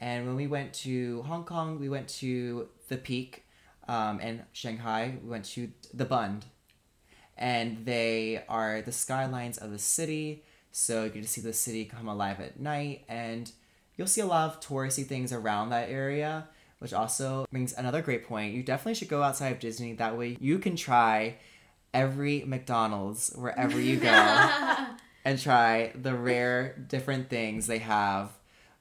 And 0.00 0.26
when 0.26 0.36
we 0.36 0.46
went 0.46 0.72
to 0.74 1.22
Hong 1.22 1.44
Kong, 1.44 1.80
we 1.80 1.88
went 1.88 2.08
to 2.20 2.68
the 2.88 2.96
Peak, 2.96 3.44
um, 3.90 4.20
and 4.22 4.44
Shanghai, 4.52 5.16
we 5.20 5.28
went 5.28 5.46
to 5.46 5.68
the 5.92 6.04
Bund, 6.04 6.44
and 7.36 7.84
they 7.84 8.44
are 8.48 8.82
the 8.82 8.92
skylines 8.92 9.58
of 9.58 9.72
the 9.72 9.80
city. 9.80 10.44
So 10.70 11.02
you 11.02 11.10
get 11.10 11.22
to 11.24 11.28
see 11.28 11.40
the 11.40 11.52
city 11.52 11.86
come 11.86 12.06
alive 12.06 12.38
at 12.38 12.60
night, 12.60 13.02
and 13.08 13.50
you'll 13.96 14.06
see 14.06 14.20
a 14.20 14.26
lot 14.26 14.48
of 14.48 14.60
touristy 14.60 15.04
things 15.04 15.32
around 15.32 15.70
that 15.70 15.90
area, 15.90 16.46
which 16.78 16.92
also 16.92 17.46
brings 17.50 17.72
another 17.72 18.00
great 18.00 18.28
point. 18.28 18.54
You 18.54 18.62
definitely 18.62 18.94
should 18.94 19.08
go 19.08 19.24
outside 19.24 19.48
of 19.48 19.58
Disney. 19.58 19.94
That 19.94 20.16
way, 20.16 20.36
you 20.38 20.60
can 20.60 20.76
try 20.76 21.38
every 21.92 22.44
McDonald's 22.44 23.32
wherever 23.34 23.80
you 23.80 23.96
go, 23.96 24.08
and 25.24 25.36
try 25.36 25.90
the 26.00 26.14
rare 26.14 26.76
different 26.86 27.28
things 27.28 27.66
they 27.66 27.78
have, 27.78 28.30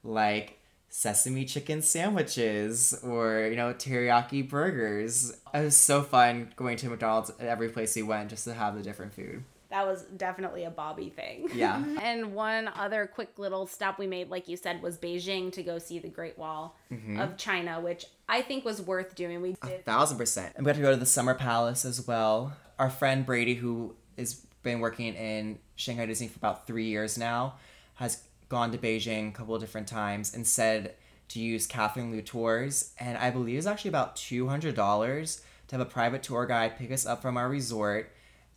like 0.04 0.59
sesame 0.90 1.44
chicken 1.44 1.80
sandwiches 1.80 2.98
or 3.04 3.46
you 3.48 3.56
know 3.56 3.72
teriyaki 3.72 4.46
burgers. 4.46 5.30
It 5.54 5.64
was 5.64 5.76
so 5.76 6.02
fun 6.02 6.52
going 6.56 6.76
to 6.78 6.88
McDonald's 6.88 7.30
at 7.30 7.46
every 7.46 7.70
place 7.70 7.96
we 7.96 8.02
went 8.02 8.28
just 8.28 8.44
to 8.44 8.52
have 8.52 8.76
the 8.76 8.82
different 8.82 9.14
food. 9.14 9.44
That 9.70 9.86
was 9.86 10.02
definitely 10.16 10.64
a 10.64 10.70
Bobby 10.70 11.10
thing. 11.10 11.48
Yeah. 11.54 11.80
and 12.02 12.34
one 12.34 12.68
other 12.74 13.06
quick 13.06 13.38
little 13.38 13.68
stop 13.68 14.00
we 14.00 14.08
made, 14.08 14.28
like 14.28 14.48
you 14.48 14.56
said, 14.56 14.82
was 14.82 14.98
Beijing 14.98 15.52
to 15.52 15.62
go 15.62 15.78
see 15.78 16.00
the 16.00 16.08
Great 16.08 16.36
Wall 16.36 16.76
mm-hmm. 16.92 17.20
of 17.20 17.36
China, 17.36 17.80
which 17.80 18.06
I 18.28 18.42
think 18.42 18.64
was 18.64 18.82
worth 18.82 19.14
doing. 19.14 19.40
We 19.40 19.54
did. 19.64 19.84
thousand 19.84 20.18
percent. 20.18 20.54
And 20.56 20.66
we 20.66 20.72
got 20.72 20.76
to 20.76 20.82
go 20.82 20.90
to 20.90 20.96
the 20.96 21.06
Summer 21.06 21.34
Palace 21.34 21.84
as 21.84 22.04
well. 22.04 22.52
Our 22.80 22.90
friend 22.90 23.24
Brady, 23.24 23.54
who 23.54 23.94
has 24.18 24.44
been 24.64 24.80
working 24.80 25.14
in 25.14 25.60
Shanghai 25.76 26.06
Disney 26.06 26.26
for 26.26 26.38
about 26.38 26.66
three 26.66 26.86
years 26.86 27.16
now, 27.16 27.54
has 27.94 28.24
gone 28.50 28.70
to 28.72 28.78
Beijing 28.78 29.30
a 29.30 29.32
couple 29.32 29.54
of 29.54 29.62
different 29.62 29.88
times 29.88 30.34
and 30.34 30.46
said 30.46 30.96
to 31.28 31.40
use 31.40 31.66
Catherine 31.66 32.10
Liu 32.10 32.20
tours. 32.20 32.92
And 32.98 33.16
I 33.16 33.30
believe 33.30 33.56
it's 33.56 33.66
actually 33.66 33.88
about 33.88 34.16
two 34.16 34.48
hundred 34.48 34.74
dollars 34.74 35.40
to 35.68 35.76
have 35.76 35.86
a 35.86 35.90
private 35.90 36.22
tour 36.22 36.44
guide 36.44 36.76
pick 36.76 36.92
us 36.92 37.06
up 37.06 37.22
from 37.22 37.38
our 37.38 37.48
resort. 37.48 38.12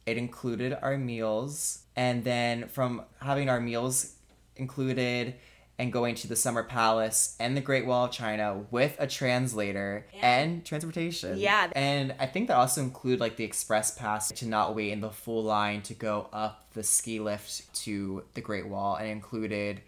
It 0.05 0.17
included 0.17 0.77
our 0.81 0.97
meals, 0.97 1.83
and 1.95 2.25
then 2.25 2.67
from 2.67 3.03
having 3.21 3.47
our 3.47 3.61
meals 3.61 4.15
included 4.57 5.35
and 5.79 5.91
going 5.91 6.15
to 6.15 6.27
the 6.27 6.35
Summer 6.35 6.63
Palace 6.63 7.35
and 7.39 7.57
the 7.57 7.61
Great 7.61 7.85
Wall 7.85 8.05
of 8.05 8.11
China 8.11 8.65
with 8.69 8.95
a 8.99 9.07
translator 9.07 10.05
and, 10.21 10.63
transportation. 10.63 11.37
Yeah. 11.37 11.71
And 11.75 12.13
I 12.19 12.27
think 12.27 12.47
that 12.47 12.57
also 12.57 12.81
include 12.81 13.19
like 13.19 13.37
the 13.37 13.43
express 13.43 13.91
pass 13.91 14.31
to 14.31 14.47
not 14.47 14.75
wait 14.75 14.91
in 14.91 15.01
the 15.01 15.09
full 15.09 15.43
line 15.43 15.81
to 15.83 15.93
go 15.93 16.27
up 16.31 16.67
the 16.73 16.83
ski 16.83 17.19
lift 17.19 17.73
to 17.83 18.23
the 18.35 18.41
Great 18.41 18.67
Wall 18.67 18.95
and 18.95 19.09
included 19.09 19.81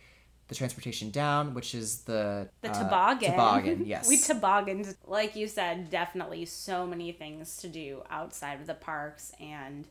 the 0.48 0.56
transportation 0.56 1.10
down, 1.10 1.54
which 1.54 1.74
is 1.74 2.00
the 2.02 2.50
The 2.62 2.70
uh, 2.70 2.84
toboggan. 2.84 3.32
Toboggan, 3.32 3.84
yes. 3.86 4.08
we 4.08 4.18
tobogganed. 4.18 4.96
Like 5.06 5.36
you 5.36 5.48
said, 5.48 5.90
definitely 5.90 6.46
so 6.46 6.86
many 6.86 7.12
things 7.12 7.58
to 7.58 7.68
do 7.68 8.04
outside 8.10 8.60
of 8.60 8.68
the 8.68 8.74
parks. 8.74 9.34
And 9.40 9.88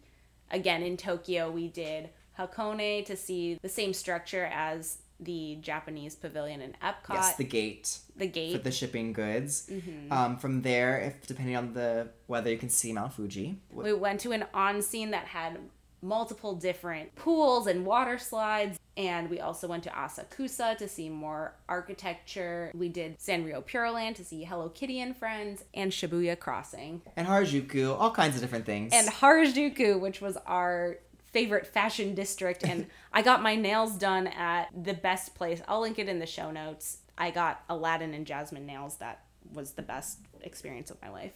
again 0.50 0.82
in 0.82 0.96
Tokyo, 0.96 1.50
we 1.50 1.68
did 1.68 2.10
Hakone 2.38 3.06
to 3.06 3.16
see 3.16 3.58
the 3.62 3.68
same 3.68 3.92
structure 3.92 4.46
as 4.52 4.98
the 5.20 5.58
Japanese 5.60 6.14
pavilion 6.14 6.60
in 6.60 6.74
Epcot. 6.82 7.14
Yes, 7.14 7.36
the 7.36 7.44
gate 7.44 7.98
the 8.16 8.26
gate. 8.26 8.56
for 8.56 8.62
the 8.62 8.70
shipping 8.70 9.12
goods. 9.12 9.68
Mm-hmm. 9.70 10.12
Um, 10.12 10.36
from 10.36 10.62
there, 10.62 10.98
if 10.98 11.26
depending 11.26 11.56
on 11.56 11.72
the 11.72 12.08
weather, 12.28 12.50
you 12.50 12.58
can 12.58 12.68
see 12.68 12.92
Mount 12.92 13.12
Fuji. 13.12 13.58
We 13.70 13.92
went 13.92 14.20
to 14.20 14.32
an 14.32 14.44
onsen 14.54 15.10
that 15.10 15.26
had 15.26 15.58
multiple 16.04 16.54
different 16.54 17.14
pools 17.16 17.66
and 17.66 17.84
water 17.84 18.18
slides. 18.18 18.78
And 18.96 19.28
we 19.28 19.40
also 19.40 19.66
went 19.66 19.82
to 19.84 19.90
Asakusa 19.90 20.76
to 20.78 20.86
see 20.86 21.08
more 21.08 21.56
architecture. 21.68 22.70
We 22.74 22.88
did 22.88 23.18
Sanrio 23.18 23.64
Puroland 23.64 24.14
to 24.16 24.24
see 24.24 24.44
Hello 24.44 24.68
Kitty 24.68 25.00
and 25.00 25.16
Friends 25.16 25.64
and 25.74 25.90
Shibuya 25.90 26.38
Crossing. 26.38 27.02
And 27.16 27.26
Harajuku, 27.26 27.98
all 27.98 28.12
kinds 28.12 28.36
of 28.36 28.42
different 28.42 28.66
things. 28.66 28.92
And 28.94 29.08
Harajuku, 29.08 29.98
which 29.98 30.20
was 30.20 30.36
our 30.46 30.98
favorite 31.34 31.66
fashion 31.66 32.14
district. 32.14 32.64
And 32.64 32.86
I 33.12 33.20
got 33.20 33.42
my 33.42 33.56
nails 33.56 33.96
done 33.96 34.28
at 34.28 34.68
the 34.74 34.94
best 34.94 35.34
place. 35.34 35.60
I'll 35.68 35.80
link 35.82 35.98
it 35.98 36.08
in 36.08 36.20
the 36.20 36.26
show 36.26 36.50
notes. 36.50 36.98
I 37.18 37.30
got 37.30 37.62
Aladdin 37.68 38.14
and 38.14 38.26
Jasmine 38.26 38.64
nails. 38.64 38.96
That 38.96 39.24
was 39.52 39.72
the 39.72 39.82
best 39.82 40.20
experience 40.40 40.90
of 40.90 41.02
my 41.02 41.10
life. 41.10 41.34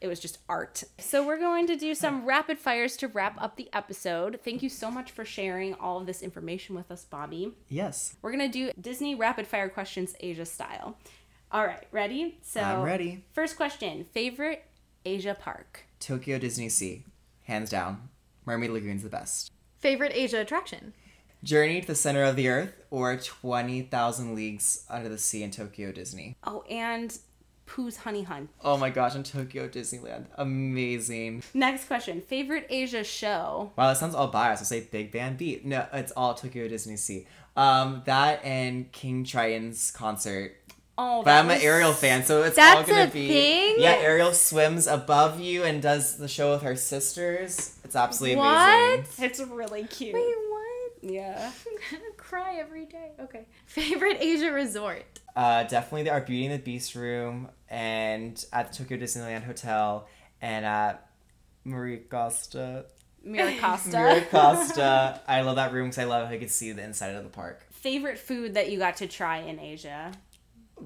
It 0.00 0.06
was 0.06 0.20
just 0.20 0.38
art. 0.48 0.84
So, 0.98 1.26
we're 1.26 1.40
going 1.40 1.66
to 1.66 1.74
do 1.76 1.92
some 1.92 2.24
rapid 2.24 2.58
fires 2.60 2.96
to 2.98 3.08
wrap 3.08 3.40
up 3.42 3.56
the 3.56 3.68
episode. 3.72 4.38
Thank 4.44 4.62
you 4.62 4.68
so 4.68 4.92
much 4.92 5.10
for 5.10 5.24
sharing 5.24 5.74
all 5.74 5.98
of 5.98 6.06
this 6.06 6.22
information 6.22 6.76
with 6.76 6.92
us, 6.92 7.04
Bobby. 7.04 7.52
yes, 7.68 8.14
We're 8.22 8.30
going 8.30 8.48
to 8.48 8.58
do 8.58 8.70
Disney 8.80 9.16
rapid 9.16 9.48
fire 9.48 9.68
questions 9.68 10.14
Asia 10.20 10.44
style. 10.46 10.96
All 11.50 11.66
right, 11.66 11.84
ready? 11.90 12.38
So, 12.42 12.60
I'm 12.60 12.82
ready. 12.82 13.24
First 13.32 13.56
question 13.56 14.04
Favorite 14.04 14.64
Asia 15.04 15.36
park? 15.38 15.84
Tokyo 15.98 16.38
Disney 16.38 16.68
Sea, 16.68 17.04
hands 17.42 17.70
down. 17.70 18.08
Mermaid 18.48 18.70
Lagoon's 18.70 19.02
the 19.02 19.10
best. 19.10 19.52
Favorite 19.78 20.12
Asia 20.14 20.40
attraction? 20.40 20.94
Journey 21.44 21.82
to 21.82 21.86
the 21.86 21.94
Center 21.94 22.24
of 22.24 22.34
the 22.34 22.48
Earth 22.48 22.72
or 22.90 23.16
20,000 23.16 24.34
Leagues 24.34 24.84
Under 24.90 25.08
the 25.08 25.18
Sea 25.18 25.42
in 25.44 25.50
Tokyo 25.50 25.92
Disney. 25.92 26.34
Oh, 26.42 26.62
and 26.62 27.16
Pooh's 27.66 27.98
Honey 27.98 28.22
Hunt. 28.22 28.48
Oh 28.64 28.76
my 28.78 28.88
gosh, 28.90 29.14
in 29.14 29.22
Tokyo 29.22 29.68
Disneyland. 29.68 30.24
Amazing. 30.36 31.42
Next 31.52 31.84
question. 31.84 32.22
Favorite 32.22 32.66
Asia 32.70 33.04
show? 33.04 33.70
Wow, 33.76 33.88
that 33.88 33.98
sounds 33.98 34.14
all 34.14 34.28
biased. 34.28 34.62
I'll 34.62 34.66
say 34.66 34.80
Big 34.80 35.12
Band 35.12 35.36
Beat. 35.36 35.64
No, 35.64 35.86
it's 35.92 36.10
all 36.12 36.34
Tokyo 36.34 36.66
Disney 36.66 36.96
Sea. 36.96 37.26
Um, 37.56 38.02
that 38.06 38.42
and 38.44 38.90
King 38.92 39.24
Triton's 39.24 39.90
concert. 39.90 40.56
Oh, 41.00 41.22
But 41.22 41.30
I'm 41.38 41.48
an 41.48 41.54
was- 41.54 41.62
Ariel 41.64 41.92
fan, 41.92 42.24
so 42.24 42.42
it's 42.42 42.58
all 42.58 42.82
gonna 42.82 43.06
be. 43.06 43.28
thing? 43.28 43.76
Yeah, 43.78 43.92
Ariel 44.00 44.32
swims 44.32 44.88
above 44.88 45.38
you 45.38 45.62
and 45.62 45.80
does 45.80 46.18
the 46.18 46.26
show 46.26 46.50
with 46.52 46.62
her 46.62 46.74
sisters. 46.74 47.76
It's 47.84 47.94
absolutely 47.94 48.38
amazing. 48.38 48.52
What? 48.52 48.94
amazing. 48.98 49.24
It's 49.24 49.40
really 49.40 49.84
cute. 49.84 50.14
Wait, 50.14 50.34
what? 50.50 50.92
Yeah. 51.00 51.52
I'm 51.66 51.78
gonna 51.98 52.12
cry 52.16 52.56
every 52.56 52.84
day. 52.86 53.12
Okay. 53.20 53.46
Favorite 53.66 54.16
Asia 54.20 54.50
resort? 54.50 55.04
Uh, 55.36 55.62
definitely 55.62 56.02
the 56.02 56.10
Our 56.10 56.20
Beauty 56.20 56.46
and 56.46 56.54
the 56.54 56.58
Beast 56.64 56.96
room 56.96 57.48
and 57.68 58.44
at 58.52 58.72
the 58.72 58.78
Tokyo 58.78 58.98
Disneyland 58.98 59.44
Hotel 59.44 60.08
and 60.42 60.66
at 60.66 61.08
Marie 61.62 61.98
Costa. 61.98 62.86
Marie 63.24 63.56
Miracosta. 63.60 64.28
Costa. 64.30 65.20
I 65.28 65.42
love 65.42 65.54
that 65.56 65.72
room 65.72 65.90
because 65.90 65.98
I 65.98 66.04
love 66.04 66.26
how 66.26 66.32
you 66.32 66.40
can 66.40 66.48
see 66.48 66.72
the 66.72 66.82
inside 66.82 67.14
of 67.14 67.22
the 67.22 67.30
park. 67.30 67.64
Favorite 67.70 68.18
food 68.18 68.54
that 68.54 68.68
you 68.70 68.78
got 68.80 68.96
to 68.96 69.06
try 69.06 69.38
in 69.38 69.60
Asia? 69.60 70.10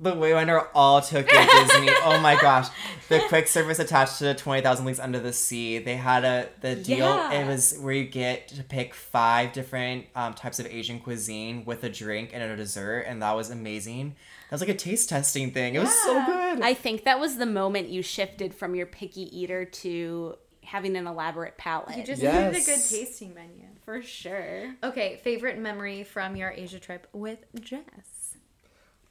The 0.01 0.15
way 0.15 0.33
under 0.33 0.61
all 0.75 1.01
Tokyo 1.01 1.41
Disney. 1.41 1.91
Oh 2.05 2.19
my 2.21 2.37
gosh. 2.41 2.69
The 3.09 3.21
quick 3.29 3.47
service 3.47 3.79
attached 3.79 4.19
to 4.21 4.35
20,000 4.35 4.85
Leagues 4.87 4.99
Under 5.01 5.21
the 5.21 5.33
Sea. 5.33 5.79
They 5.79 5.97
had 5.97 6.25
a 6.25 6.49
the 6.61 6.75
deal. 6.77 6.99
Yeah. 7.07 7.33
It 7.33 7.47
was 7.47 7.77
where 7.79 7.93
you 7.95 8.05
get 8.05 8.49
to 8.49 8.63
pick 8.65 8.95
five 8.95 9.53
different 9.53 10.07
um, 10.17 10.33
types 10.35 10.59
of 10.59 10.67
Asian 10.67 10.99
cuisine 11.01 11.65
with 11.65 11.85
a 11.85 11.91
drink 11.91 12.31
and 12.33 12.43
a 12.43 12.57
dessert, 12.57 13.01
and 13.07 13.21
that 13.23 13.37
was 13.37 13.51
amazing. 13.51 14.17
That 14.49 14.55
was 14.55 14.61
like 14.61 14.71
a 14.71 14.75
taste 14.75 15.09
testing 15.09 15.51
thing. 15.51 15.75
It 15.75 15.81
was 15.81 15.95
so 16.03 16.25
good. 16.25 16.61
I 16.63 16.75
think 16.75 17.05
that 17.05 17.21
was 17.21 17.37
the 17.37 17.47
moment 17.47 17.89
you 17.89 18.03
shifted 18.03 18.55
from 18.55 18.75
your 18.75 18.87
picky 18.87 19.23
eater 19.39 19.65
to 19.67 20.37
having 20.65 20.97
an 20.97 21.07
elaborate 21.07 21.59
palate. 21.59 21.97
You 21.99 22.05
just 22.05 22.23
Yes. 22.23 22.55
needed 22.55 22.63
a 22.63 22.65
good 22.67 22.83
tasting 22.89 23.35
menu. 23.35 23.67
for 23.85 24.01
sure. 24.01 24.75
Okay, 24.83 25.21
favorite 25.25 25.59
memory 25.59 26.05
from 26.05 26.37
your 26.37 26.51
Asia 26.51 26.79
trip 26.79 27.07
with 27.13 27.39
Jess? 27.61 28.22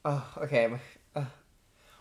Oh, 0.04 0.24
okay. 0.38 0.68
Uh, 1.14 1.24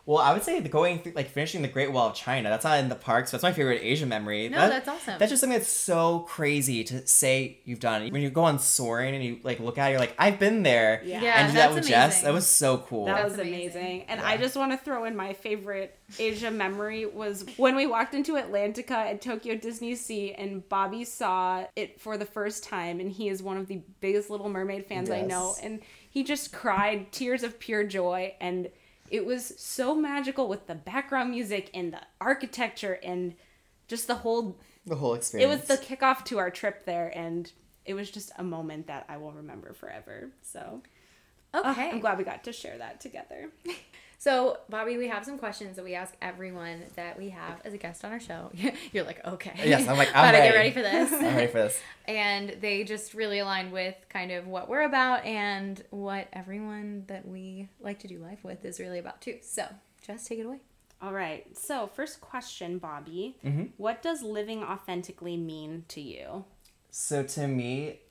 well, 0.08 0.18
I 0.18 0.34
would 0.34 0.42
say 0.42 0.60
the 0.60 0.68
going 0.68 0.98
through, 1.00 1.12
like 1.12 1.30
finishing 1.30 1.62
the 1.62 1.68
Great 1.68 1.92
Wall 1.92 2.10
of 2.10 2.16
China. 2.16 2.50
That's 2.50 2.66
not 2.66 2.80
in 2.80 2.90
the 2.90 2.96
parks. 2.96 3.30
so 3.30 3.38
that's 3.38 3.44
my 3.44 3.52
favorite 3.54 3.82
Asian 3.84 4.10
memory. 4.10 4.50
No, 4.50 4.58
That- 4.58 4.70
that's 4.72 4.88
awesome. 4.88 5.20
That's 5.20 5.30
just 5.30 5.42
something 5.42 5.60
that's 5.60 5.70
so 5.72 6.22
crazy 6.28 6.84
to 6.86 7.06
say 7.08 7.60
you've 7.66 7.80
done. 7.80 8.10
When 8.10 8.24
you 8.24 8.32
go 8.32 8.42
on 8.44 8.58
soaring 8.58 9.14
and 9.14 9.24
you 9.24 9.40
like 9.44 9.60
look 9.60 9.78
at 9.78 9.88
it, 9.88 9.92
you're 9.92 10.00
like, 10.00 10.16
I've 10.18 10.40
been 10.40 10.64
there. 10.64 11.02
Yeah. 11.06 11.22
Yeah, 11.22 11.34
and 11.44 11.52
do 11.52 11.58
that 11.60 11.68
that's 11.68 11.76
with 11.76 11.88
Jess. 11.88 12.14
amazing. 12.14 12.26
That 12.26 12.34
was 12.34 12.48
so 12.48 12.80
cool. 12.80 13.06
That 13.06 13.24
was 13.24 13.34
amazing. 13.36 13.52
amazing. 13.82 14.02
And 14.08 14.20
I 14.22 14.38
just 14.38 14.56
want 14.56 14.72
to 14.72 14.78
throw 14.78 15.06
in 15.06 15.16
my 15.16 15.34
favorite 15.34 15.96
Asia 16.18 16.50
memory 16.50 17.06
was 17.06 17.46
when 17.58 17.76
we 17.76 17.86
walked 17.86 18.16
into 18.16 18.34
Atlantica 18.34 18.92
at 18.92 19.22
Tokyo 19.22 19.56
Disney 19.56 19.94
Sea 19.96 20.34
and 20.34 20.68
Bobby 20.68 21.04
saw 21.06 21.66
it 21.76 22.02
for 22.02 22.18
the 22.18 22.26
first 22.26 22.64
time 22.64 23.00
and 23.00 23.12
he 23.12 23.30
is 23.30 23.44
one 23.44 23.58
of 23.58 23.68
the 23.68 23.82
biggest 24.02 24.32
Little 24.32 24.50
Mermaid 24.50 24.88
fans 24.88 25.12
I 25.12 25.22
know 25.22 25.56
and 25.62 25.80
he 26.12 26.24
just 26.24 26.52
cried 26.54 27.12
tears 27.12 27.42
of 27.42 27.58
pure 27.58 27.84
joy 27.86 28.36
and 28.40 28.70
it 29.10 29.26
was 29.26 29.54
so 29.58 29.96
magical 29.96 30.48
with 30.48 30.68
the 30.68 30.76
background 30.76 31.32
music 31.32 31.70
and 31.74 31.92
the 31.94 32.02
architecture 32.22 33.00
and 33.04 33.34
just 33.88 34.06
the 34.08 34.16
whole 34.16 34.58
the 34.86 34.96
whole 34.96 35.14
experience. 35.16 35.52
it 35.54 35.58
was 35.70 35.80
the 35.80 35.84
kickoff 35.86 36.24
to 36.26 36.38
our 36.38 36.50
trip 36.52 36.86
there 36.86 37.12
and 37.18 37.52
it 37.86 37.94
was 37.94 38.12
just 38.12 38.32
a 38.38 38.44
moment 38.44 38.88
that 38.88 39.06
I 39.10 39.18
will 39.18 39.32
remember 39.32 39.74
forever. 39.74 40.30
So 40.44 40.82
uh, 41.54 41.62
Okay. 41.72 41.90
I'm 41.90 42.00
glad 42.00 42.18
we 42.18 42.24
got 42.24 42.44
to 42.46 42.54
share 42.54 42.78
that 42.78 43.00
together. 43.02 43.50
So, 44.22 44.60
Bobby, 44.70 44.98
we 44.98 45.08
have 45.08 45.26
some 45.26 45.40
questions 45.40 45.78
that 45.78 45.84
we 45.84 45.96
ask 45.96 46.14
everyone 46.22 46.84
that 46.96 47.18
we 47.18 47.30
have 47.30 47.60
as 47.66 47.74
a 47.74 47.78
guest 47.78 48.06
on 48.06 48.12
our 48.12 48.20
show. 48.20 48.52
You're 48.92 49.04
like, 49.04 49.26
okay. 49.26 49.52
Yes, 49.66 49.88
I'm 49.88 49.98
like, 49.98 50.10
I'm 50.10 50.14
Gotta 50.32 50.38
get 50.38 50.54
ready. 50.54 50.58
ready 50.58 50.72
for 50.74 50.82
this. 50.84 51.12
I'm 51.14 51.36
ready 51.36 51.48
for 51.48 51.58
this. 51.58 51.80
and 52.06 52.56
they 52.62 52.84
just 52.84 53.16
really 53.16 53.40
align 53.40 53.72
with 53.72 53.96
kind 54.10 54.32
of 54.32 54.46
what 54.46 54.70
we're 54.70 54.84
about 54.84 55.26
and 55.26 55.84
what 55.90 56.28
everyone 56.34 57.06
that 57.08 57.28
we 57.28 57.68
like 57.80 57.98
to 58.02 58.08
do 58.08 58.20
life 58.20 58.44
with 58.44 58.64
is 58.64 58.80
really 58.80 59.00
about 59.00 59.22
too. 59.22 59.40
So, 59.42 59.66
just 60.06 60.28
take 60.28 60.38
it 60.38 60.46
away. 60.46 60.60
All 61.02 61.14
right. 61.14 61.58
So, 61.58 61.88
first 61.88 62.22
question, 62.22 62.78
Bobby. 62.78 63.38
Mm-hmm. 63.44 63.64
What 63.78 64.04
does 64.04 64.22
living 64.22 64.62
authentically 64.62 65.36
mean 65.36 65.86
to 65.88 66.00
you? 66.00 66.46
So 66.92 67.24
to 67.24 67.48
me, 67.48 68.02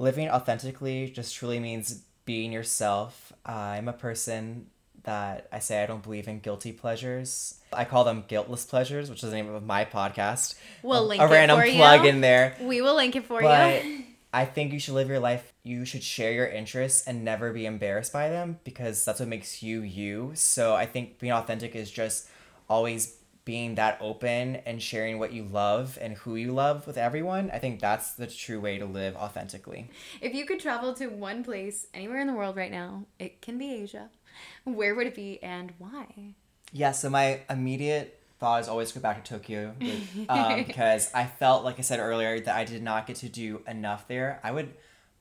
living 0.00 0.28
authentically 0.28 1.10
just 1.10 1.36
truly 1.36 1.60
means 1.60 2.02
being 2.24 2.50
yourself. 2.50 3.32
I'm 3.46 3.86
a 3.86 3.92
person 3.92 4.66
that 5.04 5.48
I 5.52 5.58
say 5.58 5.82
I 5.82 5.86
don't 5.86 6.02
believe 6.02 6.28
in 6.28 6.38
guilty 6.40 6.72
pleasures. 6.72 7.60
I 7.72 7.84
call 7.84 8.04
them 8.04 8.24
guiltless 8.28 8.64
pleasures, 8.64 9.10
which 9.10 9.22
is 9.24 9.30
the 9.30 9.36
name 9.36 9.52
of 9.52 9.64
my 9.64 9.84
podcast. 9.84 10.54
We'll 10.82 10.98
um, 11.00 11.04
A- 11.04 11.08
link 11.08 11.22
a 11.22 11.26
it 11.26 11.30
random 11.30 11.60
for 11.60 11.66
you. 11.66 11.76
plug 11.76 12.04
in 12.04 12.20
there. 12.20 12.56
We 12.60 12.80
will 12.82 12.94
link 12.96 13.16
it 13.16 13.24
for 13.24 13.40
you. 13.40 13.48
But 13.48 13.84
you. 13.84 14.04
I 14.34 14.46
think 14.46 14.72
you 14.72 14.78
should 14.78 14.94
live 14.94 15.08
your 15.08 15.18
life. 15.20 15.52
You 15.62 15.84
should 15.84 16.02
share 16.02 16.32
your 16.32 16.46
interests 16.46 17.06
and 17.06 17.22
never 17.24 17.52
be 17.52 17.66
embarrassed 17.66 18.12
by 18.14 18.30
them 18.30 18.58
because 18.64 19.04
that's 19.04 19.20
what 19.20 19.28
makes 19.28 19.62
you 19.62 19.82
you. 19.82 20.32
So 20.34 20.74
I 20.74 20.86
think 20.86 21.18
being 21.18 21.32
authentic 21.32 21.76
is 21.76 21.90
just 21.90 22.28
always 22.68 23.16
being 23.44 23.74
that 23.74 23.98
open 24.00 24.56
and 24.64 24.80
sharing 24.80 25.18
what 25.18 25.32
you 25.32 25.44
love 25.44 25.98
and 26.00 26.14
who 26.14 26.36
you 26.36 26.52
love 26.52 26.86
with 26.86 26.96
everyone. 26.96 27.50
I 27.52 27.58
think 27.58 27.80
that's 27.80 28.12
the 28.14 28.26
true 28.26 28.60
way 28.60 28.78
to 28.78 28.86
live 28.86 29.16
authentically. 29.16 29.90
If 30.20 30.32
you 30.34 30.46
could 30.46 30.60
travel 30.60 30.94
to 30.94 31.08
one 31.08 31.42
place 31.42 31.88
anywhere 31.92 32.20
in 32.20 32.28
the 32.28 32.34
world 32.34 32.56
right 32.56 32.70
now, 32.70 33.04
it 33.18 33.42
can 33.42 33.58
be 33.58 33.72
Asia. 33.74 34.08
Where 34.64 34.94
would 34.94 35.06
it 35.06 35.14
be 35.14 35.42
and 35.42 35.72
why? 35.78 36.34
Yeah, 36.72 36.92
so 36.92 37.10
my 37.10 37.40
immediate 37.50 38.18
thought 38.38 38.60
is 38.60 38.68
always 38.68 38.90
go 38.90 39.00
back 39.00 39.22
to 39.22 39.34
Tokyo 39.34 39.74
um, 40.28 40.64
because 40.64 41.10
I 41.14 41.26
felt, 41.26 41.64
like 41.64 41.78
I 41.78 41.82
said 41.82 42.00
earlier, 42.00 42.40
that 42.40 42.56
I 42.56 42.64
did 42.64 42.82
not 42.82 43.06
get 43.06 43.16
to 43.16 43.28
do 43.28 43.62
enough 43.68 44.08
there. 44.08 44.40
I 44.42 44.50
would 44.50 44.74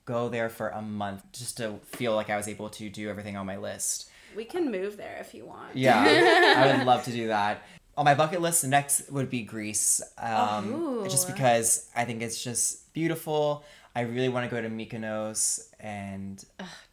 go 0.06 0.30
there 0.30 0.50
for 0.50 0.70
a 0.70 0.82
month 0.82 1.24
just 1.32 1.58
to 1.58 1.80
feel 1.86 2.16
like 2.16 2.30
I 2.30 2.38
was 2.38 2.48
able 2.48 2.70
to 2.70 2.90
do 2.90 3.10
everything 3.10 3.38
on 3.38 3.46
my 3.46 3.58
list. 3.58 4.10
We 4.36 4.46
can 4.46 4.72
move 4.72 4.98
there 4.98 5.18
if 5.20 5.34
you 5.34 5.46
want. 5.46 5.76
Yeah, 5.76 6.04
I 6.58 6.76
would 6.76 6.86
love 6.88 7.04
to 7.04 7.12
do 7.12 7.28
that. 7.28 7.64
On 7.98 8.06
my 8.06 8.16
bucket 8.16 8.42
list, 8.42 8.62
the 8.62 8.70
next 8.70 9.12
would 9.12 9.30
be 9.30 9.44
Greece. 9.44 10.02
Um, 10.18 10.74
Ooh. 10.74 11.04
just 11.04 11.28
because 11.28 11.90
I 11.96 12.06
think 12.06 12.22
it's 12.22 12.42
just 12.42 12.92
beautiful. 12.94 13.66
I 13.94 14.02
really 14.02 14.30
want 14.30 14.50
to 14.50 14.56
go 14.56 14.62
to 14.62 14.70
Mykonos, 14.70 15.68
and 15.80 16.44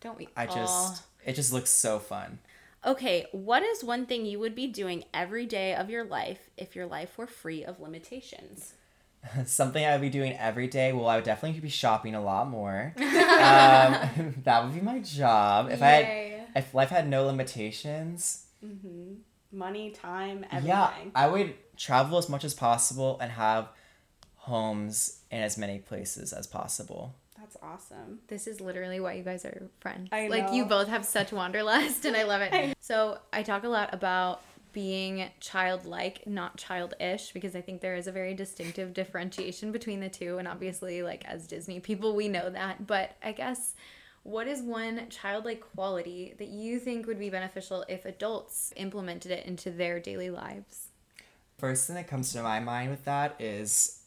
Don't 0.01 0.19
we? 0.19 0.29
I 0.37 0.47
all? 0.47 0.99
It 1.25 1.35
just 1.35 1.53
looks 1.53 1.71
so 1.71 1.99
fun. 1.99 2.39
Okay, 2.85 3.27
what 3.33 3.63
is 3.63 3.83
one 3.83 4.07
thing 4.07 4.25
you 4.25 4.39
would 4.39 4.55
be 4.55 4.67
doing 4.67 5.05
every 5.13 5.47
day 5.47 5.75
of 5.75 5.91
your 5.91 6.05
life 6.05 6.51
if 6.57 6.77
your 6.77 6.87
life 6.87 7.19
were 7.19 7.27
free 7.27 7.65
of 7.65 7.81
limitations? 7.81 8.75
Something 9.47 9.85
I 9.85 9.93
would 9.93 10.01
be 10.01 10.11
doing 10.11 10.33
every 10.35 10.69
day. 10.69 10.93
Well, 10.93 11.09
I 11.09 11.17
would 11.17 11.25
definitely 11.25 11.59
be 11.61 11.69
shopping 11.69 12.15
a 12.15 12.23
lot 12.23 12.49
more. 12.49 12.95
um, 12.99 13.03
that 14.45 14.65
would 14.65 14.75
be 14.75 14.81
my 14.81 15.01
job. 15.01 15.71
If 15.71 15.83
I 15.83 15.87
had, 15.87 16.47
if 16.55 16.75
life 16.75 16.91
had 16.91 17.09
no 17.09 17.27
limitations, 17.27 18.47
Money, 19.51 19.91
time, 19.91 20.45
everything. 20.51 20.69
yeah, 20.69 20.91
I 21.15 21.27
would 21.27 21.55
travel 21.77 22.19
as 22.19 22.29
much 22.29 22.45
as 22.45 22.55
possible 22.55 23.19
and 23.21 23.33
have 23.33 23.69
homes 24.37 25.21
in 25.31 25.41
as 25.41 25.57
many 25.57 25.79
places 25.79 26.33
as 26.33 26.47
possible. 26.47 27.15
That's 27.41 27.57
awesome. 27.63 28.21
This 28.29 28.47
is 28.47 28.61
literally 28.61 29.01
why 29.01 29.15
you 29.15 29.23
guys 29.23 29.45
are 29.45 29.69
friends. 29.81 30.09
I 30.13 30.29
Like 30.29 30.53
you 30.53 30.65
both 30.65 30.89
have 30.89 31.05
such 31.05 31.33
wanderlust 31.33 32.05
and 32.05 32.17
I 32.17 32.25
love 32.25 32.43
it. 32.43 32.77
so 32.81 33.19
I 33.33 33.43
talk 33.43 33.65
a 33.65 33.69
lot 33.69 33.95
about 33.95 34.43
being 34.73 35.31
childlike, 35.41 36.27
not 36.27 36.57
childish, 36.57 37.33
because 37.33 37.57
I 37.57 37.61
think 37.61 37.81
there 37.81 37.95
is 37.95 38.07
a 38.07 38.13
very 38.13 38.35
distinctive 38.35 38.93
differentiation 38.93 39.73
between 39.73 40.01
the 40.01 40.09
two. 40.09 40.39
And 40.39 40.47
obviously, 40.47 41.03
like 41.03 41.25
as 41.25 41.47
Disney 41.47 41.81
people, 41.81 42.15
we 42.15 42.29
know 42.29 42.51
that. 42.51 42.87
But 42.87 43.17
I 43.23 43.33
guess 43.33 43.75
what 44.25 44.47
is 44.47 44.61
one 44.61 45.09
childlike 45.09 45.63
quality 45.75 46.35
that 46.39 46.49
you 46.49 46.79
think 46.79 47.07
would 47.07 47.19
be 47.19 47.31
beneficial 47.31 47.85
if 47.89 48.05
adults 48.05 48.73
implemented 48.77 49.33
it 49.33 49.47
into 49.47 49.71
their 49.71 50.01
daily 50.01 50.31
lives? 50.31 50.89
First 51.59 51.87
thing 51.87 51.97
that 51.97 52.09
comes 52.09 52.33
to 52.33 52.43
my 52.43 52.61
mind 52.61 52.91
with 52.91 53.05
that 53.05 53.37
is 53.41 54.03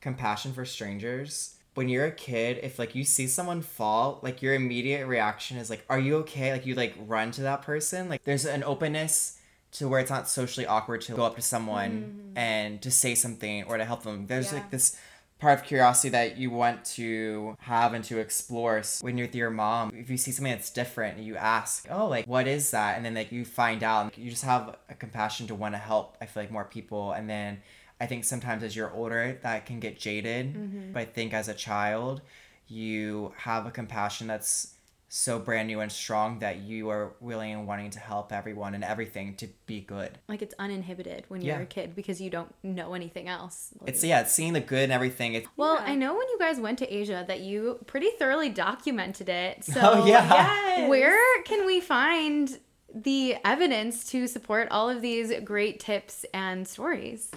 compassion 0.00 0.52
for 0.52 0.64
strangers. 0.64 1.53
When 1.74 1.88
you're 1.88 2.06
a 2.06 2.12
kid, 2.12 2.60
if 2.62 2.78
like 2.78 2.94
you 2.94 3.04
see 3.04 3.26
someone 3.26 3.62
fall, 3.62 4.20
like 4.22 4.42
your 4.42 4.54
immediate 4.54 5.06
reaction 5.06 5.56
is 5.56 5.70
like, 5.70 5.84
"Are 5.88 5.98
you 5.98 6.16
okay?" 6.18 6.52
Like 6.52 6.66
you 6.66 6.74
like 6.74 6.94
run 7.06 7.30
to 7.32 7.42
that 7.42 7.62
person. 7.62 8.08
Like 8.08 8.24
there's 8.24 8.44
an 8.44 8.62
openness 8.64 9.38
to 9.72 9.88
where 9.88 9.98
it's 10.00 10.10
not 10.10 10.28
socially 10.28 10.66
awkward 10.66 11.00
to 11.02 11.12
go 11.12 11.24
up 11.24 11.34
to 11.36 11.42
someone 11.42 11.90
mm-hmm. 11.90 12.38
and 12.38 12.80
to 12.80 12.90
say 12.92 13.14
something 13.16 13.64
or 13.64 13.76
to 13.76 13.84
help 13.84 14.04
them. 14.04 14.26
There's 14.28 14.52
Yeah. 14.52 14.60
like 14.60 14.70
this 14.70 14.96
part 15.40 15.58
of 15.58 15.64
curiosity 15.66 16.08
that 16.10 16.38
you 16.38 16.48
want 16.50 16.84
to 16.84 17.56
have 17.60 17.92
and 17.92 18.04
to 18.04 18.18
explore 18.18 18.78
S- 18.78 19.02
when 19.02 19.18
you're 19.18 19.26
with 19.26 19.34
your 19.34 19.50
mom 19.50 19.90
if 19.94 20.08
you 20.08 20.16
see 20.16 20.30
something 20.30 20.52
that's 20.52 20.70
different 20.70 21.18
you 21.18 21.36
ask 21.36 21.86
oh 21.90 22.06
like 22.06 22.24
what 22.26 22.46
is 22.46 22.70
that 22.70 22.96
and 22.96 23.04
then 23.04 23.14
like 23.14 23.32
you 23.32 23.44
find 23.44 23.82
out 23.82 24.16
you 24.16 24.30
just 24.30 24.44
have 24.44 24.76
a 24.88 24.94
compassion 24.94 25.46
to 25.48 25.54
want 25.54 25.74
to 25.74 25.78
help 25.78 26.16
i 26.20 26.24
feel 26.26 26.44
like 26.44 26.52
more 26.52 26.64
people 26.64 27.12
and 27.12 27.28
then 27.28 27.60
i 28.00 28.06
think 28.06 28.24
sometimes 28.24 28.62
as 28.62 28.74
you're 28.76 28.92
older 28.92 29.38
that 29.42 29.66
can 29.66 29.80
get 29.80 29.98
jaded 29.98 30.54
mm-hmm. 30.54 30.92
but 30.92 31.00
i 31.00 31.04
think 31.04 31.32
as 31.34 31.48
a 31.48 31.54
child 31.54 32.20
you 32.66 33.32
have 33.36 33.66
a 33.66 33.70
compassion 33.70 34.26
that's 34.26 34.70
so 35.08 35.38
brand 35.38 35.68
new 35.68 35.78
and 35.78 35.92
strong 35.92 36.40
that 36.40 36.56
you 36.56 36.88
are 36.88 37.12
willing 37.20 37.52
and 37.52 37.68
wanting 37.68 37.88
to 37.90 38.00
help 38.00 38.32
everyone 38.32 38.74
and 38.74 38.82
everything 38.82 39.36
to 39.36 39.46
be 39.66 39.80
good 39.80 40.18
Like 40.28 40.42
it's 40.42 40.54
uninhibited 40.58 41.24
when 41.28 41.40
you're 41.40 41.54
Yeah. 41.56 41.62
a 41.62 41.66
kid 41.66 41.94
because 41.94 42.20
you 42.20 42.30
don't 42.30 42.52
know 42.64 42.94
anything 42.94 43.28
else. 43.28 43.68
it's 43.86 44.02
yeah 44.02 44.22
it's 44.22 44.32
seeing 44.32 44.54
the 44.54 44.60
good 44.60 44.82
and 44.84 44.92
everything 44.92 45.34
it's 45.34 45.46
Well, 45.56 45.76
Yeah. 45.76 45.92
I 45.92 45.94
know 45.94 46.14
when 46.14 46.26
you 46.30 46.36
guys 46.40 46.58
went 46.58 46.78
to 46.80 46.92
Asia 46.92 47.24
that 47.28 47.40
you 47.40 47.78
pretty 47.86 48.10
thoroughly 48.18 48.48
documented 48.50 49.28
it. 49.28 49.64
So 49.72 49.78
Oh, 49.82 50.06
yeah. 50.06 50.26
Yes. 50.34 50.88
where 50.90 51.42
can 51.44 51.64
we 51.64 51.80
find 51.80 52.58
the 52.92 53.36
evidence 53.44 54.04
to 54.10 54.26
support 54.26 54.66
all 54.72 54.88
of 54.90 55.00
these 55.00 55.32
great 55.44 55.78
tips 55.78 56.24
and 56.34 56.66
stories? 56.66 57.30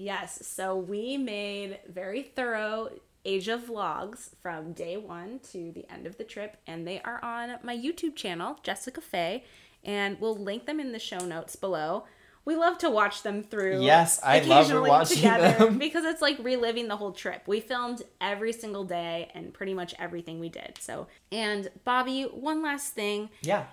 Yes, 0.00 0.46
so 0.46 0.76
we 0.76 1.18
made 1.18 1.78
very 1.86 2.22
thorough 2.22 2.88
Asia 3.22 3.60
vlogs 3.62 4.30
from 4.40 4.72
day 4.72 4.96
one 4.96 5.40
to 5.52 5.72
the 5.72 5.84
end 5.92 6.06
of 6.06 6.16
the 6.16 6.24
trip, 6.24 6.56
and 6.66 6.86
they 6.86 7.02
are 7.02 7.22
on 7.22 7.58
my 7.62 7.76
YouTube 7.76 8.16
channel, 8.16 8.58
Jessica 8.62 9.02
Faye, 9.02 9.44
and 9.84 10.18
we'll 10.18 10.36
link 10.36 10.64
them 10.64 10.80
in 10.80 10.92
the 10.92 10.98
show 10.98 11.18
notes 11.18 11.54
below. 11.54 12.04
We 12.46 12.56
love 12.56 12.78
to 12.78 12.88
watch 12.88 13.22
them 13.22 13.42
through. 13.42 13.82
Yes, 13.82 14.18
I 14.24 14.40
love 14.40 14.72
watching 14.88 15.20
them. 15.20 15.76
because 15.78 16.06
it's 16.06 16.22
like 16.22 16.38
reliving 16.38 16.88
the 16.88 16.96
whole 16.96 17.12
trip. 17.12 17.42
We 17.46 17.60
filmed 17.60 18.00
every 18.22 18.54
single 18.54 18.84
day 18.84 19.30
and 19.34 19.52
pretty 19.52 19.74
much 19.74 19.94
everything 19.98 20.40
we 20.40 20.48
did. 20.48 20.78
So, 20.80 21.08
and 21.30 21.70
Bobby, 21.84 22.22
one 22.22 22.62
last 22.62 22.94
thing 22.94 23.28
yeah 23.42 23.66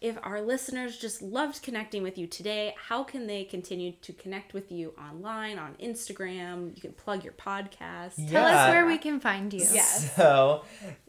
if 0.00 0.16
our 0.22 0.40
listeners 0.40 0.96
just 0.96 1.22
loved 1.22 1.62
connecting 1.62 2.02
with 2.04 2.16
you 2.16 2.26
today, 2.28 2.74
how 2.88 3.02
can 3.02 3.26
they 3.26 3.44
continue 3.44 3.92
to 4.02 4.12
connect 4.12 4.54
with 4.54 4.70
you 4.70 4.94
online, 4.96 5.58
on 5.58 5.74
Instagram? 5.82 6.74
You 6.76 6.80
can 6.80 6.92
plug 6.92 7.24
your 7.24 7.32
podcast. 7.32 8.30
Tell 8.30 8.44
us 8.44 8.68
where 8.70 8.86
we 8.86 8.96
can 8.98 9.18
find 9.18 9.52
you. 9.52 9.60
Yes. 9.60 10.14
So, 10.14 10.64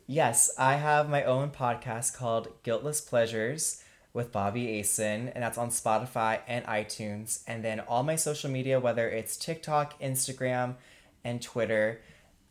yes, 0.08 0.52
I 0.58 0.76
have 0.76 1.08
my 1.08 1.24
own 1.24 1.52
podcast 1.52 2.16
called 2.16 2.48
Guiltless 2.64 3.00
Pleasures 3.00 3.84
with 4.12 4.32
Bobby 4.32 4.80
Asen, 4.80 5.32
and 5.36 5.44
that's 5.44 5.60
on 5.60 5.70
Spotify 5.70 6.40
and 6.48 6.66
iTunes. 6.66 7.44
And 7.46 7.64
then 7.64 7.82
all 7.82 8.02
my 8.02 8.16
social 8.16 8.50
media, 8.50 8.80
whether 8.80 9.08
it's 9.08 9.38
TikTok, 9.38 10.02
Instagram, 10.02 10.76
and 11.24 11.42
Twitter, 11.42 12.02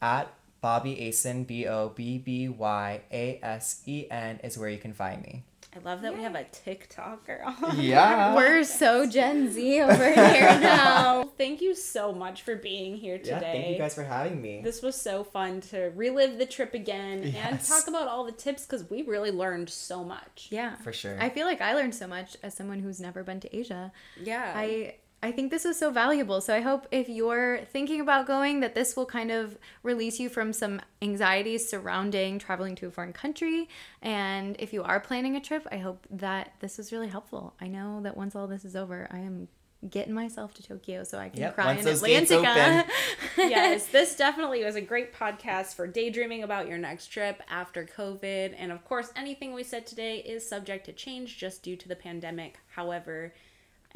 at 0.00 0.32
Bobby 0.60 0.94
Asen, 0.96 1.44
B 1.44 1.66
O 1.66 1.88
B 1.88 2.18
B 2.18 2.48
Y 2.48 3.00
A 3.10 3.40
S 3.42 3.82
E 3.86 4.06
N, 4.08 4.38
is 4.44 4.56
where 4.56 4.68
you 4.68 4.78
can 4.78 4.92
find 4.92 5.22
me. 5.22 5.44
I 5.78 5.84
love 5.84 6.02
that 6.02 6.16
we 6.16 6.22
have 6.22 6.34
a 6.34 6.44
TikToker 6.44 7.62
on. 7.62 7.80
Yeah. 7.80 8.34
We're 8.36 8.64
so 8.64 9.06
Gen 9.08 9.52
Z 9.52 9.80
over 9.80 10.12
here 10.12 10.14
now. 10.60 11.24
Thank 11.36 11.60
you 11.60 11.74
so 11.74 12.12
much 12.12 12.42
for 12.42 12.56
being 12.56 12.96
here 12.96 13.18
today. 13.18 13.30
Yeah, 13.30 13.40
thank 13.40 13.68
you 13.68 13.78
guys 13.78 13.94
for 13.94 14.02
having 14.02 14.42
me. 14.42 14.60
This 14.62 14.82
was 14.82 15.00
so 15.00 15.22
fun 15.22 15.60
to 15.62 15.92
relive 15.94 16.38
the 16.38 16.46
trip 16.46 16.74
again 16.74 17.22
and 17.36 17.62
talk 17.62 17.86
about 17.86 18.08
all 18.08 18.24
the 18.24 18.32
tips 18.32 18.66
because 18.66 18.88
we 18.90 19.02
really 19.02 19.30
learned 19.30 19.70
so 19.70 20.02
much. 20.02 20.48
Yeah. 20.50 20.76
For 20.76 20.92
sure. 20.92 21.16
I 21.20 21.28
feel 21.28 21.46
like 21.46 21.60
I 21.60 21.74
learned 21.74 21.94
so 21.94 22.08
much 22.08 22.36
as 22.42 22.54
someone 22.54 22.80
who's 22.80 23.00
never 23.00 23.22
been 23.22 23.40
to 23.40 23.56
Asia. 23.56 23.92
Yeah. 24.20 24.52
I 24.56 24.96
I 25.20 25.32
think 25.32 25.50
this 25.50 25.64
is 25.64 25.76
so 25.76 25.90
valuable. 25.90 26.40
So 26.40 26.54
I 26.54 26.60
hope 26.60 26.86
if 26.92 27.08
you're 27.08 27.58
thinking 27.72 28.00
about 28.00 28.26
going 28.26 28.60
that 28.60 28.74
this 28.74 28.94
will 28.94 29.06
kind 29.06 29.32
of 29.32 29.58
release 29.82 30.20
you 30.20 30.28
from 30.28 30.52
some 30.52 30.80
anxieties 31.02 31.68
surrounding 31.68 32.38
traveling 32.38 32.76
to 32.76 32.86
a 32.86 32.90
foreign 32.90 33.12
country. 33.12 33.68
And 34.00 34.54
if 34.60 34.72
you 34.72 34.84
are 34.84 35.00
planning 35.00 35.34
a 35.34 35.40
trip, 35.40 35.66
I 35.72 35.78
hope 35.78 36.06
that 36.10 36.52
this 36.60 36.78
was 36.78 36.92
really 36.92 37.08
helpful. 37.08 37.54
I 37.60 37.66
know 37.66 38.00
that 38.02 38.16
once 38.16 38.36
all 38.36 38.46
this 38.46 38.64
is 38.64 38.76
over, 38.76 39.08
I 39.10 39.18
am 39.18 39.48
getting 39.88 40.12
myself 40.12 40.54
to 40.54 40.62
Tokyo 40.62 41.04
so 41.04 41.18
I 41.18 41.28
can 41.28 41.40
Yep, 41.40 41.54
cry 41.54 41.74
in 41.74 41.84
those 41.84 42.02
gates 42.02 42.30
Atlantica. 42.30 42.88
yes, 43.36 43.86
this 43.86 44.16
definitely 44.16 44.64
was 44.64 44.74
a 44.74 44.80
great 44.80 45.14
podcast 45.14 45.74
for 45.74 45.86
daydreaming 45.86 46.42
about 46.42 46.68
your 46.68 46.78
next 46.78 47.08
trip 47.08 47.42
after 47.48 47.84
COVID. 47.84 48.54
And 48.56 48.72
of 48.72 48.84
course, 48.84 49.12
anything 49.14 49.52
we 49.52 49.62
said 49.62 49.86
today 49.86 50.18
is 50.18 50.48
subject 50.48 50.86
to 50.86 50.92
change 50.92 51.38
just 51.38 51.62
due 51.62 51.76
to 51.76 51.88
the 51.88 51.96
pandemic. 51.96 52.58
However, 52.70 53.32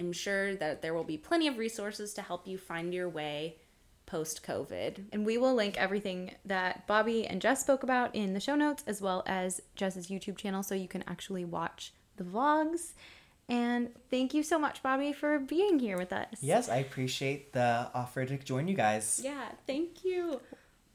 I'm 0.02 0.12
sure 0.12 0.56
that 0.56 0.82
there 0.82 0.94
will 0.94 1.04
be 1.04 1.16
plenty 1.16 1.46
of 1.46 1.58
resources 1.58 2.12
to 2.14 2.22
help 2.22 2.44
you 2.46 2.58
find 2.58 2.92
your 2.92 3.08
way 3.08 3.56
post 4.04 4.44
COVID. 4.44 5.04
And 5.12 5.24
we 5.24 5.38
will 5.38 5.54
link 5.54 5.78
everything 5.78 6.34
that 6.44 6.88
Bobby 6.88 7.24
and 7.24 7.40
Jess 7.40 7.60
spoke 7.60 7.84
about 7.84 8.12
in 8.16 8.34
the 8.34 8.40
show 8.40 8.56
notes, 8.56 8.82
as 8.84 9.00
well 9.00 9.22
as 9.26 9.60
Jess's 9.76 10.08
YouTube 10.08 10.36
channel, 10.36 10.64
so 10.64 10.74
you 10.74 10.88
can 10.88 11.04
actually 11.06 11.44
watch 11.44 11.92
the 12.16 12.24
vlogs. 12.24 12.94
And 13.48 13.90
thank 14.10 14.34
you 14.34 14.42
so 14.42 14.58
much, 14.58 14.82
Bobby, 14.82 15.12
for 15.12 15.38
being 15.38 15.78
here 15.78 15.96
with 15.96 16.12
us. 16.12 16.38
yes, 16.40 16.68
I 16.68 16.78
appreciate 16.78 17.52
the 17.52 17.88
offer 17.94 18.24
to 18.24 18.36
join 18.38 18.66
you 18.66 18.74
guys. 18.74 19.20
Yeah, 19.22 19.52
thank 19.68 20.04
you. 20.04 20.40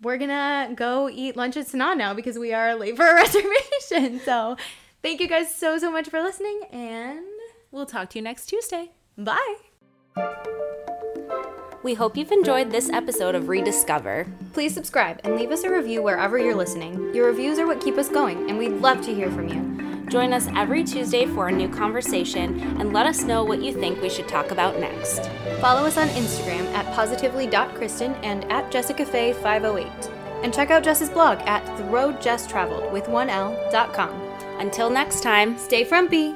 We're 0.01 0.17
gonna 0.17 0.73
go 0.75 1.09
eat 1.09 1.37
lunch 1.37 1.55
at 1.55 1.67
Sanaa 1.67 1.95
now 1.95 2.13
because 2.13 2.37
we 2.37 2.53
are 2.53 2.75
late 2.75 2.97
for 2.97 3.07
a 3.07 3.13
reservation. 3.23 4.19
So 4.25 4.57
thank 5.01 5.21
you 5.21 5.29
guys 5.29 5.55
so, 5.55 5.77
so 5.77 5.91
much 5.91 6.09
for 6.09 6.21
listening, 6.21 6.59
and 6.71 7.23
We'll 7.71 7.85
talk 7.85 8.09
to 8.11 8.17
you 8.19 8.23
next 8.23 8.47
Tuesday. 8.47 8.91
Bye. 9.17 9.55
We 11.83 11.93
hope 11.93 12.17
you've 12.17 12.31
enjoyed 12.31 12.71
this 12.71 12.89
episode 12.89 13.35
of 13.35 13.49
Rediscover. 13.49 14.27
Please 14.53 14.73
subscribe 14.73 15.21
and 15.23 15.35
leave 15.35 15.51
us 15.51 15.63
a 15.63 15.69
review 15.69 16.01
wherever 16.01 16.37
you're 16.37 16.55
listening. 16.55 17.13
Your 17.13 17.27
reviews 17.27 17.59
are 17.59 17.67
what 17.67 17.79
keep 17.79 17.97
us 17.97 18.09
going, 18.09 18.49
and 18.49 18.57
we'd 18.57 18.73
love 18.81 19.01
to 19.01 19.13
hear 19.13 19.31
from 19.31 19.47
you. 19.47 19.77
Join 20.09 20.33
us 20.33 20.47
every 20.55 20.83
Tuesday 20.83 21.25
for 21.25 21.47
a 21.47 21.51
new 21.51 21.67
conversation 21.69 22.59
and 22.79 22.93
let 22.93 23.05
us 23.05 23.23
know 23.23 23.43
what 23.43 23.61
you 23.61 23.73
think 23.73 24.01
we 24.01 24.09
should 24.09 24.27
talk 24.27 24.51
about 24.51 24.79
next. 24.79 25.29
Follow 25.59 25.85
us 25.85 25.97
on 25.97 26.07
Instagram 26.09 26.65
at 26.73 26.93
positively.kristen 26.95 28.15
and 28.15 28.45
at 28.51 28.71
jessicafay508. 28.71 30.13
And 30.43 30.53
check 30.53 30.71
out 30.71 30.83
Jess's 30.83 31.09
blog 31.09 31.39
at 31.39 31.65
the 31.77 31.83
road 31.85 32.21
jess 32.21 32.47
traveled 32.47 32.91
with 32.93 33.05
1l.com. 33.05 34.09
Until 34.59 34.89
next 34.89 35.21
time, 35.21 35.57
Stay 35.57 35.83
frumpy. 35.83 36.35